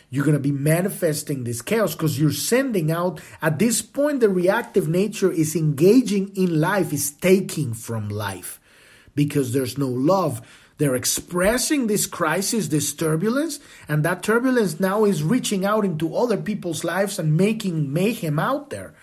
you're 0.10 0.26
going 0.26 0.38
to 0.38 0.44
be 0.44 0.52
manifesting 0.52 1.44
this 1.44 1.62
chaos 1.62 1.96
because 1.96 2.20
you're 2.20 2.32
sending 2.32 2.92
out, 2.92 3.22
at 3.42 3.60
this 3.60 3.82
point, 3.82 4.20
the 4.20 4.30
reactive 4.30 4.88
nature 4.88 5.32
is 5.32 5.56
engaging 5.56 6.36
in 6.36 6.60
life, 6.60 6.92
is 6.92 7.12
taking 7.12 7.74
from 7.74 8.10
life 8.10 8.60
because 9.16 9.54
there's 9.54 9.78
no 9.78 9.88
love. 9.88 10.42
They're 10.78 10.96
expressing 10.96 11.88
this 11.88 12.06
crisis, 12.06 12.70
this 12.70 12.94
turbulence, 12.94 13.60
and 13.88 14.04
that 14.06 14.24
turbulence 14.24 14.80
now 14.80 15.06
is 15.06 15.24
reaching 15.24 15.66
out 15.66 15.84
into 15.84 16.16
other 16.16 16.38
people's 16.38 16.84
lives 16.84 17.20
and 17.20 17.36
making 17.36 17.92
mayhem 17.92 18.40
out 18.40 18.70
there. 18.70 18.94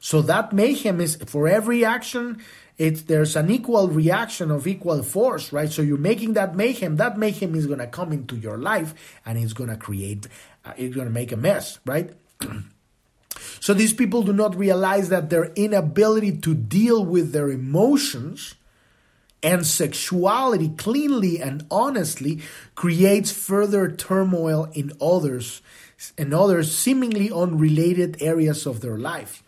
So 0.00 0.22
that 0.22 0.52
mayhem 0.52 1.00
is 1.00 1.16
for 1.26 1.46
every 1.46 1.84
action, 1.84 2.42
it's 2.78 3.02
there's 3.02 3.36
an 3.36 3.50
equal 3.50 3.88
reaction 3.88 4.50
of 4.50 4.66
equal 4.66 5.02
force, 5.02 5.52
right? 5.52 5.70
So 5.70 5.82
you're 5.82 5.98
making 5.98 6.32
that 6.32 6.56
mayhem. 6.56 6.96
That 6.96 7.18
mayhem 7.18 7.54
is 7.54 7.66
gonna 7.66 7.86
come 7.86 8.10
into 8.10 8.36
your 8.36 8.56
life 8.56 8.94
and 9.26 9.38
it's 9.38 9.52
gonna 9.52 9.76
create, 9.76 10.26
uh, 10.64 10.72
it's 10.78 10.96
gonna 10.96 11.10
make 11.10 11.30
a 11.30 11.36
mess, 11.36 11.78
right? 11.84 12.10
so 13.60 13.74
these 13.74 13.92
people 13.92 14.22
do 14.22 14.32
not 14.32 14.56
realize 14.56 15.10
that 15.10 15.28
their 15.28 15.52
inability 15.52 16.38
to 16.38 16.54
deal 16.54 17.04
with 17.04 17.32
their 17.32 17.50
emotions 17.50 18.54
and 19.42 19.66
sexuality 19.66 20.70
cleanly 20.70 21.40
and 21.40 21.66
honestly 21.70 22.40
creates 22.74 23.30
further 23.30 23.90
turmoil 23.90 24.70
in 24.72 24.92
others 25.00 25.60
in 26.16 26.32
other 26.32 26.62
seemingly 26.62 27.30
unrelated 27.30 28.16
areas 28.22 28.64
of 28.64 28.80
their 28.80 28.96
life. 28.96 29.42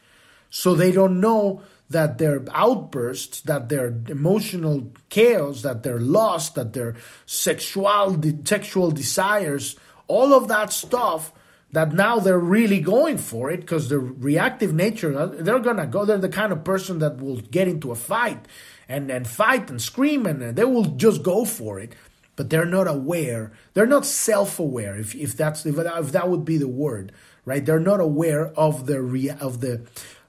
So 0.55 0.75
they 0.75 0.93
don't 0.93 1.19
know 1.19 1.63
that 1.89 2.19
their 2.19 2.45
outbursts, 2.53 3.41
that 3.43 3.71
their 3.71 3.87
emotional 4.07 4.93
chaos, 5.09 5.63
that 5.63 5.83
their 5.83 5.99
lust, 5.99 6.57
that 6.57 6.75
their 6.75 6.95
sexual 7.25 8.21
sexual 8.45 8.91
desires, 8.91 9.77
all 10.09 10.35
of 10.35 10.49
that 10.49 10.71
stuff 10.71 11.33
that 11.71 11.95
now 11.95 12.19
they're 12.19 12.39
really 12.39 12.81
going 12.81 13.17
for 13.17 13.51
it 13.51 13.61
because 13.63 13.89
the 13.89 13.99
reactive 13.99 14.75
nature 14.75 15.19
uh, 15.19 15.25
they're 15.25 15.59
gonna 15.59 15.87
go 15.87 16.05
they're 16.05 16.19
the 16.19 16.29
kind 16.29 16.53
of 16.53 16.63
person 16.65 16.99
that 16.99 17.17
will 17.17 17.41
get 17.41 17.67
into 17.67 17.91
a 17.91 17.95
fight 17.95 18.47
and 18.91 19.11
and 19.11 19.27
fight 19.27 19.71
and 19.71 19.81
scream 19.81 20.27
and 20.27 20.55
they 20.55 20.65
will 20.65 20.85
just 20.85 21.23
go 21.23 21.47
for 21.47 21.81
it 21.81 21.95
but 22.37 22.51
they're 22.51 22.67
not 22.67 22.87
aware 22.87 23.53
they're 23.73 23.87
not 23.87 24.05
self-aware 24.05 24.97
if, 24.97 25.15
if 25.15 25.35
that's 25.35 25.65
if, 25.65 25.79
if 25.79 26.13
that 26.13 26.29
would 26.29 26.45
be 26.45 26.59
the 26.59 26.69
word 26.69 27.11
right? 27.45 27.65
They're 27.65 27.81
not 27.81 28.01
aware 28.01 28.47
of 28.49 28.87
the 28.87 29.37
of 29.41 29.61
the 29.61 29.83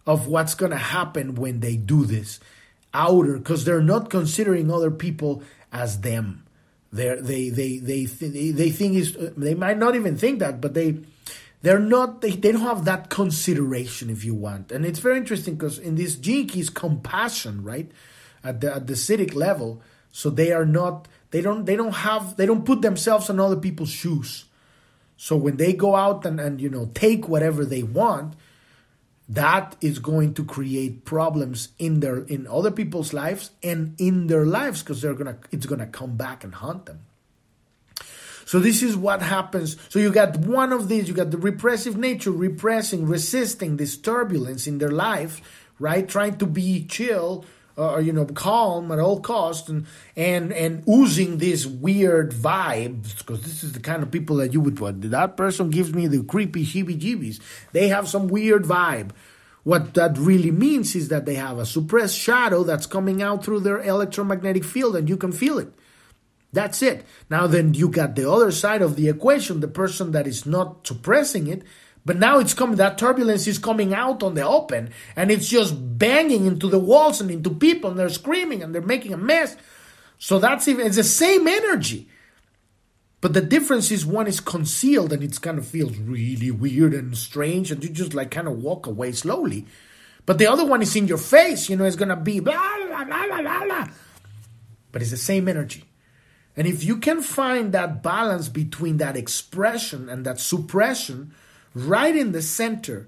of 0.06 0.28
what's 0.28 0.56
going 0.56 0.72
to 0.72 0.78
happen 0.78 1.36
when 1.36 1.60
they 1.60 1.76
do 1.76 2.06
this. 2.06 2.40
Outer 2.94 3.38
because 3.38 3.66
they're 3.66 3.82
not 3.82 4.10
considering 4.10 4.72
other 4.72 4.92
people 4.92 5.42
as 5.72 6.02
them. 6.02 6.46
They're, 6.92 7.20
they 7.20 7.50
they 7.50 7.80
they 7.80 8.06
they 8.06 8.52
they 8.52 8.70
think 8.70 8.96
is 8.96 9.18
they 9.36 9.56
might 9.56 9.80
not 9.80 9.96
even 9.96 10.16
think 10.16 10.40
that 10.40 10.62
but 10.62 10.76
they 10.76 11.00
they're 11.64 11.80
not 11.80 12.22
they, 12.22 12.32
they 12.32 12.52
don't 12.52 12.62
have 12.62 12.86
that 12.86 13.10
consideration 13.10 14.12
if 14.12 14.24
you 14.24 14.36
want. 14.36 14.72
And 14.72 14.86
it's 14.86 15.00
very 15.00 15.18
interesting 15.18 15.56
because 15.56 15.80
in 15.80 15.96
this 15.96 16.16
gene 16.16 16.48
keys 16.48 16.70
compassion 16.70 17.64
right 17.64 17.90
at 18.44 18.62
the 18.62 18.76
at 18.76 18.86
the 18.86 18.94
siddhic 18.94 19.34
level 19.34 19.82
so 20.12 20.30
they 20.30 20.52
are 20.52 20.66
not 20.66 21.08
they 21.32 21.42
don't 21.42 21.66
they 21.66 21.76
don't 21.76 21.96
have 21.96 22.38
they 22.38 22.46
don't 22.46 22.66
put 22.66 22.84
themselves 22.84 23.30
in 23.30 23.40
other 23.40 23.58
people's 23.58 23.90
shoes. 23.90 24.46
So 25.18 25.36
when 25.36 25.58
they 25.58 25.74
go 25.74 25.96
out 25.96 26.26
and 26.28 26.40
and 26.40 26.62
you 26.62 26.70
know 26.70 26.92
take 26.94 27.28
whatever 27.28 27.66
they 27.66 27.82
want 27.82 28.36
that 29.30 29.76
is 29.82 30.00
going 30.00 30.34
to 30.34 30.44
create 30.44 31.06
problems 31.06 31.70
in 31.80 32.02
their 32.02 32.20
in 32.24 32.46
other 32.48 32.72
people's 32.72 33.14
lives 33.14 33.52
and 33.62 33.96
in 33.98 34.28
their 34.28 34.46
lives 34.46 34.82
because 34.82 35.02
they're 35.02 35.14
gonna 35.14 35.38
it's 35.52 35.66
gonna 35.66 35.88
come 35.88 36.18
back 36.18 36.44
and 36.44 36.56
haunt 36.56 36.86
them. 36.86 37.00
So 38.46 38.60
this 38.60 38.84
is 38.84 38.98
what 38.98 39.22
happens. 39.22 39.78
So 39.88 40.00
you 40.00 40.12
got 40.12 40.38
one 40.38 40.74
of 40.74 40.90
these 40.90 41.08
you 41.08 41.14
got 41.14 41.32
the 41.32 41.38
repressive 41.38 41.98
nature 41.98 42.32
repressing 42.32 43.06
resisting 43.08 43.78
this 43.78 43.96
turbulence 43.98 44.68
in 44.68 44.80
their 44.80 44.92
life 44.92 45.42
right? 45.80 46.08
Trying 46.08 46.38
to 46.38 46.46
be 46.46 46.86
chill 46.86 47.46
uh, 47.78 47.98
you 47.98 48.14
know, 48.14 48.26
calm 48.26 48.92
at 48.92 49.00
all 49.00 49.20
costs 49.20 49.70
and 49.70 49.86
and 50.16 50.54
and 50.54 50.84
oozing 50.88 51.38
this 51.38 51.66
weird 51.66 52.32
vibe 52.32 53.18
because 53.18 53.42
this 53.42 53.64
is 53.64 53.74
the 53.74 53.80
kind 53.80 54.04
of 54.04 54.12
people 54.12 54.38
that 54.38 54.54
you 54.54 54.62
would 54.62 54.80
what 54.80 55.02
that 55.10 55.38
person 55.38 55.70
gives 55.70 55.94
me 55.94 56.08
the 56.08 56.24
creepy 56.24 56.66
heebie-jeebies. 56.66 57.40
They 57.72 57.88
have 57.88 58.08
some 58.08 58.28
weird 58.28 58.64
vibe. 58.64 59.12
What 59.64 59.94
that 59.94 60.18
really 60.18 60.52
means 60.52 60.94
is 60.96 61.08
that 61.08 61.26
they 61.26 61.36
have 61.36 61.58
a 61.58 61.66
suppressed 61.66 62.18
shadow 62.18 62.64
that's 62.64 62.86
coming 62.86 63.22
out 63.22 63.46
through 63.46 63.62
their 63.62 63.82
electromagnetic 63.82 64.66
field 64.66 64.96
and 64.96 65.08
you 65.08 65.16
can 65.16 65.32
feel 65.32 65.58
it. 65.58 65.74
That's 66.52 66.82
it. 66.82 67.06
Now 67.30 67.48
then 67.48 67.74
you 67.74 67.90
got 67.90 68.16
the 68.16 68.30
other 68.30 68.52
side 68.52 68.82
of 68.82 68.96
the 68.96 69.08
equation, 69.08 69.62
the 69.62 69.68
person 69.68 70.12
that 70.12 70.28
is 70.28 70.46
not 70.46 70.86
suppressing 70.86 71.48
it 71.48 71.64
but 72.06 72.18
now 72.18 72.40
it's 72.40 72.54
coming, 72.54 72.78
that 72.78 72.98
turbulence 72.98 73.48
is 73.48 73.58
coming 73.58 73.94
out 73.94 74.24
on 74.24 74.34
the 74.34 74.46
open 74.46 74.90
and 75.16 75.32
it's 75.32 75.48
just 75.48 75.74
banging 75.98 76.46
into 76.46 76.68
the 76.68 76.80
walls 76.80 77.22
and 77.22 77.32
into 77.32 77.50
people 77.50 77.90
and 77.90 78.00
they're 78.00 78.10
screaming 78.10 78.62
and 78.62 78.76
they're 78.76 78.82
making 78.82 79.14
a 79.14 79.18
mess. 79.18 79.56
So 80.18 80.40
that's 80.40 80.68
even, 80.68 80.86
it's 80.86 80.98
the 80.98 81.04
same 81.04 81.48
energy. 81.48 82.10
But 83.22 83.34
the 83.34 83.42
difference 83.42 83.90
is 83.90 84.06
one 84.06 84.28
is 84.28 84.42
concealed 84.42 85.14
and 85.14 85.24
it 85.24 85.42
kind 85.42 85.58
of 85.58 85.66
feels 85.66 85.98
really 85.98 86.52
weird 86.52 86.94
and 86.94 87.18
strange 87.18 87.72
and 87.72 87.82
you 87.82 87.90
just 87.90 88.14
like 88.14 88.32
kind 88.32 88.50
of 88.50 88.62
walk 88.62 88.86
away 88.86 89.14
slowly. 89.14 89.66
But 90.26 90.40
the 90.40 90.48
other 90.48 90.66
one 90.66 90.82
is 90.82 90.96
in 90.98 91.08
your 91.08 91.18
face, 91.18 91.70
you 91.70 91.78
know, 91.78 91.86
it's 91.86 91.96
going 91.96 92.10
to 92.10 92.18
be 92.18 92.42
blah, 92.42 92.54
blah, 92.54 93.06
blah, 93.06 93.28
blah, 93.28 93.42
blah, 93.42 93.64
blah. 93.64 93.88
But 94.92 95.02
it's 95.02 95.12
the 95.12 95.18
same 95.18 95.48
energy. 95.48 95.86
And 96.58 96.68
if 96.68 96.84
you 96.84 96.98
can 96.98 97.22
find 97.22 97.72
that 97.72 98.04
balance 98.04 98.50
between 98.50 98.98
that 98.98 99.16
expression 99.16 100.10
and 100.10 100.26
that 100.26 100.40
suppression, 100.40 101.34
right 101.74 102.16
in 102.16 102.32
the 102.32 102.42
center 102.42 103.08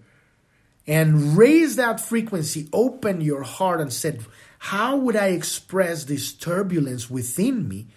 and 0.88 1.38
raise 1.38 1.76
that 1.76 1.99
frequency, 1.99 2.68
open 2.72 3.22
your 3.22 3.43
heart 3.43 3.82
and 3.82 3.91
said, 3.91 4.26
How 4.59 4.95
would 4.95 5.16
I 5.16 5.28
express 5.28 6.03
this 6.03 6.32
turbulence 6.32 7.09
within 7.09 7.68
me 7.68 7.88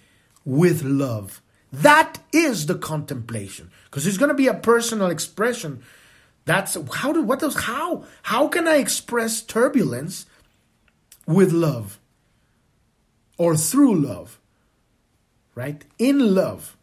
with 0.45 0.83
love? 0.83 1.43
That 1.73 2.19
is 2.33 2.67
the 2.67 2.77
contemplation. 2.77 3.71
Because 3.85 4.07
it's 4.07 4.17
going 4.17 4.31
to 4.31 4.35
be 4.35 4.47
a 4.47 4.55
personal 4.55 5.11
expression. 5.11 5.83
That's 6.47 6.79
how 6.95 7.13
do 7.13 7.23
what 7.23 7.41
does 7.41 7.55
how 7.55 8.05
how 8.23 8.49
can 8.49 8.67
I 8.67 8.77
express 8.77 9.43
turbulence 9.43 10.25
with 11.27 11.53
love 11.53 11.99
or 13.37 13.55
through 13.55 13.97
love? 13.97 14.41
Right? 15.55 15.85
In 15.99 16.35
love. 16.35 16.78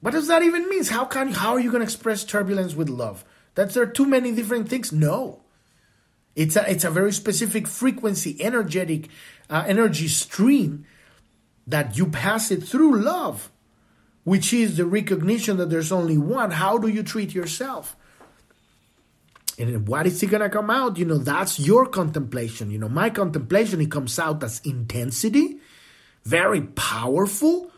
What 0.00 0.12
does 0.12 0.28
that 0.28 0.42
even 0.42 0.68
mean? 0.68 0.84
How 0.84 1.04
can 1.04 1.32
how 1.32 1.52
are 1.52 1.60
you 1.60 1.70
going 1.70 1.80
to 1.80 1.84
express 1.84 2.24
turbulence 2.24 2.74
with 2.74 2.88
love? 2.88 3.24
That 3.54 3.70
there 3.74 3.82
are 3.82 3.86
too 3.86 4.06
many 4.06 4.32
different 4.32 4.68
things? 4.68 4.92
No. 4.92 5.42
It's 6.34 6.56
a 6.56 6.70
it's 6.70 6.84
a 6.84 6.90
very 6.90 7.12
specific 7.12 7.66
frequency, 7.66 8.36
energetic 8.40 9.08
uh, 9.50 9.64
energy 9.66 10.08
stream 10.08 10.86
that 11.66 11.98
you 11.98 12.06
pass 12.06 12.50
it 12.50 12.62
through 12.62 13.00
love, 13.00 13.50
which 14.24 14.52
is 14.52 14.76
the 14.76 14.86
recognition 14.86 15.56
that 15.58 15.70
there's 15.70 15.92
only 15.92 16.16
one. 16.16 16.52
How 16.52 16.78
do 16.78 16.88
you 16.88 17.02
treat 17.02 17.34
yourself? 17.34 17.96
And 19.58 19.86
what 19.86 20.06
is 20.06 20.22
it 20.22 20.28
gonna 20.28 20.48
come 20.48 20.70
out? 20.70 20.96
You 20.96 21.04
know, 21.04 21.18
that's 21.18 21.60
your 21.60 21.84
contemplation. 21.86 22.70
You 22.70 22.78
know, 22.78 22.88
my 22.88 23.10
contemplation 23.10 23.80
it 23.80 23.90
comes 23.90 24.18
out 24.18 24.42
as 24.42 24.60
intensity, 24.64 25.58
very 26.24 26.62
powerful, 26.62 27.69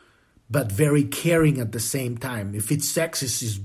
but 0.52 0.70
very 0.70 1.04
caring 1.04 1.58
at 1.58 1.72
the 1.72 1.80
same 1.80 2.18
time. 2.18 2.54
If 2.54 2.70
it's 2.70 2.86
sex, 2.86 3.22
it's, 3.22 3.40
it's 3.42 3.58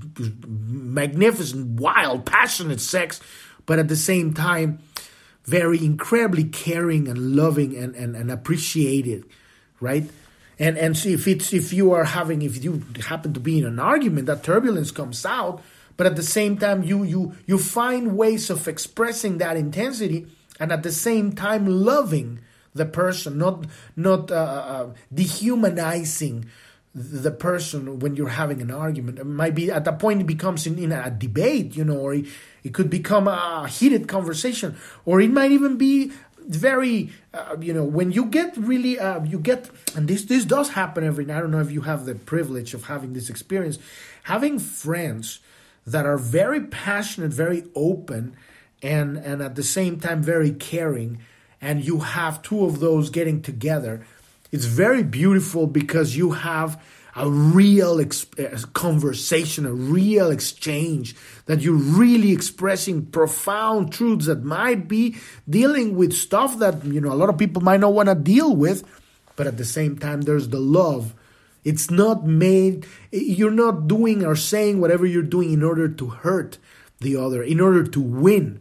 magnificent, 0.46 1.78
wild, 1.78 2.24
passionate 2.24 2.80
sex, 2.80 3.20
but 3.66 3.78
at 3.78 3.88
the 3.88 3.96
same 3.96 4.32
time, 4.32 4.78
very 5.44 5.84
incredibly 5.84 6.44
caring 6.44 7.06
and 7.06 7.36
loving 7.36 7.76
and, 7.76 7.94
and, 7.94 8.16
and 8.16 8.30
appreciated, 8.30 9.26
right? 9.80 10.10
And 10.58 10.76
and 10.78 10.96
if 10.96 11.28
it's 11.28 11.52
if 11.52 11.72
you 11.72 11.92
are 11.92 12.04
having 12.04 12.42
if 12.42 12.64
you 12.64 12.82
happen 13.06 13.32
to 13.34 13.40
be 13.40 13.58
in 13.58 13.66
an 13.66 13.78
argument, 13.78 14.26
that 14.26 14.42
turbulence 14.42 14.90
comes 14.90 15.24
out, 15.24 15.62
but 15.96 16.06
at 16.06 16.16
the 16.16 16.22
same 16.22 16.56
time 16.56 16.82
you 16.82 17.04
you 17.04 17.34
you 17.46 17.58
find 17.58 18.16
ways 18.16 18.50
of 18.50 18.66
expressing 18.66 19.38
that 19.38 19.56
intensity 19.56 20.26
and 20.58 20.72
at 20.72 20.82
the 20.82 20.90
same 20.90 21.32
time 21.32 21.66
loving 21.66 22.40
the 22.74 22.86
person, 22.86 23.38
not 23.38 23.66
not 23.94 24.32
uh, 24.32 24.34
uh, 24.34 24.38
uh 24.38 24.90
dehumanizing 25.14 26.46
the 26.94 27.30
person 27.30 28.00
when 28.00 28.16
you're 28.16 28.28
having 28.28 28.60
an 28.60 28.70
argument. 28.70 29.18
It 29.18 29.24
might 29.24 29.54
be 29.54 29.70
at 29.70 29.84
that 29.84 29.98
point 29.98 30.20
it 30.20 30.26
becomes 30.26 30.66
in, 30.66 30.78
in 30.78 30.92
a 30.92 31.10
debate, 31.10 31.76
you 31.76 31.84
know, 31.84 31.98
or 31.98 32.14
it, 32.14 32.26
it, 32.64 32.74
could 32.74 32.90
become 32.90 33.28
a 33.28 33.68
heated 33.68 34.08
conversation, 34.08 34.76
or 35.04 35.20
it 35.20 35.30
might 35.30 35.52
even 35.52 35.76
be 35.76 36.12
very, 36.40 37.10
uh, 37.34 37.56
you 37.60 37.74
know, 37.74 37.84
when 37.84 38.10
you 38.10 38.24
get 38.24 38.56
really, 38.56 38.98
uh, 38.98 39.22
you 39.22 39.38
get, 39.38 39.70
and 39.94 40.08
this 40.08 40.24
this 40.24 40.44
does 40.44 40.70
happen 40.70 41.04
every. 41.04 41.30
I 41.30 41.40
don't 41.40 41.50
know 41.50 41.60
if 41.60 41.70
you 41.70 41.82
have 41.82 42.06
the 42.06 42.14
privilege 42.14 42.74
of 42.74 42.84
having 42.84 43.12
this 43.12 43.28
experience, 43.28 43.78
having 44.24 44.58
friends 44.58 45.40
that 45.86 46.06
are 46.06 46.18
very 46.18 46.62
passionate, 46.62 47.32
very 47.32 47.64
open, 47.74 48.34
and 48.82 49.18
and 49.18 49.42
at 49.42 49.56
the 49.56 49.62
same 49.62 50.00
time 50.00 50.22
very 50.22 50.52
caring, 50.52 51.18
and 51.60 51.84
you 51.84 52.00
have 52.00 52.42
two 52.42 52.64
of 52.64 52.80
those 52.80 53.10
getting 53.10 53.42
together 53.42 54.06
it's 54.50 54.64
very 54.64 55.02
beautiful 55.02 55.66
because 55.66 56.16
you 56.16 56.32
have 56.32 56.82
a 57.18 57.28
real 57.28 58.00
ex- 58.00 58.26
conversation, 58.74 59.66
a 59.66 59.72
real 59.72 60.30
exchange, 60.30 61.16
that 61.46 61.60
you're 61.60 61.74
really 61.74 62.32
expressing 62.32 63.06
profound 63.06 63.92
truths 63.92 64.26
that 64.26 64.44
might 64.44 64.86
be 64.86 65.16
dealing 65.48 65.96
with 65.96 66.12
stuff 66.12 66.58
that, 66.58 66.84
you 66.84 67.00
know, 67.00 67.12
a 67.12 67.18
lot 67.18 67.28
of 67.28 67.36
people 67.36 67.60
might 67.60 67.80
not 67.80 67.92
want 67.92 68.08
to 68.08 68.14
deal 68.14 68.54
with, 68.54 68.84
but 69.36 69.46
at 69.46 69.56
the 69.56 69.64
same 69.64 69.98
time, 69.98 70.22
there's 70.22 70.48
the 70.48 70.60
love. 70.60 71.14
It's 71.64 71.90
not 71.90 72.24
made, 72.24 72.86
you're 73.10 73.50
not 73.50 73.88
doing 73.88 74.24
or 74.24 74.36
saying 74.36 74.80
whatever 74.80 75.04
you're 75.04 75.22
doing 75.22 75.52
in 75.52 75.62
order 75.62 75.88
to 75.88 76.06
hurt 76.08 76.58
the 77.00 77.16
other, 77.16 77.42
in 77.42 77.60
order 77.60 77.84
to 77.84 78.00
win. 78.00 78.60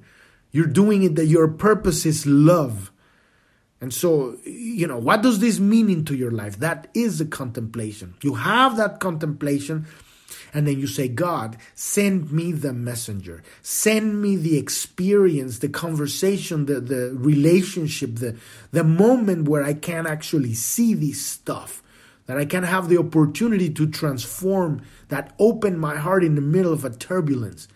You're 0.51 0.65
doing 0.65 1.03
it 1.03 1.15
that 1.15 1.27
your 1.27 1.47
purpose 1.47 2.05
is 2.05 2.25
love. 2.25 2.91
And 3.79 3.93
so, 3.93 4.37
you 4.43 4.87
know, 4.87 4.97
what 4.97 5.21
does 5.21 5.39
this 5.39 5.59
mean 5.59 5.89
into 5.89 6.15
your 6.15 6.31
life? 6.31 6.57
That 6.59 6.87
is 6.95 7.19
the 7.19 7.25
contemplation. 7.25 8.15
You 8.23 8.33
have 8.33 8.75
that 8.77 8.99
contemplation, 8.99 9.85
and 10.51 10.67
then 10.67 10.79
you 10.79 10.87
say, 10.87 11.07
God, 11.07 11.57
send 11.75 12.31
me 12.31 12.51
the 12.51 12.73
messenger. 12.73 13.43
Send 13.61 14.19
me 14.19 14.35
the 14.35 14.57
experience, 14.57 15.59
the 15.59 15.69
conversation, 15.69 16.65
the, 16.65 16.79
the 16.79 17.13
relationship, 17.13 18.15
the, 18.15 18.35
the 18.71 18.83
moment 18.83 19.47
where 19.47 19.63
I 19.63 19.73
can 19.73 20.07
actually 20.07 20.55
see 20.55 20.95
this 20.95 21.23
stuff, 21.23 21.83
that 22.25 22.37
I 22.37 22.45
can 22.45 22.63
have 22.63 22.89
the 22.89 22.97
opportunity 22.97 23.69
to 23.69 23.85
transform, 23.85 24.81
that 25.09 25.35
open 25.37 25.77
my 25.77 25.97
heart 25.97 26.23
in 26.23 26.33
the 26.33 26.41
middle 26.41 26.73
of 26.73 26.83
a 26.83 26.89
turbulence. 26.89 27.67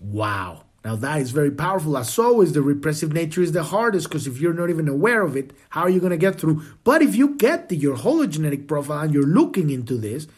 Wow. 0.00 0.66
Now, 0.84 0.94
that 0.96 1.20
is 1.20 1.32
very 1.32 1.50
powerful. 1.50 1.98
As 1.98 2.18
always, 2.18 2.52
the 2.52 2.62
repressive 2.62 3.12
nature 3.12 3.42
is 3.42 3.52
the 3.52 3.64
hardest 3.64 4.08
because 4.08 4.26
if 4.26 4.40
you're 4.40 4.54
not 4.54 4.70
even 4.70 4.88
aware 4.88 5.22
of 5.22 5.36
it, 5.36 5.52
how 5.70 5.82
are 5.82 5.90
you 5.90 6.00
going 6.00 6.10
to 6.10 6.16
get 6.16 6.40
through? 6.40 6.62
But 6.84 7.02
if 7.02 7.16
you 7.16 7.36
get 7.36 7.68
the, 7.68 7.76
your 7.76 7.96
hologenetic 7.96 8.68
profile 8.68 9.00
and 9.00 9.12
you're 9.12 9.26
looking 9.26 9.70
into 9.70 9.96
this, 9.96 10.28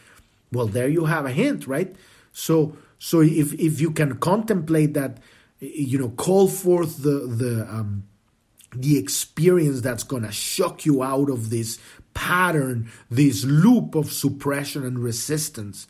well, 0.51 0.67
there 0.67 0.89
you 0.89 1.05
have 1.05 1.27
a 1.27 1.31
hint, 1.31 1.67
right? 1.67 1.95
So, 2.33 2.77
so 2.99 3.21
if, 3.21 3.53
if 3.55 3.81
you 3.81 3.91
can 3.91 4.17
contemplate 4.17 4.95
that, 4.95 5.19
you 5.61 5.99
know, 5.99 6.09
call 6.09 6.49
forth 6.49 7.03
the, 7.03 7.27
the, 7.27 7.67
um, 7.71 8.05
the 8.75 8.99
experience 8.99 9.83
that's 9.83 10.05
going 10.05 10.23
to 10.23 10.33
shock 10.33 10.87
you 10.87 11.03
out 11.03 11.29
of 11.29 11.51
this 11.51 11.79
pattern, 12.15 12.91
this 13.11 13.45
loop 13.45 13.95
of 13.95 14.11
suppression 14.11 14.85
and 14.85 14.99
resistance. 14.99 15.87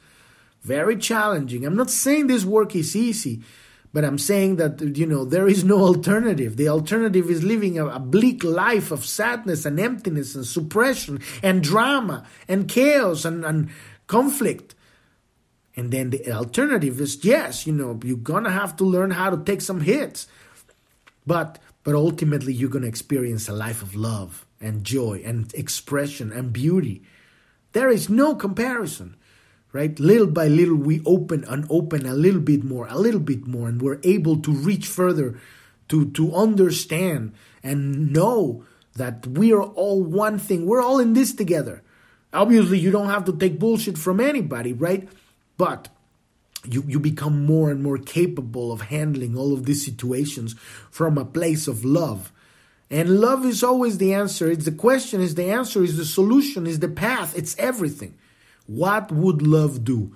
Very 0.63 0.97
challenging. 0.97 1.65
I'm 1.65 1.77
not 1.77 1.89
saying 1.89 2.27
this 2.27 2.45
work 2.45 2.75
is 2.75 2.97
easy 2.97 3.43
but 3.93 4.05
I'm 4.05 4.19
saying 4.19 4.57
that, 4.57 4.81
you 4.81 5.07
know, 5.07 5.25
there 5.25 5.49
is 5.49 5.65
no 5.65 5.81
alternative. 5.81 6.57
The 6.57 6.69
alternative 6.69 7.29
is 7.29 7.43
living 7.43 7.79
a, 7.79 7.87
a, 7.87 7.99
bleak 7.99 8.45
life 8.45 8.93
of 8.93 9.05
sadness 9.05 9.65
and 9.65 9.81
emptiness 9.81 10.37
and 10.37 10.47
suppression 10.47 11.21
and 11.43 11.63
drama 11.63 12.25
and 12.47 12.69
chaos 12.69 13.25
and, 13.25 13.45
and 13.45 13.71
conflict. 14.07 14.77
And 15.75 15.91
then 15.91 16.11
the 16.11 16.31
alternative 16.31 17.01
is 17.01 17.25
yes, 17.25 17.67
you 17.67 17.73
know, 17.73 17.99
you're 18.05 18.19
to 18.45 18.51
have 18.51 18.77
to 18.77 18.85
learn 18.85 19.11
how 19.11 19.31
to 19.31 19.43
take 19.45 19.61
some 19.61 19.81
hits. 19.81 20.29
But 21.27 21.59
but 21.83 21.95
ultimately 21.95 22.53
you're 22.53 22.71
to 22.83 22.89
experience 22.89 23.49
a 23.49 23.53
life 23.53 23.83
of 23.83 23.97
love 23.97 24.47
and 24.61 24.85
joy 24.85 25.23
and 25.25 25.53
expression 25.55 26.31
and 26.31 26.53
beauty. 26.53 27.03
There 27.73 27.89
is 27.89 28.09
no 28.09 28.35
comparison 28.35 29.17
right? 29.73 29.99
Little 29.99 30.27
by 30.27 30.49
little, 30.49 30.77
we 30.77 31.03
open 31.05 31.45
and 31.45 31.67
open 31.71 32.07
a 32.07 32.15
little 32.15 32.41
bit 32.41 32.65
more, 32.65 32.87
a 32.89 32.99
little 32.99 33.21
bit 33.21 33.47
more, 33.47 33.69
and 33.69 33.81
we're 33.81 34.01
able 34.03 34.39
to 34.41 34.51
reach 34.51 34.87
further, 34.87 35.39
to 35.89 36.11
to 36.13 36.35
understand 36.35 37.33
and 37.63 38.13
know 38.13 38.65
that 38.95 39.27
we 39.27 39.53
are 39.53 39.63
all 39.63 40.03
one 40.03 40.39
thing. 40.39 40.67
We're 40.67 40.83
all 40.83 40.99
in 40.99 41.15
this 41.15 41.33
together. 41.33 41.83
Obviously, 42.33 42.79
you 42.79 42.91
don't 42.91 43.09
have 43.09 43.25
to 43.25 43.37
take 43.37 43.59
bullshit 43.59 43.99
from 43.99 44.21
anybody, 44.21 44.73
right? 44.73 45.09
But 45.57 45.89
you, 46.65 46.85
you 46.87 47.01
become 47.01 47.45
more 47.45 47.71
and 47.71 47.83
more 47.83 47.99
capable 47.99 48.73
of 48.73 48.83
handling 48.83 49.37
all 49.37 49.53
of 49.53 49.65
these 49.65 49.85
situations 49.85 50.55
from 50.91 51.19
a 51.19 51.25
place 51.25 51.67
of 51.67 51.85
love. 51.85 52.33
And 52.91 53.21
love 53.21 53.45
is 53.47 53.63
always 53.63 53.99
the 53.99 54.13
answer. 54.13 54.51
It's 54.51 54.65
the 54.65 54.73
question, 54.73 55.21
is 55.21 55.35
the 55.35 55.51
answer, 55.51 55.83
is 55.83 55.97
the 55.97 56.05
solution, 56.05 56.67
is 56.67 56.81
the 56.81 56.89
path, 56.89 57.37
it's 57.37 57.57
everything. 57.59 58.15
What 58.71 59.11
would 59.11 59.43
love 59.43 59.85
do? 59.85 60.15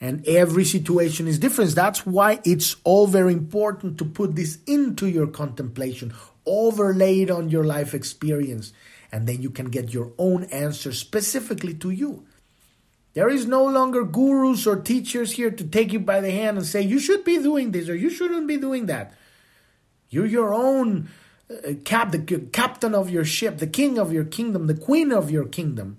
And 0.00 0.26
every 0.26 0.64
situation 0.64 1.28
is 1.28 1.38
different. 1.38 1.74
That's 1.74 2.06
why 2.06 2.40
it's 2.42 2.76
all 2.84 3.06
very 3.06 3.34
important 3.34 3.98
to 3.98 4.06
put 4.06 4.34
this 4.34 4.58
into 4.66 5.06
your 5.06 5.26
contemplation, 5.26 6.14
overlay 6.46 7.20
it 7.20 7.30
on 7.30 7.50
your 7.50 7.64
life 7.64 7.92
experience, 7.92 8.72
and 9.12 9.26
then 9.26 9.42
you 9.42 9.50
can 9.50 9.66
get 9.66 9.92
your 9.92 10.12
own 10.16 10.44
answer 10.44 10.90
specifically 10.92 11.74
to 11.74 11.90
you. 11.90 12.24
There 13.12 13.28
is 13.28 13.44
no 13.46 13.66
longer 13.66 14.04
gurus 14.04 14.66
or 14.66 14.76
teachers 14.76 15.32
here 15.32 15.50
to 15.50 15.64
take 15.64 15.92
you 15.92 16.00
by 16.00 16.22
the 16.22 16.30
hand 16.30 16.56
and 16.56 16.66
say, 16.66 16.80
you 16.80 16.98
should 16.98 17.24
be 17.24 17.42
doing 17.42 17.72
this 17.72 17.90
or 17.90 17.94
you 17.94 18.08
shouldn't 18.08 18.48
be 18.48 18.56
doing 18.56 18.86
that. 18.86 19.12
You're 20.08 20.24
your 20.24 20.54
own 20.54 21.10
uh, 21.50 21.74
cap, 21.84 22.10
the 22.12 22.48
captain 22.52 22.94
of 22.94 23.10
your 23.10 23.26
ship, 23.26 23.58
the 23.58 23.66
king 23.66 23.98
of 23.98 24.14
your 24.14 24.24
kingdom, 24.24 24.66
the 24.66 24.74
queen 24.74 25.12
of 25.12 25.30
your 25.30 25.44
kingdom 25.44 25.98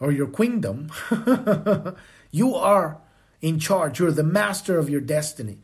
or 0.00 0.12
your 0.12 0.26
kingdom, 0.26 0.90
you 2.30 2.54
are 2.54 2.98
in 3.40 3.58
charge. 3.58 3.98
You're 3.98 4.12
the 4.12 4.22
master 4.22 4.78
of 4.78 4.90
your 4.90 5.00
destiny, 5.00 5.58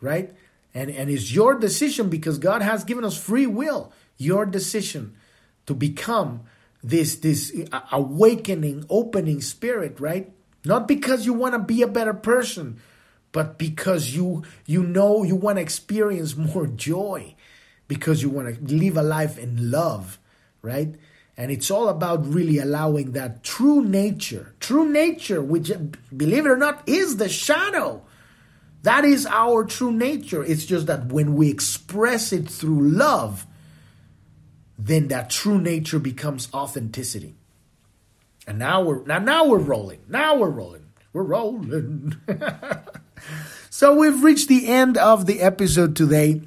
right? 0.00 0.32
And, 0.72 0.90
and 0.90 1.10
it's 1.10 1.32
your 1.32 1.54
decision 1.54 2.08
because 2.08 2.38
God 2.38 2.62
has 2.62 2.84
given 2.84 3.04
us 3.04 3.16
free 3.16 3.46
will. 3.46 3.92
Your 4.16 4.46
decision 4.46 5.16
to 5.66 5.74
become 5.74 6.42
this, 6.82 7.16
this 7.16 7.52
uh, 7.72 7.80
awakening, 7.92 8.84
opening 8.90 9.40
spirit, 9.40 9.98
right? 10.00 10.32
Not 10.64 10.88
because 10.88 11.26
you 11.26 11.32
want 11.32 11.54
to 11.54 11.58
be 11.58 11.82
a 11.82 11.88
better 11.88 12.14
person, 12.14 12.80
but 13.32 13.58
because 13.58 14.14
you 14.14 14.44
you 14.64 14.82
know 14.82 15.24
you 15.24 15.34
want 15.34 15.56
to 15.58 15.62
experience 15.62 16.36
more 16.36 16.66
joy 16.88 17.34
because 17.88 18.22
you 18.22 18.30
want 18.30 18.54
to 18.54 18.74
live 18.74 18.96
a 18.96 19.02
life 19.02 19.38
in 19.38 19.70
love, 19.70 20.18
right? 20.62 20.94
And 21.36 21.50
it's 21.50 21.70
all 21.70 21.88
about 21.88 22.26
really 22.26 22.58
allowing 22.58 23.12
that 23.12 23.42
true 23.42 23.84
nature, 23.84 24.54
true 24.60 24.88
nature, 24.88 25.42
which, 25.42 25.72
believe 26.16 26.46
it 26.46 26.50
or 26.50 26.56
not, 26.56 26.88
is 26.88 27.16
the 27.16 27.28
shadow. 27.28 28.02
That 28.82 29.04
is 29.04 29.26
our 29.26 29.64
true 29.64 29.90
nature. 29.90 30.44
It's 30.44 30.64
just 30.64 30.86
that 30.86 31.06
when 31.06 31.34
we 31.34 31.50
express 31.50 32.32
it 32.32 32.48
through 32.48 32.88
love, 32.90 33.46
then 34.78 35.08
that 35.08 35.30
true 35.30 35.60
nature 35.60 35.98
becomes 35.98 36.48
authenticity. 36.52 37.34
And 38.46 38.58
now 38.58 38.82
we're 38.82 39.04
now, 39.04 39.18
now 39.18 39.46
we're 39.46 39.58
rolling. 39.58 40.00
Now 40.08 40.36
we're 40.36 40.50
rolling. 40.50 40.86
We're 41.12 41.22
rolling. 41.22 42.16
so 43.70 43.96
we've 43.96 44.22
reached 44.22 44.48
the 44.48 44.68
end 44.68 44.98
of 44.98 45.26
the 45.26 45.40
episode 45.40 45.96
today. 45.96 46.42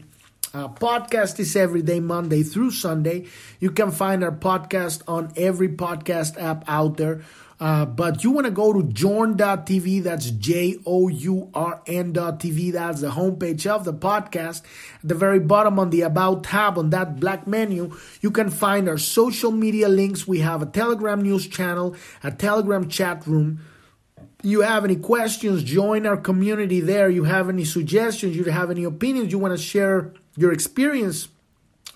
Uh, 0.58 0.68
podcast 0.68 1.40
is 1.40 1.56
every 1.56 1.84
day, 1.84 2.00
Monday 2.00 2.42
through 2.42 2.72
Sunday. 2.72 3.28
You 3.60 3.70
can 3.70 3.92
find 3.92 4.24
our 4.24 4.32
podcast 4.32 5.04
on 5.08 5.32
every 5.36 5.70
podcast 5.70 6.42
app 6.42 6.64
out 6.68 6.98
there. 6.98 7.22
Uh, 7.60 7.86
but 7.86 8.24
you 8.24 8.32
want 8.32 8.46
to 8.46 8.52
go 8.52 8.74
to 8.74 8.82
journ.tv, 8.82 10.02
that's 10.02 10.32
J 10.32 10.78
O 10.84 11.10
U 11.10 11.52
R 11.54 11.84
N.tv, 11.86 12.72
that's 12.72 13.02
the 13.02 13.10
homepage 13.12 13.68
of 13.68 13.86
the 13.86 13.94
podcast. 13.94 14.64
At 15.04 15.10
the 15.10 15.14
very 15.14 15.40
bottom 15.40 15.78
on 15.78 15.92
the 15.92 16.02
About 16.02 16.44
tab 16.46 16.80
on 16.80 16.90
that 16.90 17.20
black 17.20 17.46
menu, 17.46 17.96
you 18.22 18.32
can 18.32 18.50
find 18.50 18.90
our 18.90 18.98
social 18.98 19.52
media 19.52 19.88
links. 19.88 20.28
We 20.28 20.40
have 20.40 20.64
a 20.64 20.66
Telegram 20.66 21.22
news 21.22 21.48
channel, 21.48 21.96
a 22.24 22.32
Telegram 22.32 22.90
chat 22.90 23.28
room. 23.28 23.60
You 24.42 24.62
have 24.62 24.86
any 24.86 24.96
questions, 24.96 25.64
join 25.64 26.08
our 26.08 26.18
community 26.18 26.80
there. 26.80 27.12
You 27.12 27.26
have 27.26 27.48
any 27.48 27.64
suggestions, 27.64 28.36
you 28.36 28.46
have 28.46 28.72
any 28.72 28.86
opinions, 28.86 29.32
you 29.32 29.38
want 29.38 29.56
to 29.56 29.64
share 29.64 30.14
your 30.38 30.54
experience 30.54 31.28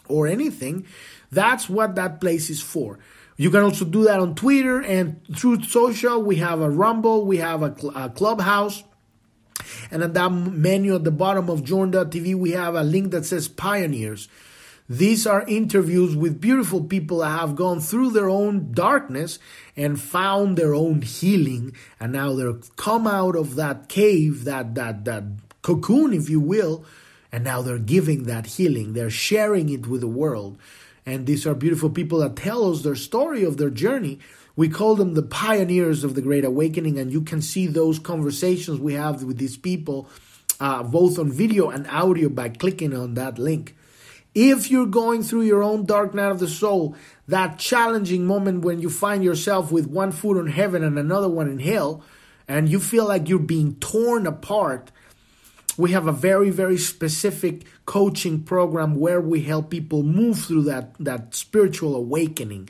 or 0.08 0.28
anything, 0.28 0.86
that's 1.32 1.70
what 1.70 1.96
that 1.96 2.20
place 2.20 2.50
is 2.50 2.62
for. 2.62 3.00
You 3.38 3.50
can 3.50 3.62
also 3.62 3.86
do 3.86 4.04
that 4.04 4.20
on 4.20 4.36
Twitter 4.36 4.82
and 4.82 5.20
through 5.36 5.64
social. 5.64 6.22
We 6.22 6.36
have 6.38 6.60
a 6.62 6.70
Rumble, 6.70 7.26
we 7.26 7.38
have 7.38 7.64
a, 7.64 7.76
cl- 7.78 7.96
a 7.96 8.10
Clubhouse. 8.10 8.84
And 9.89 10.04
at 10.04 10.14
that 10.14 10.30
menu 10.32 10.96
at 10.96 11.04
the 11.04 11.12
bottom 11.12 11.50
of 11.50 11.64
Journ.tv, 11.64 12.36
we 12.36 12.52
have 12.52 12.76
a 12.76 12.84
link 12.84 13.12
that 13.12 13.26
says 13.26 13.48
Pioneers. 13.48 14.28
These 14.89 15.26
are 15.26 15.48
interviews 15.48 16.16
with 16.18 16.42
beautiful 16.42 16.84
people 16.84 17.20
that 17.20 17.30
have 17.30 17.56
gone 17.56 17.80
through 17.80 18.12
their 18.12 18.30
own 18.30 18.74
darkness 18.74 19.39
and 19.78 20.00
found 20.00 20.58
their 20.58 20.74
own 20.74 21.02
healing. 21.02 21.74
And 22.00 22.12
now 22.12 22.36
they're 22.36 22.56
come 22.76 23.08
out 23.08 23.38
of 23.38 23.56
that 23.56 23.88
cave, 23.88 24.44
that, 24.44 24.76
that, 24.76 25.06
that 25.06 25.24
cocoon, 25.62 26.14
if 26.14 26.30
you 26.30 26.42
will, 26.42 26.84
and 27.32 27.44
now 27.44 27.62
they're 27.62 27.80
giving 27.80 28.24
that 28.24 28.46
healing. 28.46 28.94
They're 28.94 29.10
sharing 29.10 29.70
it 29.70 29.88
with 29.88 30.02
the 30.02 30.08
world. 30.08 30.58
And 31.06 31.26
these 31.26 31.48
are 31.48 31.56
beautiful 31.56 31.90
people 31.90 32.20
that 32.20 32.36
tell 32.36 32.72
us 32.72 32.82
their 32.82 32.96
story 32.96 33.44
of 33.44 33.58
their 33.58 33.70
journey. 33.70 34.20
We 34.56 34.70
call 34.70 34.96
them 34.96 35.14
the 35.14 35.24
pioneers 35.24 36.04
of 36.04 36.14
the 36.14 36.22
Great 36.22 36.46
Awakening, 36.46 37.00
and 37.00 37.12
you 37.12 37.22
can 37.22 37.42
see 37.42 37.68
those 37.68 38.00
conversations 38.00 38.80
we 38.80 38.94
have 38.94 39.24
with 39.24 39.38
these 39.38 39.58
people 39.58 40.10
uh, 40.62 40.84
both 40.84 41.18
on 41.18 41.32
video 41.32 41.70
and 41.70 41.88
audio 41.88 42.30
by 42.30 42.50
clicking 42.50 42.96
on 42.96 43.16
that 43.16 43.40
link. 43.40 43.76
If 44.36 44.70
you're 44.70 44.86
going 44.86 45.24
through 45.24 45.42
your 45.42 45.64
own 45.64 45.86
dark 45.86 46.14
night 46.14 46.32
of 46.32 46.40
the 46.40 46.48
soul, 46.48 46.96
that 47.28 47.58
challenging 47.58 48.26
moment 48.26 48.64
when 48.64 48.80
you 48.80 48.90
find 48.90 49.24
yourself 49.24 49.72
with 49.72 49.88
one 49.88 50.12
foot 50.12 50.38
on 50.38 50.48
heaven 50.48 50.84
and 50.84 50.98
another 50.98 51.28
one 51.28 51.50
in 51.50 51.60
hell, 51.60 52.04
and 52.48 52.70
you 52.70 52.80
feel 52.80 53.08
like 53.08 53.28
you're 53.28 53.40
being 53.40 53.76
torn 53.76 54.28
apart, 54.28 54.92
we 55.82 55.92
have 55.92 56.08
a 56.08 56.12
very 56.12 56.50
very 56.50 56.78
specific 56.78 57.66
coaching 57.86 58.44
program 58.44 58.96
where 58.96 59.20
we 59.20 59.42
help 59.42 59.70
people 59.70 60.04
move 60.04 60.40
through 60.40 60.64
that 60.64 60.94
that 61.00 61.34
spiritual 61.34 61.96
awakening 61.96 62.70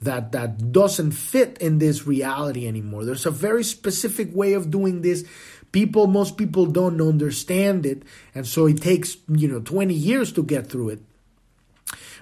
that 0.00 0.32
that 0.32 0.72
doesn't 0.72 1.12
fit 1.12 1.58
in 1.58 1.78
this 1.78 2.06
reality 2.06 2.66
anymore 2.66 3.04
there's 3.04 3.26
a 3.26 3.30
very 3.30 3.62
specific 3.62 4.34
way 4.34 4.54
of 4.54 4.70
doing 4.70 5.02
this 5.02 5.24
people 5.70 6.06
most 6.06 6.36
people 6.36 6.66
don't 6.66 7.00
understand 7.00 7.84
it 7.84 8.02
and 8.34 8.46
so 8.46 8.66
it 8.66 8.80
takes 8.80 9.18
you 9.28 9.46
know 9.46 9.60
20 9.60 9.92
years 9.92 10.32
to 10.32 10.42
get 10.42 10.68
through 10.68 10.88
it 10.88 11.00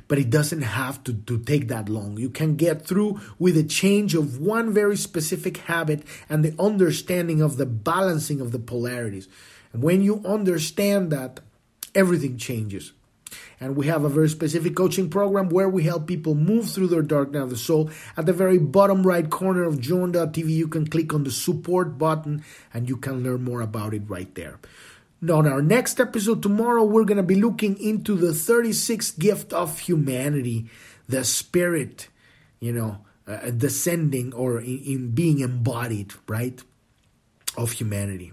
but 0.08 0.18
it 0.18 0.30
doesn't 0.30 0.62
have 0.62 1.02
to, 1.04 1.14
to 1.14 1.38
take 1.38 1.68
that 1.68 1.88
long. 1.88 2.18
You 2.18 2.28
can 2.28 2.56
get 2.56 2.86
through 2.86 3.20
with 3.38 3.56
a 3.56 3.62
change 3.62 4.14
of 4.14 4.38
one 4.38 4.72
very 4.72 4.96
specific 4.96 5.58
habit 5.58 6.02
and 6.28 6.44
the 6.44 6.54
understanding 6.58 7.40
of 7.40 7.56
the 7.56 7.64
balancing 7.64 8.40
of 8.40 8.52
the 8.52 8.58
polarities. 8.58 9.28
When 9.74 10.02
you 10.02 10.22
understand 10.24 11.10
that, 11.10 11.40
everything 11.94 12.38
changes. 12.38 12.92
And 13.58 13.76
we 13.76 13.86
have 13.86 14.04
a 14.04 14.08
very 14.08 14.28
specific 14.28 14.76
coaching 14.76 15.10
program 15.10 15.48
where 15.48 15.68
we 15.68 15.84
help 15.84 16.06
people 16.06 16.34
move 16.34 16.70
through 16.70 16.88
their 16.88 17.02
dark 17.02 17.32
night 17.32 17.42
of 17.42 17.50
the 17.50 17.56
soul. 17.56 17.90
At 18.16 18.26
the 18.26 18.32
very 18.32 18.58
bottom 18.58 19.06
right 19.06 19.28
corner 19.28 19.64
of 19.64 19.80
Journ.tv, 19.80 20.48
you 20.48 20.68
can 20.68 20.86
click 20.86 21.12
on 21.12 21.24
the 21.24 21.30
support 21.30 21.98
button 21.98 22.44
and 22.72 22.88
you 22.88 22.96
can 22.96 23.22
learn 23.22 23.42
more 23.42 23.62
about 23.62 23.94
it 23.94 24.02
right 24.06 24.32
there. 24.34 24.60
Now, 25.20 25.38
on 25.38 25.48
our 25.48 25.62
next 25.62 25.98
episode 26.00 26.42
tomorrow, 26.42 26.84
we're 26.84 27.04
going 27.04 27.16
to 27.16 27.22
be 27.22 27.36
looking 27.36 27.78
into 27.80 28.14
the 28.14 28.32
36th 28.32 29.18
gift 29.18 29.52
of 29.52 29.78
humanity, 29.78 30.66
the 31.08 31.24
spirit, 31.24 32.08
you 32.60 32.72
know, 32.72 32.98
uh, 33.26 33.50
descending 33.50 34.34
or 34.34 34.60
in, 34.60 34.78
in 34.80 35.10
being 35.12 35.40
embodied, 35.40 36.12
right, 36.28 36.62
of 37.56 37.72
humanity. 37.72 38.32